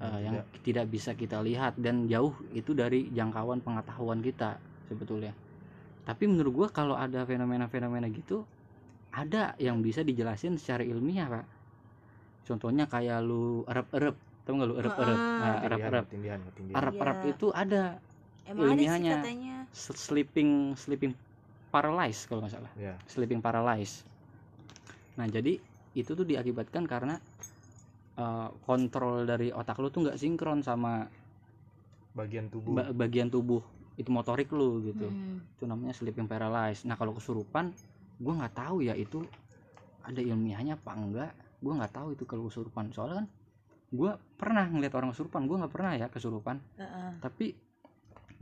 eh, 0.00 0.20
yang 0.24 0.40
tidak. 0.64 0.88
bisa 0.88 1.12
kita 1.12 1.44
lihat. 1.44 1.76
Dan 1.76 2.08
jauh 2.08 2.32
itu 2.56 2.72
dari 2.72 3.08
jangkauan 3.12 3.60
pengetahuan 3.60 4.24
kita 4.24 4.56
sebetulnya. 4.88 5.36
Tapi 6.08 6.24
menurut 6.24 6.52
gua 6.52 6.68
kalau 6.72 6.96
ada 6.96 7.28
fenomena-fenomena 7.28 8.08
gitu 8.08 8.48
ada 9.12 9.52
yang 9.60 9.84
bisa 9.84 10.00
dijelasin 10.00 10.56
secara 10.56 10.80
ilmiah 10.88 11.28
pak. 11.28 11.44
Contohnya 12.48 12.88
kayak 12.88 13.20
lu 13.20 13.62
erep-erep. 13.68 14.16
Tau 14.42 14.52
nggak 14.56 14.68
lu 14.72 14.76
erep-erep? 14.80 15.18
Nah, 15.20 15.56
erep-erep. 15.68 16.04
Erep-erep 16.72 17.18
Iya. 17.22 17.30
itu 17.36 17.46
ada 17.52 17.82
emang 18.48 18.74
ada 18.74 18.82
sih 18.82 18.86
ilmiahnya. 18.86 19.12
katanya 19.20 19.56
sleeping 19.72 20.50
sleeping 20.76 21.12
paralyzed 21.72 22.28
kalau 22.28 22.44
nggak 22.44 22.54
salah 22.54 22.72
ya 22.76 22.94
sleeping 23.08 23.40
paralyzed. 23.40 24.04
Nah, 25.16 25.28
jadi 25.28 25.60
itu 25.92 26.10
tuh 26.12 26.24
diakibatkan 26.24 26.84
karena 26.88 27.16
eh, 28.16 28.48
kontrol 28.64 29.24
dari 29.24 29.52
otak 29.52 29.80
lu 29.80 29.88
tuh 29.88 30.08
nggak 30.08 30.20
sinkron 30.20 30.60
sama 30.64 31.08
bagian 32.12 32.52
tubuh 32.52 32.76
ba- 32.76 32.92
bagian 32.92 33.32
tubuh 33.32 33.64
itu 33.96 34.08
motorik 34.08 34.48
lu 34.52 34.84
gitu. 34.84 35.08
Mm. 35.08 35.56
Itu 35.56 35.64
namanya 35.68 35.92
sleeping 35.96 36.28
paralyzed. 36.28 36.84
Nah, 36.88 36.96
kalau 36.96 37.12
kesurupan 37.16 37.72
gua 38.20 38.32
nggak 38.44 38.54
tahu 38.56 38.84
ya 38.84 38.96
itu 38.96 39.24
ada 40.04 40.20
ilmiahnya 40.20 40.76
apa 40.80 40.92
enggak. 40.96 41.32
Gua 41.60 41.80
nggak 41.80 41.92
tahu 41.92 42.08
itu 42.16 42.24
kalau 42.24 42.48
kesurupan. 42.48 42.92
Soalnya 42.92 43.24
kan 43.24 43.26
gua 43.92 44.16
pernah 44.40 44.64
ngeliat 44.68 44.92
orang 44.96 45.12
kesurupan. 45.12 45.44
Gua 45.44 45.56
nggak 45.64 45.72
pernah 45.72 45.92
ya 45.96 46.06
kesurupan. 46.08 46.56
Heeh. 46.80 47.10
Tapi 47.20 47.46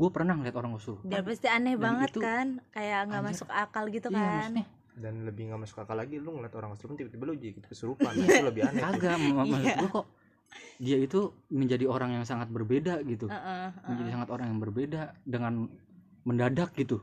gua 0.00 0.08
pernah 0.10 0.32
ngeliat 0.32 0.56
orang 0.56 0.72
kesurupan. 0.74 1.04
Dan 1.04 1.20
pasti 1.22 1.46
aneh 1.46 1.74
Dan 1.74 1.82
banget 1.82 2.08
itu- 2.10 2.22
kan 2.22 2.46
kayak 2.70 3.00
nggak 3.06 3.22
masuk 3.22 3.48
akal 3.52 3.84
gitu 3.86 4.08
Iya, 4.08 4.16
kan 4.16 4.32
maksudnya 4.32 4.66
dan 4.96 5.14
lebih 5.22 5.42
nggak 5.46 5.60
masuk 5.60 5.76
akal 5.78 5.94
lagi 5.94 6.16
lu 6.16 6.30
ngeliat 6.30 6.54
orang 6.54 6.70
kesurupan 6.72 6.96
tiba-tiba 6.98 7.22
lu 7.22 7.34
jadi 7.34 7.56
kesurupan 7.62 8.10
Nah, 8.10 8.24
itu 8.26 8.42
lebih 8.42 8.62
aneh 8.64 8.80
tuh. 8.80 8.90
kagak 8.90 9.16
ma- 9.22 9.46
maksud 9.46 9.60
Iya. 9.62 9.76
gua 9.78 9.90
kok 9.94 10.06
dia 10.78 10.96
itu 10.98 11.20
menjadi 11.48 11.84
orang 11.86 12.10
yang 12.12 12.24
sangat 12.24 12.48
berbeda 12.48 13.04
gitu 13.04 13.26
Heeh, 13.26 13.66
menjadi 13.82 14.02
heeh. 14.02 14.14
sangat 14.14 14.28
orang 14.30 14.46
yang 14.48 14.58
berbeda 14.58 15.02
dengan 15.22 15.52
mendadak 16.22 16.72
gitu 16.74 17.00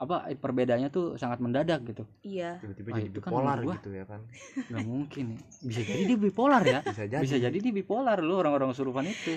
apa 0.00 0.24
eh, 0.26 0.34
perbedaannya 0.34 0.88
tuh 0.88 1.14
sangat 1.14 1.38
mendadak 1.38 1.84
gitu 1.84 2.08
iya 2.22 2.56
tiba-tiba 2.56 2.88
jadi 2.96 3.06
itu 3.06 3.20
kan 3.20 3.30
bipolar 3.30 3.58
gua. 3.60 3.74
gitu 3.76 3.88
ya 3.92 4.04
kan 4.04 4.20
nggak 4.70 4.80
mungkin 4.82 5.24
ya. 5.30 5.40
bisa 5.62 5.80
jadi 5.90 6.02
dia 6.06 6.18
bipolar 6.18 6.62
ya 6.64 6.80
bisa 6.80 7.04
jadi 7.04 7.20
bisa 7.20 7.36
jadi 7.38 7.52
dia 7.54 7.72
bipolar 7.74 8.18
lu 8.18 8.34
orang-orang 8.34 8.72
kesurupan 8.72 9.04
itu 9.04 9.36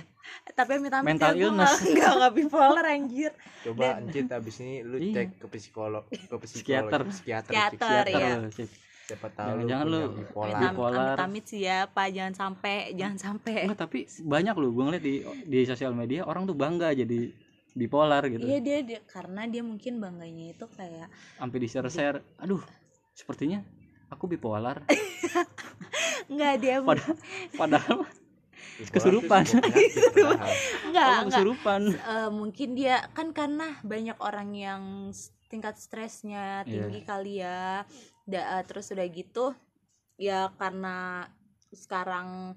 tapi 0.50 0.80
minta 0.80 1.04
Mental 1.04 1.36
illness. 1.36 1.84
nggak 1.94 2.12
nggak 2.16 2.34
bipolar 2.34 2.86
anjir 2.86 3.32
coba 3.62 3.82
Dan- 3.84 4.08
anjir 4.08 4.24
abis 4.26 4.56
ini 4.58 4.76
lu 4.82 4.96
Iya. 4.98 5.14
cek 5.14 5.28
ke 5.38 5.48
psikolog 5.52 6.04
ke 6.08 6.36
Psikiater. 6.40 7.02
psikiater 7.06 7.52
Psikiater, 7.52 7.72
psikiater. 7.76 8.06
iya. 8.10 8.36
Cek. 8.50 8.70
siapa 9.04 9.28
tahu 9.30 9.48
Jangan-jangan 9.60 9.86
lu- 9.86 10.12
bipolar 10.16 10.48
Amit- 10.50 10.64
bipolar. 10.66 11.16
amit 11.20 11.44
sih 11.46 11.62
ya 11.62 11.78
pak 11.86 12.08
jangan 12.10 12.32
sampai 12.34 12.76
jangan 12.94 13.18
sampai 13.20 13.68
Enggak, 13.68 13.84
tapi 13.84 14.00
banyak 14.18 14.56
lu 14.56 14.72
gue 14.72 14.84
ngeliat 14.86 15.04
di 15.04 15.16
di 15.44 15.60
sosial 15.64 15.92
media 15.92 16.24
orang 16.24 16.48
tuh 16.48 16.56
bangga 16.56 16.96
jadi 16.96 17.36
bipolar 17.74 18.22
gitu. 18.26 18.42
Iya 18.42 18.60
dia, 18.60 18.78
dia 18.82 19.00
karena 19.04 19.46
dia 19.46 19.62
mungkin 19.62 19.98
bangganya 19.98 20.54
itu 20.54 20.66
kayak 20.70 21.10
sampai 21.36 21.58
di 21.58 21.68
share 21.68 21.90
share 21.90 22.18
aduh 22.38 22.62
sepertinya 23.12 23.62
aku 24.08 24.26
bipolar. 24.28 24.86
Nggak 26.32 26.54
dia 26.58 26.76
bu- 26.80 26.94
Padahal- 26.94 27.18
Bipolar 27.54 27.82
tuh 28.80 28.90
kesurupan. 28.90 29.44
nggak 30.90 31.10
kesurupan. 31.28 31.82
Eh, 31.92 32.30
mungkin 32.30 32.74
dia 32.74 33.06
kan 33.12 33.30
karena 33.30 33.78
banyak 33.82 34.18
orang 34.18 34.50
yang 34.54 34.84
tingkat 35.48 35.78
stresnya 35.78 36.64
Iya. 36.64 36.88
tinggi 36.88 37.00
kali 37.04 37.34
ya. 37.42 37.86
Da- 38.24 38.58
eh, 38.58 38.64
terus 38.64 38.90
udah 38.90 39.06
gitu 39.06 39.54
ya 40.16 40.50
karena 40.56 41.28
sekarang 41.70 42.54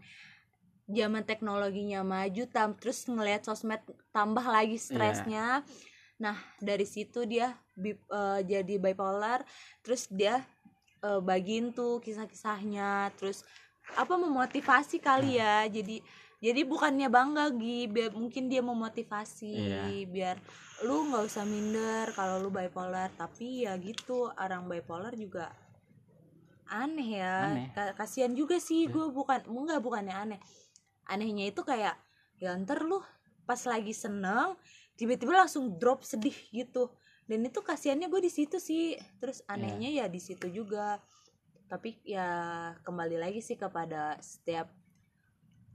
zaman 0.86 1.22
teknologinya 1.22 2.00
maju 2.00 2.46
tam 2.46 2.74
terus 2.74 3.04
ngelihat 3.04 3.42
sosmed 3.42 3.82
tambah 4.10 4.42
Iya. 4.42 4.54
lagi 4.54 4.78
stresnya 4.78 5.46
nah 6.16 6.32
dari 6.58 6.86
situ 6.86 7.26
dia 7.26 7.52
bi- 7.72 7.92
eh, 7.98 8.40
jadi 8.42 8.74
bipolar 8.76 9.42
terus 9.82 10.06
dia 10.08 10.40
eh, 10.98 11.20
bagiin 11.20 11.70
tuh 11.70 12.00
kisah-kisahnya 12.00 13.12
terus 13.14 13.44
apa 13.94 14.14
memotivasi 14.14 14.98
kali 14.98 15.36
Nah. 15.36 15.66
ya 15.66 15.82
jadi 15.82 16.00
jadi 16.36 16.62
bukannya 16.62 17.08
bangga 17.08 17.48
Gi 17.50 17.86
biar 17.86 18.10
mungkin 18.12 18.46
dia 18.46 18.60
memotivasi 18.60 19.52
Iya. 19.52 20.06
biar 20.06 20.36
lu 20.82 21.08
nggak 21.08 21.24
usah 21.24 21.44
minder 21.44 22.12
kalau 22.12 22.38
lu 22.38 22.48
bipolar 22.48 23.08
tapi 23.12 23.64
ya 23.64 23.74
gitu 23.76 24.30
orang 24.32 24.64
bipolar 24.66 25.12
juga 25.12 25.52
aneh 26.66 27.22
ya 27.22 27.34
Aneh. 27.46 27.66
Ka- 27.72 27.94
kasihan 27.94 28.32
juga 28.32 28.58
sih 28.58 28.84
Ya. 28.84 28.90
gue 28.90 29.06
bukan 29.10 29.40
enggak 29.46 29.78
bukannya 29.78 30.14
aneh 30.14 30.40
anehnya 31.06 31.50
itu 31.50 31.62
kayak 31.62 31.94
ya 32.36 32.52
ntar 32.60 32.84
lu 32.84 33.00
pas 33.46 33.58
lagi 33.64 33.94
seneng 33.94 34.58
tiba-tiba 34.98 35.46
langsung 35.46 35.78
drop 35.78 36.02
sedih 36.02 36.34
gitu. 36.50 36.90
Dan 37.26 37.42
itu 37.42 37.58
kasihannya 37.58 38.06
gue 38.06 38.22
di 38.22 38.30
situ 38.30 38.62
sih. 38.62 38.94
Terus 39.18 39.42
anehnya 39.50 39.90
ya 39.90 40.06
di 40.06 40.22
situ 40.22 40.46
juga. 40.50 41.02
Tapi 41.66 41.98
ya 42.06 42.30
kembali 42.86 43.18
lagi 43.18 43.42
sih 43.42 43.58
kepada 43.58 44.14
setiap 44.22 44.70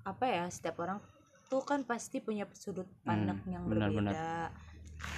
apa 0.01 0.25
ya 0.25 0.45
setiap 0.49 0.81
orang 0.81 0.97
tuh 1.45 1.61
kan 1.61 1.85
pasti 1.85 2.23
punya 2.23 2.47
sudut 2.57 2.87
pandang 3.05 3.37
yang 3.45 3.67
benar, 3.69 3.93
berbeda. 3.93 4.09
benar. 4.09 4.49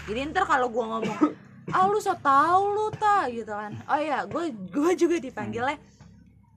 jadi 0.09 0.19
ntar 0.33 0.43
kalau 0.43 0.67
gua 0.67 0.97
ngomong 0.97 1.31
ah 1.71 1.87
lu 1.87 2.01
so 2.03 2.11
tau 2.19 2.67
lu 2.67 2.91
ta 2.91 3.31
gitu 3.31 3.47
kan. 3.47 3.79
Oh 3.87 3.95
ya 3.95 4.27
gue 4.27 4.51
gue 4.51 4.91
juga 4.99 5.15
dipanggilnya 5.23 5.79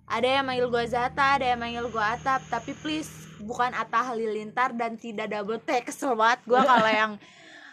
ada 0.06 0.28
yang 0.28 0.44
manggil 0.44 0.66
gua 0.66 0.84
Zata 0.84 1.34
ada 1.34 1.46
yang 1.46 1.58
manggil 1.58 1.86
gua 1.88 2.14
Atap 2.14 2.42
tapi 2.46 2.72
please 2.74 3.10
bukan 3.36 3.70
Atta 3.70 4.00
Halilintar 4.04 4.72
dan 4.72 4.94
tidak 4.94 5.28
double 5.28 5.58
T 5.58 5.82
kesel 5.82 6.14
banget. 6.14 6.40
Gua 6.44 6.62
kalau 6.70 6.86
yang 6.86 7.12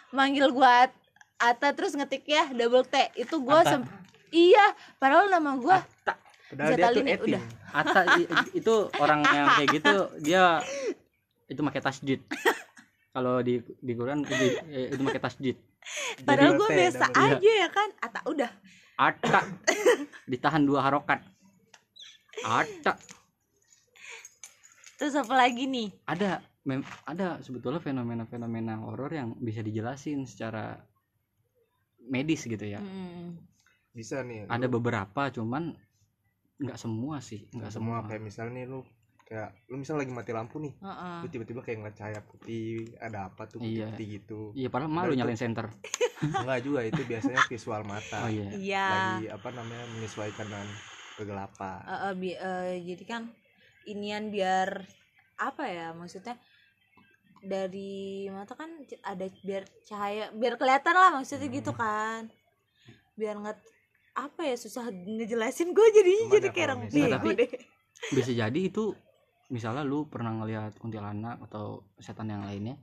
manggil 0.09 0.49
gua 0.49 0.85
At- 0.85 0.97
Atta 1.39 1.71
terus 1.71 1.93
ngetik 1.93 2.25
ya 2.25 2.49
double 2.49 2.83
T 2.83 2.95
itu 3.15 3.35
gua 3.37 3.61
Atta. 3.61 3.77
sem- 3.77 3.89
iya 4.29 4.65
padahal 4.97 5.29
nama 5.29 5.53
gua 5.55 5.85
padahal 6.49 6.73
dia 6.73 6.87
tuh 6.89 7.03
ya, 7.03 7.17
udah. 7.19 7.43
Ata 7.71 8.01
i- 8.15 8.29
itu 8.53 8.73
orang 8.97 9.25
yang 9.25 9.47
kayak 9.51 9.69
gitu 9.73 9.95
dia 10.19 10.61
itu 11.45 11.59
pakai 11.59 11.81
tasjid. 11.81 12.19
Kalau 13.09 13.41
di 13.41 13.61
di 13.77 13.93
Quran 13.93 14.21
di- 14.21 14.57
eh, 14.67 14.87
itu 14.89 15.01
pakai 15.01 15.21
tasjid. 15.21 15.57
Padahal 16.21 16.57
T, 16.57 16.69
biasa 16.71 17.05
aja 17.09 17.51
ya 17.59 17.67
kan 17.69 17.89
Atta 17.99 18.21
udah. 18.25 18.51
Ata 18.93 19.41
ditahan 20.23 20.61
dua 20.61 20.81
harokat 20.81 21.21
Ata 22.41 22.97
terus 24.93 25.13
apa 25.13 25.35
lagi 25.35 25.67
nih? 25.67 25.91
Ada. 26.05 26.39
Mem- 26.63 26.87
ada 27.03 27.43
sebetulnya 27.43 27.77
fenomena-fenomena 27.77 28.79
horor 28.79 29.11
yang 29.11 29.35
bisa 29.35 29.59
dijelasin 29.59 30.23
secara 30.23 30.79
medis 32.01 32.43
gitu 32.43 32.63
ya. 32.63 32.79
Mm. 32.79 33.35
bisa 33.91 34.23
nih 34.23 34.47
ada 34.47 34.65
lu- 34.65 34.73
beberapa 34.73 35.29
cuman 35.29 35.75
nggak 36.57 36.79
semua 36.79 37.19
sih 37.19 37.45
nggak 37.51 37.67
semua. 37.69 37.99
semua. 37.99 38.09
Kayak 38.09 38.23
misalnya 38.23 38.53
nih 38.55 38.65
lu 38.65 38.79
kayak 39.23 39.49
lu 39.67 39.75
misal 39.77 39.99
lagi 39.99 40.09
mati 40.09 40.31
lampu 40.31 40.57
nih 40.57 40.73
Heeh. 40.73 41.17
lu 41.19 41.27
tiba-tiba 41.27 41.61
kayak 41.61 41.77
ngeliat 41.77 41.95
cahaya 41.95 42.21
putih 42.23 42.63
ada 42.97 43.27
apa 43.27 43.43
tuh 43.45 43.59
Iya. 43.59 43.91
putih-putih 43.91 44.07
gitu. 44.09 44.39
Iya 44.55 44.67
padahal 44.67 44.89
malu 44.89 45.11
itu- 45.11 45.19
nyalain 45.19 45.37
center 45.37 45.67
enggak 46.23 46.59
juga 46.63 46.79
itu 46.81 47.01
biasanya 47.03 47.43
visual 47.45 47.83
mata. 47.83 48.23
Oh 48.23 48.31
iya. 48.31 48.47
Iya. 48.55 48.87
Lagi 48.87 49.25
apa 49.29 49.49
namanya 49.51 49.85
menyesuaikan 49.93 50.47
dengan 50.47 50.67
kegelapan. 51.15 51.79
Eh, 51.83 51.99
eh, 52.01 52.13
bi- 52.13 52.39
eh, 52.39 52.73
jadi 52.83 53.03
kan 53.05 53.23
inian 53.85 54.29
biar 54.29 54.81
apa 55.35 55.63
ya 55.65 55.91
maksudnya 55.91 56.39
dari 57.43 58.25
mata 58.29 58.55
kan 58.55 58.71
ada 59.03 59.25
biar 59.41 59.67
cahaya 59.83 60.31
biar 60.31 60.55
kelihatan 60.55 60.95
lah 60.95 61.11
maksudnya 61.13 61.47
Hmm. 61.47 61.57
gitu 61.57 61.71
kan. 61.71 62.21
Biar 63.13 63.35
nggak 63.35 63.57
apa 64.13 64.41
ya 64.43 64.55
susah 64.55 64.87
ngejelasin 64.89 65.73
gue 65.73 65.87
jadinya 65.91 66.23
Cuman 66.23 66.33
jadi 66.33 66.47
ya 66.47 66.53
kayak 66.53 66.67
orang 66.69 66.81
bego 66.85 67.07
Tapi- 67.11 67.35
deh. 67.35 67.51
Bisa 68.11 68.31
jadi 68.31 68.59
itu 68.61 68.93
misalnya 69.49 69.83
lu 69.83 70.07
pernah 70.07 70.33
ngelihat 70.33 70.77
kuntilanak 70.77 71.37
atau 71.43 71.83
setan 71.97 72.27
yang 72.27 72.41
lainnya 72.41 72.77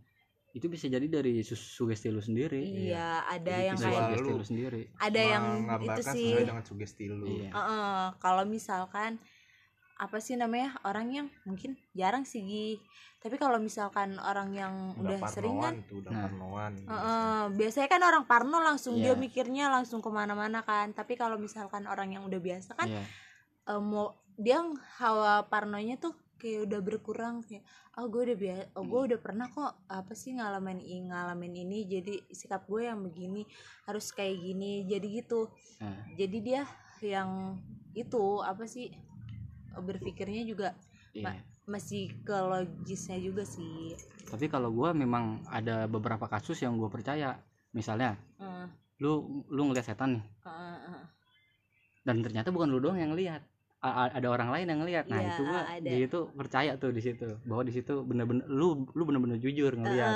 itu 0.51 0.67
bisa 0.67 0.87
jadi 0.87 1.07
dari 1.07 1.41
sus- 1.41 1.63
sugesti 1.73 2.09
lu 2.09 2.19
sendiri. 2.19 2.59
Iya 2.91 3.23
ada 3.23 3.39
Jadi 3.53 3.67
yang 3.67 3.77
kayak 3.77 4.03
sugesti 4.03 4.31
lu 4.33 4.45
sendiri. 4.45 4.83
ada 4.99 5.21
yang 5.23 5.45
itu 5.45 5.55
menggambarkan 5.61 6.03
sih. 6.11 6.27
sesuai 6.27 6.45
dengan 6.45 6.65
sugesti 6.65 7.05
lu. 7.07 7.27
Iya. 7.29 7.51
Heeh, 7.51 8.03
kalau 8.19 8.43
misalkan 8.45 9.23
apa 9.95 10.17
sih 10.17 10.35
namanya 10.35 10.81
orang 10.83 11.07
yang 11.09 11.27
mungkin 11.45 11.77
jarang 11.93 12.25
sih 12.25 12.41
Gi. 12.41 12.71
tapi 13.21 13.37
kalau 13.37 13.61
misalkan 13.61 14.17
orang 14.17 14.49
yang 14.51 14.97
udah, 14.97 15.29
sering 15.29 15.61
kan 15.61 15.77
tuh 15.85 16.01
udah 16.01 16.09
Nah. 16.09 16.25
parnoan 16.25 16.73
Heeh, 16.81 17.43
biasanya 17.53 17.85
kan 17.87 18.01
orang 18.01 18.25
parno 18.25 18.59
langsung 18.59 18.97
dia 18.97 19.13
Iya. 19.13 19.21
mikirnya 19.21 19.69
langsung 19.69 20.01
ke 20.01 20.09
mana-mana 20.09 20.65
kan. 20.65 20.91
Tapi 20.91 21.15
kalau 21.15 21.37
misalkan 21.37 21.85
orang 21.85 22.17
yang 22.17 22.25
udah 22.25 22.41
biasa 22.41 22.73
kan 22.75 22.89
iya. 22.89 23.05
eh, 23.67 23.77
mau 23.77 24.17
dia 24.35 24.65
hawa 24.97 25.45
parnonya 25.47 25.95
tuh 25.95 26.17
kayak 26.41 26.65
udah 26.65 26.81
berkurang 26.81 27.45
kayak 27.45 27.61
oh 28.01 28.09
gue 28.09 28.33
udah 28.33 28.39
biasa 28.41 28.63
oh 28.81 28.85
gue 28.89 29.01
udah 29.13 29.19
pernah 29.21 29.47
kok 29.47 29.85
apa 29.87 30.13
sih 30.17 30.33
ngalamin 30.35 30.81
i- 30.81 31.05
ngalamin 31.05 31.53
ini 31.53 31.85
jadi 31.85 32.15
sikap 32.33 32.65
gue 32.65 32.89
yang 32.89 33.05
begini 33.05 33.45
harus 33.85 34.09
kayak 34.11 34.41
gini 34.41 34.89
jadi 34.89 35.07
gitu. 35.21 35.53
Nah, 35.85 36.01
jadi 36.17 36.39
dia 36.41 36.63
yang 37.05 37.61
itu 37.93 38.41
apa 38.41 38.65
sih 38.65 38.89
berpikirnya 39.71 40.43
juga 40.45 40.75
iya. 41.13 41.39
masih 41.69 42.11
ke 42.25 42.35
logisnya 42.35 43.21
juga 43.21 43.47
sih. 43.47 43.95
Tapi 44.27 44.47
kalau 44.47 44.71
gua 44.71 44.91
memang 44.95 45.43
ada 45.51 45.87
beberapa 45.87 46.27
kasus 46.27 46.59
yang 46.63 46.79
gua 46.79 46.91
percaya. 46.91 47.39
Misalnya 47.71 48.19
Eh, 48.41 48.67
lu 48.99 49.45
lu 49.47 49.71
ngeliat 49.71 49.87
setan 49.87 50.19
nih. 50.19 50.25
Eh. 50.47 51.05
dan 52.01 52.17
ternyata 52.25 52.49
bukan 52.49 52.73
lu 52.73 52.81
doang 52.81 52.97
yang 52.97 53.13
lihat 53.13 53.45
ada 53.83 54.29
orang 54.29 54.49
lain 54.51 54.67
yang 54.69 54.83
lihat 54.85 55.05
nah 55.07 55.17
Iya, 55.17 55.31
itu 55.31 55.43
gua 55.43 55.61
ada. 55.63 55.89
dia 55.89 56.05
itu 56.05 56.21
percaya 56.31 56.73
tuh 56.77 56.91
di 56.91 57.01
situ 57.01 57.25
bahwa 57.43 57.63
di 57.63 57.73
situ 57.73 57.95
bener-bener 58.03 58.45
lu 58.47 58.85
lu 58.91 59.03
bener-bener 59.03 59.37
jujur 59.37 59.73
ngelihat 59.73 60.13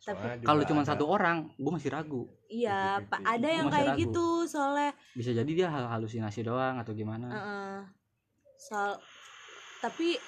tapi 0.00 0.18
juga 0.34 0.42
kalau 0.44 0.62
cuma 0.64 0.82
ada- 0.82 0.90
satu 0.90 1.04
orang 1.06 1.36
gua 1.54 1.72
masih 1.74 1.90
ragu 1.90 2.26
iya 2.46 2.98
pak 3.00 3.22
ada 3.22 3.48
yang 3.48 3.66
Masih 3.66 3.76
kayak 3.76 3.88
ragu. 3.88 4.00
gitu 4.02 4.26
soalnya 4.44 4.90
bisa 5.12 5.30
jadi 5.30 5.46
dia 5.48 5.68
hal 5.68 5.86
halusinasi 5.88 6.42
doang 6.42 6.74
atau 6.76 6.90
gimana 6.90 7.26
Heeh. 7.28 7.76
soal 8.58 8.98
tapi 9.78 10.18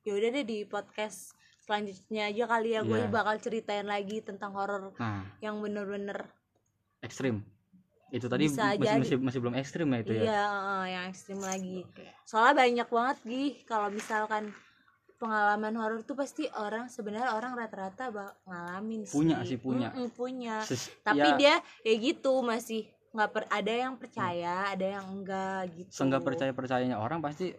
ya 0.00 0.14
udah 0.14 0.30
deh 0.30 0.44
di 0.44 0.58
podcast 0.64 1.34
selanjutnya 1.60 2.30
aja 2.30 2.46
kali 2.46 2.68
ya 2.70 2.80
gue 2.80 2.94
Iya. 2.96 3.10
bakal 3.10 3.36
ceritain 3.38 3.84
lagi 3.84 4.20
tentang 4.20 4.54
horor 4.54 4.94
nah 4.94 5.26
yang 5.40 5.58
bener-bener 5.58 6.30
ekstrim 7.00 7.42
itu 8.08 8.26
tadi 8.26 8.48
Bisa 8.48 8.72
masih, 8.72 8.78
jadi. 8.80 8.98
masih 9.00 9.16
masih 9.20 9.38
belum 9.44 9.54
ekstrim 9.60 9.86
ya 9.92 9.98
itu 10.00 10.12
ya? 10.16 10.22
Iya 10.24 10.46
yang 10.88 11.04
ekstrim 11.12 11.38
lagi. 11.44 11.84
Soalnya 12.24 12.54
banyak 12.56 12.88
banget 12.88 13.16
gih 13.24 13.52
kalau 13.68 13.88
misalkan 13.92 14.48
pengalaman 15.18 15.74
horor 15.74 16.00
tuh 16.06 16.14
pasti 16.14 16.46
orang 16.54 16.86
sebenarnya 16.86 17.34
orang 17.34 17.58
rata-rata 17.58 18.08
ngalamin 18.46 19.02
sih. 19.04 19.12
Punya 19.18 19.36
sih, 19.42 19.58
punya. 19.58 19.90
Mm-mm, 19.92 20.08
punya. 20.14 20.62
Ses- 20.62 20.94
tapi 21.02 21.26
ya, 21.26 21.36
dia 21.36 21.54
ya 21.84 21.94
gitu 21.98 22.40
masih 22.40 22.86
nggak 23.08 23.30
per 23.32 23.44
ada 23.50 23.72
yang 23.72 23.94
percaya 23.98 24.68
ada 24.70 24.86
yang 24.86 25.06
enggak 25.10 25.74
gitu. 25.74 25.90
Seenggak 25.90 26.22
percaya 26.22 26.52
percayanya 26.54 26.96
orang 27.02 27.18
pasti 27.18 27.50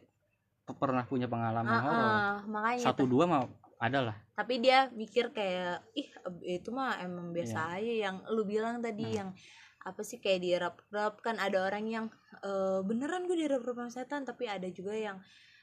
pe- 0.64 0.78
pernah 0.78 1.04
punya 1.04 1.28
pengalaman 1.28 1.74
Ah, 1.74 1.82
horor. 1.84 2.10
ah, 2.10 2.38
makanya 2.48 2.86
satu 2.86 3.04
dua 3.10 3.26
mah 3.28 3.44
ada 3.76 4.00
lah. 4.14 4.16
Tapi 4.34 4.64
dia 4.64 4.88
mikir 4.96 5.36
kayak 5.36 5.84
ih 5.94 6.08
itu 6.48 6.70
mah 6.72 6.96
emang 7.04 7.36
biasa 7.36 7.76
aja 7.76 7.94
yang 8.08 8.16
lu 8.32 8.48
bilang 8.48 8.80
tadi 8.80 9.04
Nah. 9.04 9.16
yang 9.20 9.30
apa 9.80 10.02
sih 10.04 10.20
kayak 10.20 10.42
dirap-rap 10.42 11.20
kan 11.20 11.38
ada 11.38 11.64
orang 11.64 11.86
yang 11.86 12.06
eh, 12.42 12.80
beneran 12.84 13.26
gue 13.26 13.38
dirap-rap 13.38 13.80
sama 13.80 13.92
setan 13.92 14.22
tapi 14.24 14.46
ada 14.46 14.68
juga 14.68 14.92
yang 14.92 15.18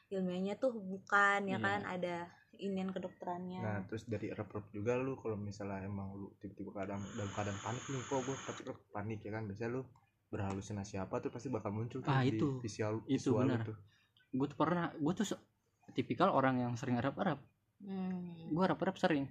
ilmiahnya 0.08 0.56
tuh 0.56 0.72
bukan 0.72 1.46
ya 1.46 1.52
Iya. 1.52 1.58
kan 1.58 1.80
ada 1.84 2.16
inian 2.56 2.88
kedokterannya 2.88 3.60
Nah 3.60 3.78
terus 3.84 4.06
dari 4.06 4.32
rep-rep 4.32 4.64
juga 4.70 4.96
lu 4.96 5.18
kalau 5.18 5.36
misalnya 5.36 5.84
emang 5.84 6.14
lu 6.14 6.32
tiba-tiba 6.38 6.72
kadang 6.72 7.02
dalam 7.12 7.28
keadaan 7.30 7.58
panik 7.60 7.84
nih 7.84 8.02
kok 8.02 8.20
gue 8.24 8.36
tapi 8.42 8.60
panik 8.90 9.20
ya 9.20 9.30
kan 9.30 9.44
biasanya 9.44 9.70
lu 9.76 9.82
berhalusinasi 10.26 10.96
apa 10.96 11.20
tuh 11.20 11.30
pasti 11.30 11.48
bakal 11.48 11.70
muncul 11.70 12.00
tuh 12.00 12.08
Ah, 12.08 12.24
di 12.24 12.34
itu. 12.34 12.58
visual 12.58 13.04
Itu 13.04 13.36
visual 13.36 13.46
benar. 13.46 13.62
itu. 13.62 13.72
gue 14.32 14.46
tuh 14.48 14.58
pernah 14.58 14.90
gue 14.92 15.12
tuh 15.14 15.26
tipikal 15.92 16.28
orang 16.30 16.58
yang 16.58 16.72
sering 16.74 16.96
arab-arab 16.96 17.36
Hmm. 17.76 18.32
gue 18.48 18.62
arab-arab 18.64 18.96
sering 18.96 19.28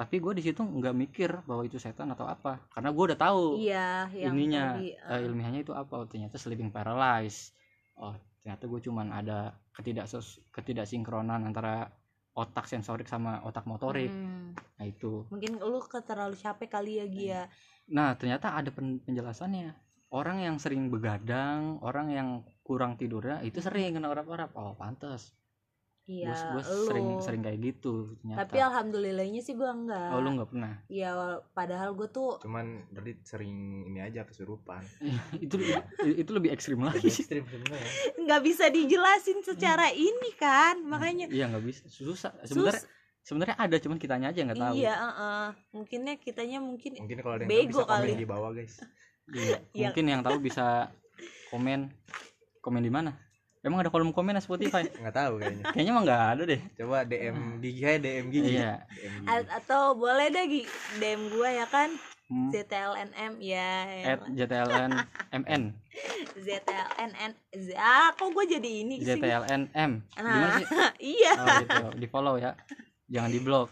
tapi 0.00 0.16
gue 0.16 0.32
di 0.32 0.40
situ 0.48 0.64
nggak 0.64 0.96
mikir 0.96 1.30
bahwa 1.44 1.60
itu 1.60 1.76
setan 1.76 2.08
atau 2.16 2.24
apa 2.24 2.56
karena 2.72 2.88
gue 2.88 3.04
udah 3.12 3.20
tahu 3.20 3.60
iya 3.60 4.08
ininya 4.16 4.80
tadi, 4.80 4.96
eh, 4.96 5.12
eh, 5.12 5.20
ilmiahnya 5.28 5.60
itu 5.60 5.76
apa. 5.76 5.92
Oh, 6.00 6.08
ternyata 6.08 6.40
sleeping 6.40 6.72
paralysis 6.72 7.52
oh 8.00 8.16
ternyata 8.40 8.64
gue 8.64 8.80
cuman 8.80 9.12
ada 9.12 9.52
ketidak 9.76 10.08
ketidaksinkronan 10.56 11.44
antara 11.44 11.92
otak 12.32 12.64
sensorik 12.64 13.04
sama 13.04 13.44
otak 13.44 13.68
motorik. 13.68 14.08
Hmm. 14.08 14.56
nah 14.80 14.88
itu. 14.88 15.28
Mungkin 15.28 15.60
lu 15.60 15.84
terlalu 15.84 16.32
capek 16.40 16.68
kali 16.80 17.04
ya 17.04 17.06
Gia 17.12 17.42
nah 17.92 18.16
ternyata 18.16 18.56
ada 18.56 18.72
pen- 18.72 19.04
penjelasannya. 19.04 19.76
Orang 20.10 20.40
yang 20.40 20.56
sering 20.56 20.88
begadang 20.88 21.76
orang 21.84 22.08
yang 22.08 22.28
kurang 22.64 22.96
tidurnya 22.96 23.44
itu 23.44 23.60
sering 23.60 24.00
kena 24.00 24.08
arab-arab 24.08 24.56
oh 24.56 24.72
pantas 24.80 25.36
iya 26.02 26.32
gue 26.32 26.60
lu 26.60 26.86
sering 26.86 27.08
sering 27.18 27.40
kayak 27.40 27.60
gitu 27.60 28.16
ternyata 28.16 28.42
tapi 28.42 28.58
alhamdulillahnya 28.58 29.40
sih 29.40 29.52
gua 29.52 29.70
enggak 29.70 30.10
oh 30.10 30.18
lu 30.18 30.28
nggak 30.34 30.48
pernah 30.48 30.72
Iya, 30.86 31.10
padahal 31.50 31.94
gue 31.94 32.08
tuh 32.08 32.40
Cuman 32.40 32.66
dari 32.88 33.14
sering 33.20 33.54
ini 33.84 33.98
aja 33.98 34.22
kesurupan. 34.22 34.82
itu 35.38 35.54
itu 36.02 36.30
lebih 36.30 36.50
ekstrim 36.50 36.80
lagi 36.80 36.98
Lebih 37.00 37.14
ekstrim 37.14 37.44
sebenarnya. 37.44 37.90
nggak 38.18 38.40
bisa 38.42 38.64
dijelasin 38.68 39.38
secara 39.40 39.86
ini 39.90 40.30
kan, 40.34 40.82
makanya 40.82 41.28
iya 41.28 41.46
nggak 41.46 41.62
bisa 41.62 41.86
susah 41.86 42.34
sebenarnya 42.42 42.80
sus 42.80 42.90
sebenarnya 43.22 43.54
ada 43.54 43.76
cuman 43.76 43.96
kitanya 43.96 44.26
aja 44.28 44.40
nggak 44.42 44.58
tahu 44.58 44.74
iya, 44.74 44.94
heeh. 44.96 45.46
mungkinnya 45.70 46.14
kitanya 46.16 46.58
mungkin 46.58 46.96
Mungkin 46.96 47.18
kalau 47.20 47.34
ada 47.36 47.44
yang 47.44 47.50
Bego 47.52 47.70
tahu 47.76 47.86
bisa 47.86 47.86
komen 47.86 48.02
kali. 48.02 48.16
di 48.16 48.26
bawah 48.26 48.50
guys. 48.50 48.74
Iya, 49.30 49.56
Iya. 49.76 49.86
mungkin 49.86 50.04
yang 50.08 50.20
tahu 50.20 50.36
bisa 50.40 50.66
komen 51.48 51.80
komen 52.58 52.82
di 52.82 52.90
mana 52.90 53.14
emang 53.60 53.78
ada 53.84 53.90
kolom 53.92 54.10
komen 54.12 54.36
di 54.36 54.42
Spotify? 54.42 54.84
Nggak 54.88 55.14
tahu 55.16 55.32
kayaknya. 55.40 55.64
kayaknya 55.72 55.90
emang 55.92 56.04
nggak 56.08 56.22
ada 56.32 56.42
deh. 56.48 56.60
Coba 56.80 56.96
DM 57.04 57.38
Gigi 57.60 57.82
aja 57.84 57.98
DM 57.98 58.26
Gigi. 58.32 58.50
iya. 58.56 58.72
DM 58.88 59.12
Gigi. 59.20 59.28
A- 59.28 59.50
atau 59.60 59.82
boleh 59.94 60.26
deh 60.32 60.46
DM 60.98 61.20
gue 61.28 61.50
ya 61.50 61.66
kan? 61.68 61.90
Hmm, 62.30 62.46
ZTLNM 62.54 63.42
ya 63.42 63.70
at 64.06 64.22
JTLN 64.30 65.02
MN 65.34 65.62
ZTLNN 66.46 67.30
Z- 67.58 67.74
ah 67.74 68.14
kok 68.14 68.30
gue 68.30 68.44
jadi 68.46 68.70
ini 68.86 69.02
sih 69.02 69.18
JTLN 69.18 69.74
M. 69.74 69.92
Gimana 70.14 70.30
nah 70.30 70.50
sih? 70.54 70.66
iya. 71.18 71.32
Oh 71.34 71.46
gitu. 71.58 71.86
Di 71.98 72.06
follow 72.06 72.38
ya. 72.38 72.54
Jangan 73.10 73.30
di 73.34 73.40
blok 73.42 73.66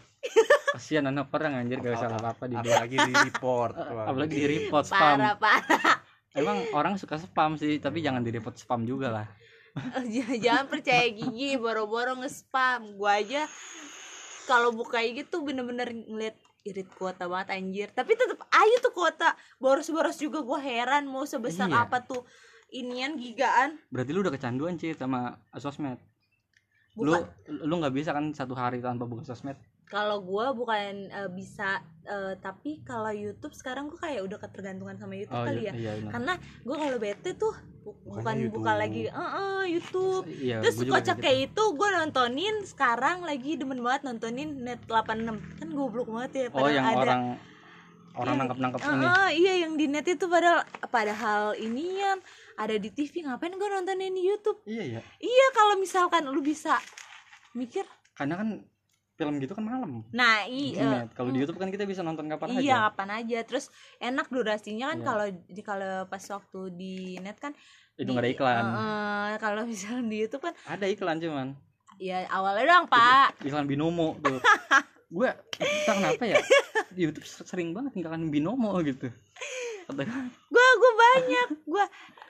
kasihan 0.75 1.07
anak 1.07 1.31
orang 1.31 1.55
anjir. 1.55 1.79
Gak 1.79 2.03
salah 2.03 2.19
apa 2.19 2.35
apa 2.35 2.43
di 2.51 2.59
blok 2.59 2.75
Apalagi 2.75 2.97
di 2.99 3.13
report. 3.15 3.73
Apalagi 4.11 4.35
di 4.35 4.45
report 4.45 4.85
spam. 4.85 5.17
parah. 5.23 5.35
Parah 5.39 5.95
emang 6.37 6.57
orang 6.77 6.93
suka 6.99 7.17
spam 7.17 7.57
sih 7.57 7.81
tapi 7.81 8.05
jangan 8.05 8.21
di 8.21 8.29
report 8.29 8.55
spam 8.59 8.85
juga 8.85 9.09
lah 9.09 9.25
jangan, 10.45 10.65
percaya 10.67 11.05
gigi 11.09 11.55
boro-boro 11.55 12.17
nge-spam. 12.19 12.95
Gue 12.95 13.11
aja 13.11 13.45
kalau 14.49 14.73
buka 14.73 15.01
gitu 15.05 15.45
bener-bener 15.45 15.93
ngeliat 15.93 16.37
irit 16.67 16.89
kuota 16.95 17.29
banget 17.29 17.55
anjir. 17.55 17.87
Tapi 17.93 18.17
tetep 18.17 18.39
ayo 18.49 18.75
tuh 18.81 18.93
kuota. 18.93 19.33
Boros-boros 19.61 20.17
juga 20.19 20.41
gue 20.43 20.59
heran 20.59 21.07
mau 21.07 21.23
sebesar 21.23 21.69
Iya. 21.69 21.85
apa 21.87 22.03
tuh 22.03 22.25
inian 22.73 23.17
gigaan. 23.17 23.79
Berarti 23.89 24.11
lu 24.13 24.21
udah 24.21 24.33
kecanduan 24.33 24.77
sih 24.77 24.93
sama 24.93 25.37
sosmed? 25.57 25.97
Lu 26.99 27.15
bukan 27.15 27.23
lu 27.65 27.73
nggak 27.79 27.95
bisa 27.95 28.11
kan 28.11 28.33
satu 28.35 28.53
hari 28.57 28.83
tanpa 28.83 29.07
buka 29.07 29.23
sosmed 29.23 29.55
kalau 29.89 30.21
gue 30.21 30.45
bukan 30.53 31.09
eh, 31.09 31.29
bisa 31.29 31.81
eh, 32.03 32.37
tapi 32.37 32.79
kalau 32.83 33.09
YouTube 33.09 33.51
sekarang 33.51 33.89
gue 33.89 33.97
kayak 33.97 34.21
udah 34.21 34.37
ketergantungan 34.37 34.95
sama 34.95 35.13
YouTube 35.13 35.33
oh 35.35 35.43
kali 35.43 35.65
iya, 35.65 35.73
ya 35.73 35.73
iya 35.75 35.91
benar. 35.97 36.11
karena 36.13 36.33
gue 36.61 36.75
kalau 36.77 36.97
bete 36.97 37.31
tuh 37.33 37.53
bu- 37.81 37.97
bukan 38.07 38.35
YouTube. 38.37 38.61
buka 38.61 38.71
lagi 38.75 39.03
eh, 39.03 39.17
eh, 39.17 39.63
YouTube 39.67 40.23
iya 40.29 40.61
Terus 40.61 40.77
kocak 40.79 41.17
gitu. 41.17 41.25
kayak 41.25 41.39
itu 41.49 41.63
gue 41.73 41.89
nontonin 41.91 42.55
sekarang 42.63 43.17
lagi 43.21 43.51
demen 43.57 43.81
banget 43.81 44.01
nontonin 44.05 44.49
net 44.61 44.81
86 44.85 45.57
kan 45.57 45.67
goblok 45.69 46.07
banget 46.07 46.31
ya 46.31 46.45
oh 46.53 46.69
yang 46.69 46.85
ada 46.85 46.95
orang 46.95 47.21
orang 48.13 48.27
Yang- 48.29 48.39
nangkep 48.45 48.57
nangkep 48.59 48.79
Eh, 48.79 48.89
ini 48.89 49.05
eh, 49.05 49.29
iya 49.35 49.53
yang 49.65 49.73
di 49.73 49.85
net 49.85 50.05
itu 50.05 50.25
padahal 50.25 50.61
padahal 50.85 51.41
inian 51.57 52.21
ada 52.55 52.75
di 52.75 52.89
TV 52.89 53.23
ngapain 53.23 53.51
gue 53.51 53.67
nontonin 53.67 54.11
di 54.11 54.21
YouTube 54.23 54.61
iya 54.65 54.85
iya 54.85 55.01
iya 55.17 55.47
kalau 55.51 55.81
misalkan 55.81 56.29
lu 56.29 56.41
bisa 56.41 56.77
mikir 57.51 57.89
karena 58.13 58.37
kan 58.37 58.49
film 59.19 59.35
gitu 59.43 59.51
kan 59.51 59.67
malam. 59.67 60.07
Nah 60.15 60.47
iya 60.47 61.03
kalau 61.11 61.35
di 61.35 61.43
YouTube 61.43 61.59
kan 61.59 61.67
kita 61.67 61.83
bisa 61.83 61.99
nonton 61.99 62.31
kapan 62.31 62.55
iya 62.55 62.87
aja. 62.87 62.87
kapan 62.87 63.09
aja. 63.19 63.39
Terus 63.43 63.67
enak 63.99 64.31
durasinya 64.31 64.95
kan 64.95 64.97
Iya. 64.97 65.05
kalau 65.05 65.25
di 65.27 65.61
kalau 65.61 65.93
pas 66.07 66.23
waktu 66.23 66.59
di 66.71 66.93
net 67.19 67.35
kan 67.35 67.51
itu 67.99 68.07
nggak 68.07 68.23
ada 68.23 68.31
iklan. 68.31 68.63
Eh, 68.63 69.31
kalau 69.43 69.61
misalnya 69.67 70.07
di 70.07 70.17
YouTube 70.23 70.43
kan 70.47 70.55
ada 70.63 70.85
iklan 70.87 71.19
cuman. 71.19 71.47
Ya 71.99 72.23
awalnya 72.31 72.63
doang 72.63 72.87
pak. 72.87 73.35
Iklan 73.43 73.67
binomo 73.67 74.15
tuh. 74.23 74.39
Gue 75.11 75.27
entah 75.59 75.95
kenapa 75.99 76.23
ya 76.23 76.37
di 76.95 77.01
YouTube 77.03 77.27
sering 77.27 77.75
banget 77.75 77.99
iklan 77.99 78.31
binomo 78.31 78.71
gitu. 78.87 79.11
Kata 79.83 80.05
gua, 80.07 80.21
gua 80.47 80.67
gua 80.79 80.91
banyak. 80.95 81.47
Gua 81.67 81.85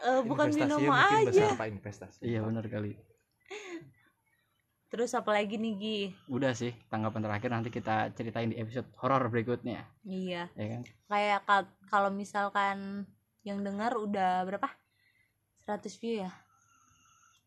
eh, 0.09 0.21
bukan 0.25 0.47
binomo 0.49 0.89
mungkin 0.89 1.21
aja. 1.21 1.29
besar 1.29 1.53
pak. 1.53 1.67
Investasi 1.69 2.19
iya 2.25 2.41
benar 2.41 2.65
kali 2.65 2.97
terus 4.89 5.13
apa 5.13 5.29
lagi 5.29 5.55
nih 5.55 5.73
Gi? 5.75 5.99
Udah 6.27 6.51
sih 6.51 6.73
tanggapan 6.87 7.21
terakhir 7.21 7.49
nanti 7.49 7.69
kita 7.69 8.09
ceritain 8.11 8.49
di 8.49 8.57
episode 8.57 8.89
horor 8.97 9.25
berikutnya. 9.27 9.85
Iya. 10.01 10.49
Ya 10.51 10.65
kan? 10.67 10.81
Kayak 11.05 11.39
kal- 11.45 11.73
kalau 11.85 12.09
misalkan 12.09 13.05
yang 13.41 13.61
dengar 13.61 13.93
udah 13.93 14.43
berapa? 14.43 14.65
100 15.63 15.85
view 15.95 16.25
ya? 16.25 16.31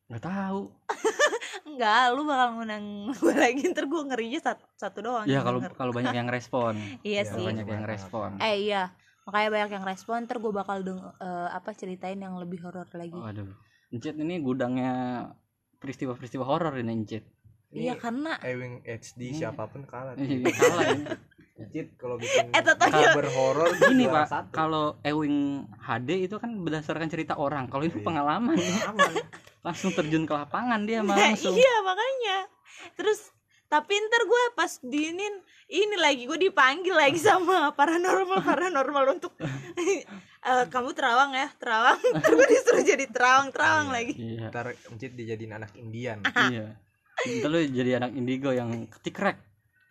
Nggak 0.06 0.22
tahu. 0.22 0.70
Enggak 1.68 2.02
lu 2.12 2.22
bakal 2.22 2.48
ngundang 2.54 2.84
gue 3.12 3.34
lagi 3.34 3.62
ntar 3.70 3.86
gue 3.86 4.02
ngerinya 4.04 4.40
satu, 4.42 4.64
satu 4.74 4.98
doang 5.00 5.24
ya 5.24 5.40
yang 5.40 5.44
kalau 5.44 5.58
kalau 5.72 5.92
banyak 5.92 6.12
yang 6.12 6.28
respon. 6.28 6.76
Iya 7.02 7.22
Ya, 7.22 7.32
sih. 7.32 7.42
banyak 7.42 7.66
yang 7.66 7.84
respon. 7.84 8.38
Eh 8.38 8.66
iya. 8.66 8.92
Makanya 9.22 9.48
banyak 9.50 9.70
yang 9.72 9.84
respon 9.84 10.26
ntar 10.26 10.38
gue 10.38 10.52
bakal 10.52 10.82
deng 10.82 10.98
eh, 10.98 11.48
apa 11.48 11.70
ceritain 11.72 12.18
yang 12.18 12.36
lebih 12.36 12.62
horor 12.62 12.86
lagi. 12.92 13.14
Waduh 13.14 13.50
Encit 13.90 14.16
ini 14.16 14.40
gudangnya 14.40 14.92
peristiwa-peristiwa 15.78 16.44
horor 16.44 16.76
ini 16.76 16.92
Encit 16.94 17.24
iya 17.72 17.94
karena 17.94 18.36
Ewing 18.38 18.84
HD 18.84 19.20
Ini- 19.26 19.38
siapa 19.38 19.64
pun 19.66 19.82
kalah 19.82 20.12
ini 20.14 20.44
kalah. 20.44 21.18
Cit 21.62 21.94
kalau 21.94 22.18
bikin 22.20 22.50
Eh, 22.50 22.62
kabar 22.64 23.28
horor 23.28 23.70
gini 23.86 24.04
juara 24.04 24.26
pak 24.26 24.50
kalau 24.50 24.98
Ewing 25.00 25.62
HD 25.78 26.26
itu 26.26 26.36
kan 26.36 26.58
berdasarkan 26.58 27.06
cerita 27.06 27.34
orang. 27.34 27.66
Kalau 27.66 27.82
ini 27.82 27.92
Iya. 27.92 28.02
pengalaman. 28.02 28.56
Aman 28.88 29.12
langsung 29.62 29.90
terjun 29.90 30.26
ke 30.26 30.34
lapangan 30.34 30.82
dia 30.82 31.00
mah 31.00 31.14
Nah, 31.14 31.32
langsung. 31.32 31.54
iya 31.54 31.74
makanya. 31.80 32.38
Terus 32.92 33.30
tapi 33.66 33.94
ntar 33.96 34.22
gue 34.22 34.42
pas 34.52 34.72
diinin 34.82 35.34
ini 35.66 35.96
lagi 35.96 36.26
gue 36.26 36.36
dipanggil 36.36 36.92
lagi 36.92 37.16
sama 37.16 37.72
paranormal 37.72 38.42
paranormal 38.42 39.16
untuk 39.16 39.32
eh, 39.78 40.02
kamu 40.66 40.92
terawang 40.92 41.32
ya 41.32 41.46
terawang. 41.56 41.96
Terus 42.20 42.42
disuruh 42.44 42.82
jadi 42.82 43.06
terawang 43.06 43.48
terawang 43.48 43.88
Iya. 43.88 43.94
lagi. 43.94 44.12
Iya. 44.18 44.46
Ntar 44.50 44.66
dijadiin 44.98 45.52
anak 45.54 45.72
Indian. 45.74 46.20
Iya 46.50 46.74
Ntar 47.14 47.48
lu 47.48 47.58
jadi 47.62 47.90
anak 47.98 48.10
indigo 48.12 48.50
yang 48.50 48.68
ketik 48.88 49.16
rek 49.16 49.38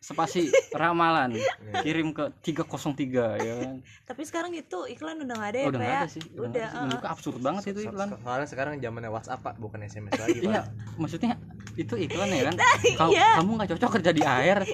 spasi 0.02 0.49
ramalan 0.73 1.38
Iya. 1.38 1.85
kirim 1.85 2.10
ke 2.10 2.34
303 2.41 3.38
ya 3.38 3.53
kan? 3.61 3.76
Tapi 4.10 4.22
sekarang 4.26 4.49
itu 4.52 4.89
iklan 4.89 5.22
udah 5.22 5.35
gak 5.38 5.49
ada 5.53 5.60
ya 5.61 5.65
oh, 5.65 5.69
udah 5.69 5.77
nggak 5.80 5.93
ya? 5.93 6.02
ada 6.02 6.10
sih 6.10 6.23
udah, 6.26 6.41
Udah, 6.49 6.65
sih. 6.65 6.80
Menurutku 6.81 7.07
absurd 7.07 7.38
banget 7.38 7.61
itu 7.69 7.80
iklan. 7.85 8.07
So- 8.10 8.19
soalnya 8.26 8.48
sekarang 8.49 8.73
zamannya 8.81 9.11
WhatsApp 9.14 9.45
pak 9.45 9.53
bukan 9.61 9.85
SMS 9.85 10.18
lagi 10.18 10.41
pak. 10.41 10.49
Iya 10.49 10.61
maksudnya 10.98 11.31
itu 11.77 11.93
iklan 11.95 12.30
ya 12.34 12.43
kan? 12.49 12.56
Kau- 12.98 13.14
iya. 13.14 13.30
kamu 13.38 13.49
nggak 13.61 13.69
cocok 13.77 13.89
kerja 14.02 14.11
di 14.11 14.23
air. 14.26 14.57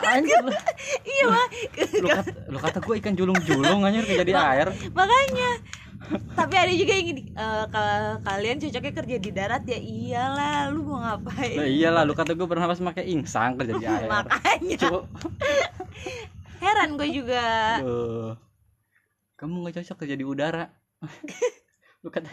Iya 0.00 1.24
pak. 1.28 1.48
Lu 2.00 2.08
kata, 2.08 2.30
lu 2.48 2.58
kata 2.58 2.78
gue 2.80 2.94
ikan 2.98 3.14
julung-julung 3.14 3.84
anjir 3.84 4.02
kerja 4.06 4.24
di 4.24 4.34
air. 4.34 4.66
makanya 4.90 5.50
tapi 6.10 6.54
ada 6.58 6.72
juga 6.74 6.92
yang 6.94 7.06
gini 7.14 7.22
ka- 7.70 8.18
kalian 8.26 8.58
cocoknya 8.58 8.92
kerja 8.92 9.16
di 9.22 9.30
darat 9.30 9.62
ya 9.66 9.78
iyalah 9.78 10.70
lu 10.74 10.82
mau 10.82 10.98
ngapain? 10.98 11.56
Lah 11.58 11.68
iyalah 11.70 12.02
lu 12.02 12.14
kata 12.18 12.34
gue 12.34 12.46
bernapas 12.46 12.82
pakai 12.82 13.06
insang 13.10 13.54
kerja 13.54 13.78
di 13.78 13.86
air. 13.86 14.10
Makanya. 14.10 14.76
Cuk. 14.80 15.02
heran 16.60 16.98
gue 16.98 17.08
juga. 17.14 17.44
Aduh. 17.80 18.34
kamu 19.38 19.54
nggak 19.64 19.74
cocok 19.80 19.96
kerja 20.04 20.16
di 20.18 20.24
udara. 20.26 20.68
Lu 22.04 22.08
kata 22.08 22.28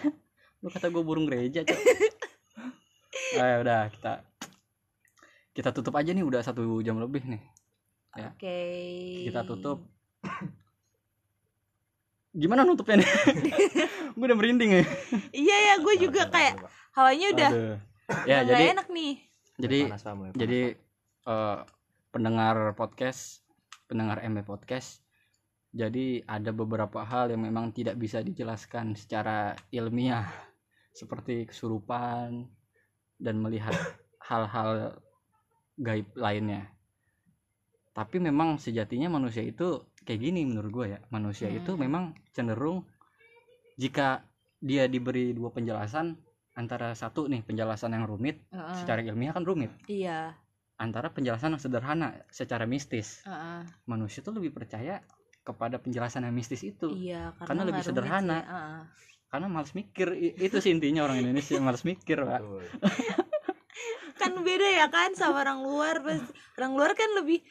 lu 0.63 0.67
kata 0.71 0.87
gue 0.89 1.03
burung 1.03 1.27
gereja 1.27 1.61
cok 1.63 1.75
Ayo 3.43 3.61
udah 3.63 3.91
kita 3.91 4.13
kita 5.51 5.69
tutup 5.75 5.93
aja 5.95 6.15
nih 6.15 6.23
udah 6.23 6.39
satu 6.39 6.79
jam 6.83 6.97
lebih 6.99 7.23
nih. 7.27 7.41
Ya. 8.15 8.31
oke. 8.31 8.59
Kita 9.27 9.41
tutup 9.43 9.96
gimana 12.35 12.67
nutupnya 12.67 13.01
nih 13.03 13.09
gue 14.17 14.25
udah 14.25 14.37
merinding 14.37 14.81
ya. 14.81 14.83
Iya 15.29 15.57
ya 15.57 15.73
gue 15.79 15.95
juga 16.01 16.25
kayak 16.27 16.57
coba. 16.57 16.69
hawanya 16.97 17.27
udah 17.33 17.49
Aduh. 17.53 17.77
ya 18.25 18.37
jadi 18.43 18.63
enak 18.73 18.87
nih. 18.89 19.13
jadi 19.57 19.79
panas, 19.89 20.03
panas, 20.05 20.33
jadi 20.37 20.61
eh, 21.27 21.57
pendengar 22.09 22.73
podcast 22.77 23.45
pendengar 23.85 24.21
MB 24.25 24.45
podcast 24.45 25.01
jadi 25.77 26.25
ada 26.25 26.49
beberapa 26.55 27.05
hal 27.05 27.29
yang 27.29 27.45
memang 27.45 27.69
tidak 27.69 27.99
bisa 28.01 28.23
dijelaskan 28.25 28.97
secara 28.97 29.53
ilmiah 29.69 30.25
seperti 30.95 31.45
kesurupan 31.45 32.49
dan 33.21 33.35
melihat 33.37 33.73
hal-hal 34.29 34.97
gaib 35.77 36.09
lainnya. 36.17 36.73
Tapi 37.93 38.17
memang 38.17 38.57
sejatinya 38.57 39.09
manusia 39.09 39.45
itu 39.45 39.85
kayak 40.07 40.21
gini 40.21 40.41
menurut 40.41 40.71
gue 40.71 40.85
ya 40.89 40.99
manusia 41.09 41.51
itu 41.51 41.67
Hmm. 41.69 41.83
memang 41.83 42.03
cenderung 42.31 42.87
jika 43.75 44.23
dia 44.57 44.87
diberi 44.87 45.31
dua 45.31 45.51
penjelasan 45.51 46.15
antara 46.53 46.95
satu 46.95 47.27
nih 47.27 47.43
penjelasan 47.43 47.91
yang 47.91 48.07
rumit 48.07 48.41
Heeh. 48.49 48.75
secara 48.77 49.03
ilmiah 49.03 49.29
kan 49.29 49.43
rumit 49.43 49.69
iya 49.85 50.33
antara 50.75 51.09
penjelasan 51.09 51.53
yang 51.53 51.61
sederhana 51.61 52.15
secara 52.29 52.63
mistis 52.63 53.21
heeh. 53.21 53.67
manusia 53.85 54.21
tuh 54.21 54.33
lebih 54.33 54.49
percaya 54.51 55.03
kepada 55.43 55.77
penjelasan 55.77 56.23
yang 56.23 56.33
mistis 56.33 56.63
itu 56.63 56.89
iya 56.93 57.35
Karena 57.35 57.45
karena 57.45 57.63
lebih 57.65 57.83
sederhana. 57.83 58.37
sih, 58.39 58.47
heeh. 58.47 58.81
karena 59.27 59.47
males 59.47 59.71
mikir 59.73 60.07
I- 60.09 60.35
itu 60.39 60.57
sih 60.57 60.71
intinya 60.71 61.03
orang 61.03 61.19
Indonesia 61.19 61.59
males 61.61 61.83
mikir 61.83 62.17
pak 62.17 62.39
Betul. 62.39 62.63
kan 64.17 64.33
beda 64.39 64.67
ya 64.73 64.87
kan 64.89 65.13
sama 65.13 65.45
orang 65.45 65.61
luar 65.61 65.95
pasti 65.99 66.31
orang 66.57 66.73
luar 66.73 66.91
kan 66.93 67.09
lebih 67.13 67.45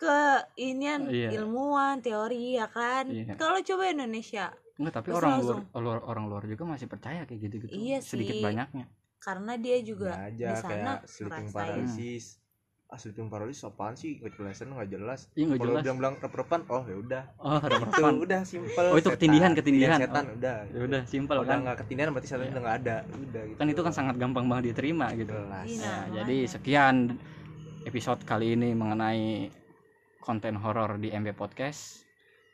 ke 0.00 0.18
inian 0.56 1.04
Iya. 1.06 1.36
ilmuwan 1.36 2.00
teori 2.00 2.56
ya 2.56 2.66
kan 2.66 3.04
Iya. 3.06 3.36
kalau 3.36 3.60
coba 3.60 3.84
Indonesia 3.86 4.48
Enggak, 4.74 4.94
tapi 4.96 5.06
Terus 5.06 5.18
orang 5.18 5.32
luar, 5.36 5.56
langsung. 5.60 5.60
luar 5.76 5.98
orang 6.02 6.24
luar 6.26 6.42
juga 6.46 6.64
masih 6.66 6.86
percaya 6.86 7.20
kayak 7.22 7.40
gitu 7.42 7.54
gitu 7.60 7.70
Iya 7.70 8.00
sedikit 8.00 8.32
sih. 8.32 8.42
banyaknya 8.42 8.88
karena 9.18 9.52
dia 9.54 9.76
juga 9.80 10.16
Nah, 10.16 10.32
di 10.32 10.40
aja 10.40 10.56
sana 10.56 10.72
kayak 10.72 10.98
sleeping 11.04 11.48
paralysis 11.52 12.24
ah 12.86 12.96
sleeping 12.96 13.28
paralysis 13.28 13.62
apaan 13.62 13.94
sih 13.94 14.18
nggak 14.18 14.34
jelasin 14.34 14.72
nggak 14.72 14.90
jelas 14.90 15.20
iya 15.32 15.46
kalau 15.52 15.62
jelas 15.62 15.82
bilang-bilang 15.84 16.14
rep-repan 16.16 16.60
oh 16.66 16.82
ya 16.82 16.96
udah 16.98 17.22
oh 17.38 17.60
perempuan 17.60 18.14
udah 18.18 18.40
simpel 18.42 18.84
Oh, 18.84 18.98
itu 18.98 19.08
ketindihan, 19.12 19.52
ketindihan. 19.52 20.00
setan 20.00 20.24
Oh. 20.24 20.34
udah 20.34 20.56
ya 20.66 20.80
udah 20.82 21.02
simpel 21.04 21.38
kan 21.44 21.58
nggak 21.60 21.76
ketindihan 21.78 22.10
berarti 22.10 22.26
setan 22.26 22.40
Iya. 22.40 22.50
udah 22.50 22.60
nggak 22.60 22.76
ada 22.80 22.96
udah 23.06 23.42
gitu 23.44 23.54
kan 23.54 23.66
itu 23.68 23.80
kan 23.84 23.92
sangat 23.92 24.14
gampang 24.16 24.44
banget 24.48 24.64
diterima 24.72 25.06
gitu 25.12 25.30
jelas 25.30 25.68
Iya. 25.68 25.78
Ya, 25.78 25.92
makanya. 25.92 26.14
jadi 26.16 26.36
sekian 26.48 26.96
episode 27.82 28.20
kali 28.24 28.46
ini 28.54 28.72
mengenai 28.72 29.52
konten 30.20 30.60
horor 30.60 31.00
di 31.00 31.08
MB 31.10 31.32
Podcast. 31.34 32.04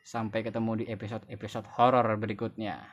Sampai 0.07 0.47
ketemu 0.47 0.81
di 0.81 0.85
episode-episode 0.87 1.67
horor 1.75 2.15
berikutnya. 2.15 2.87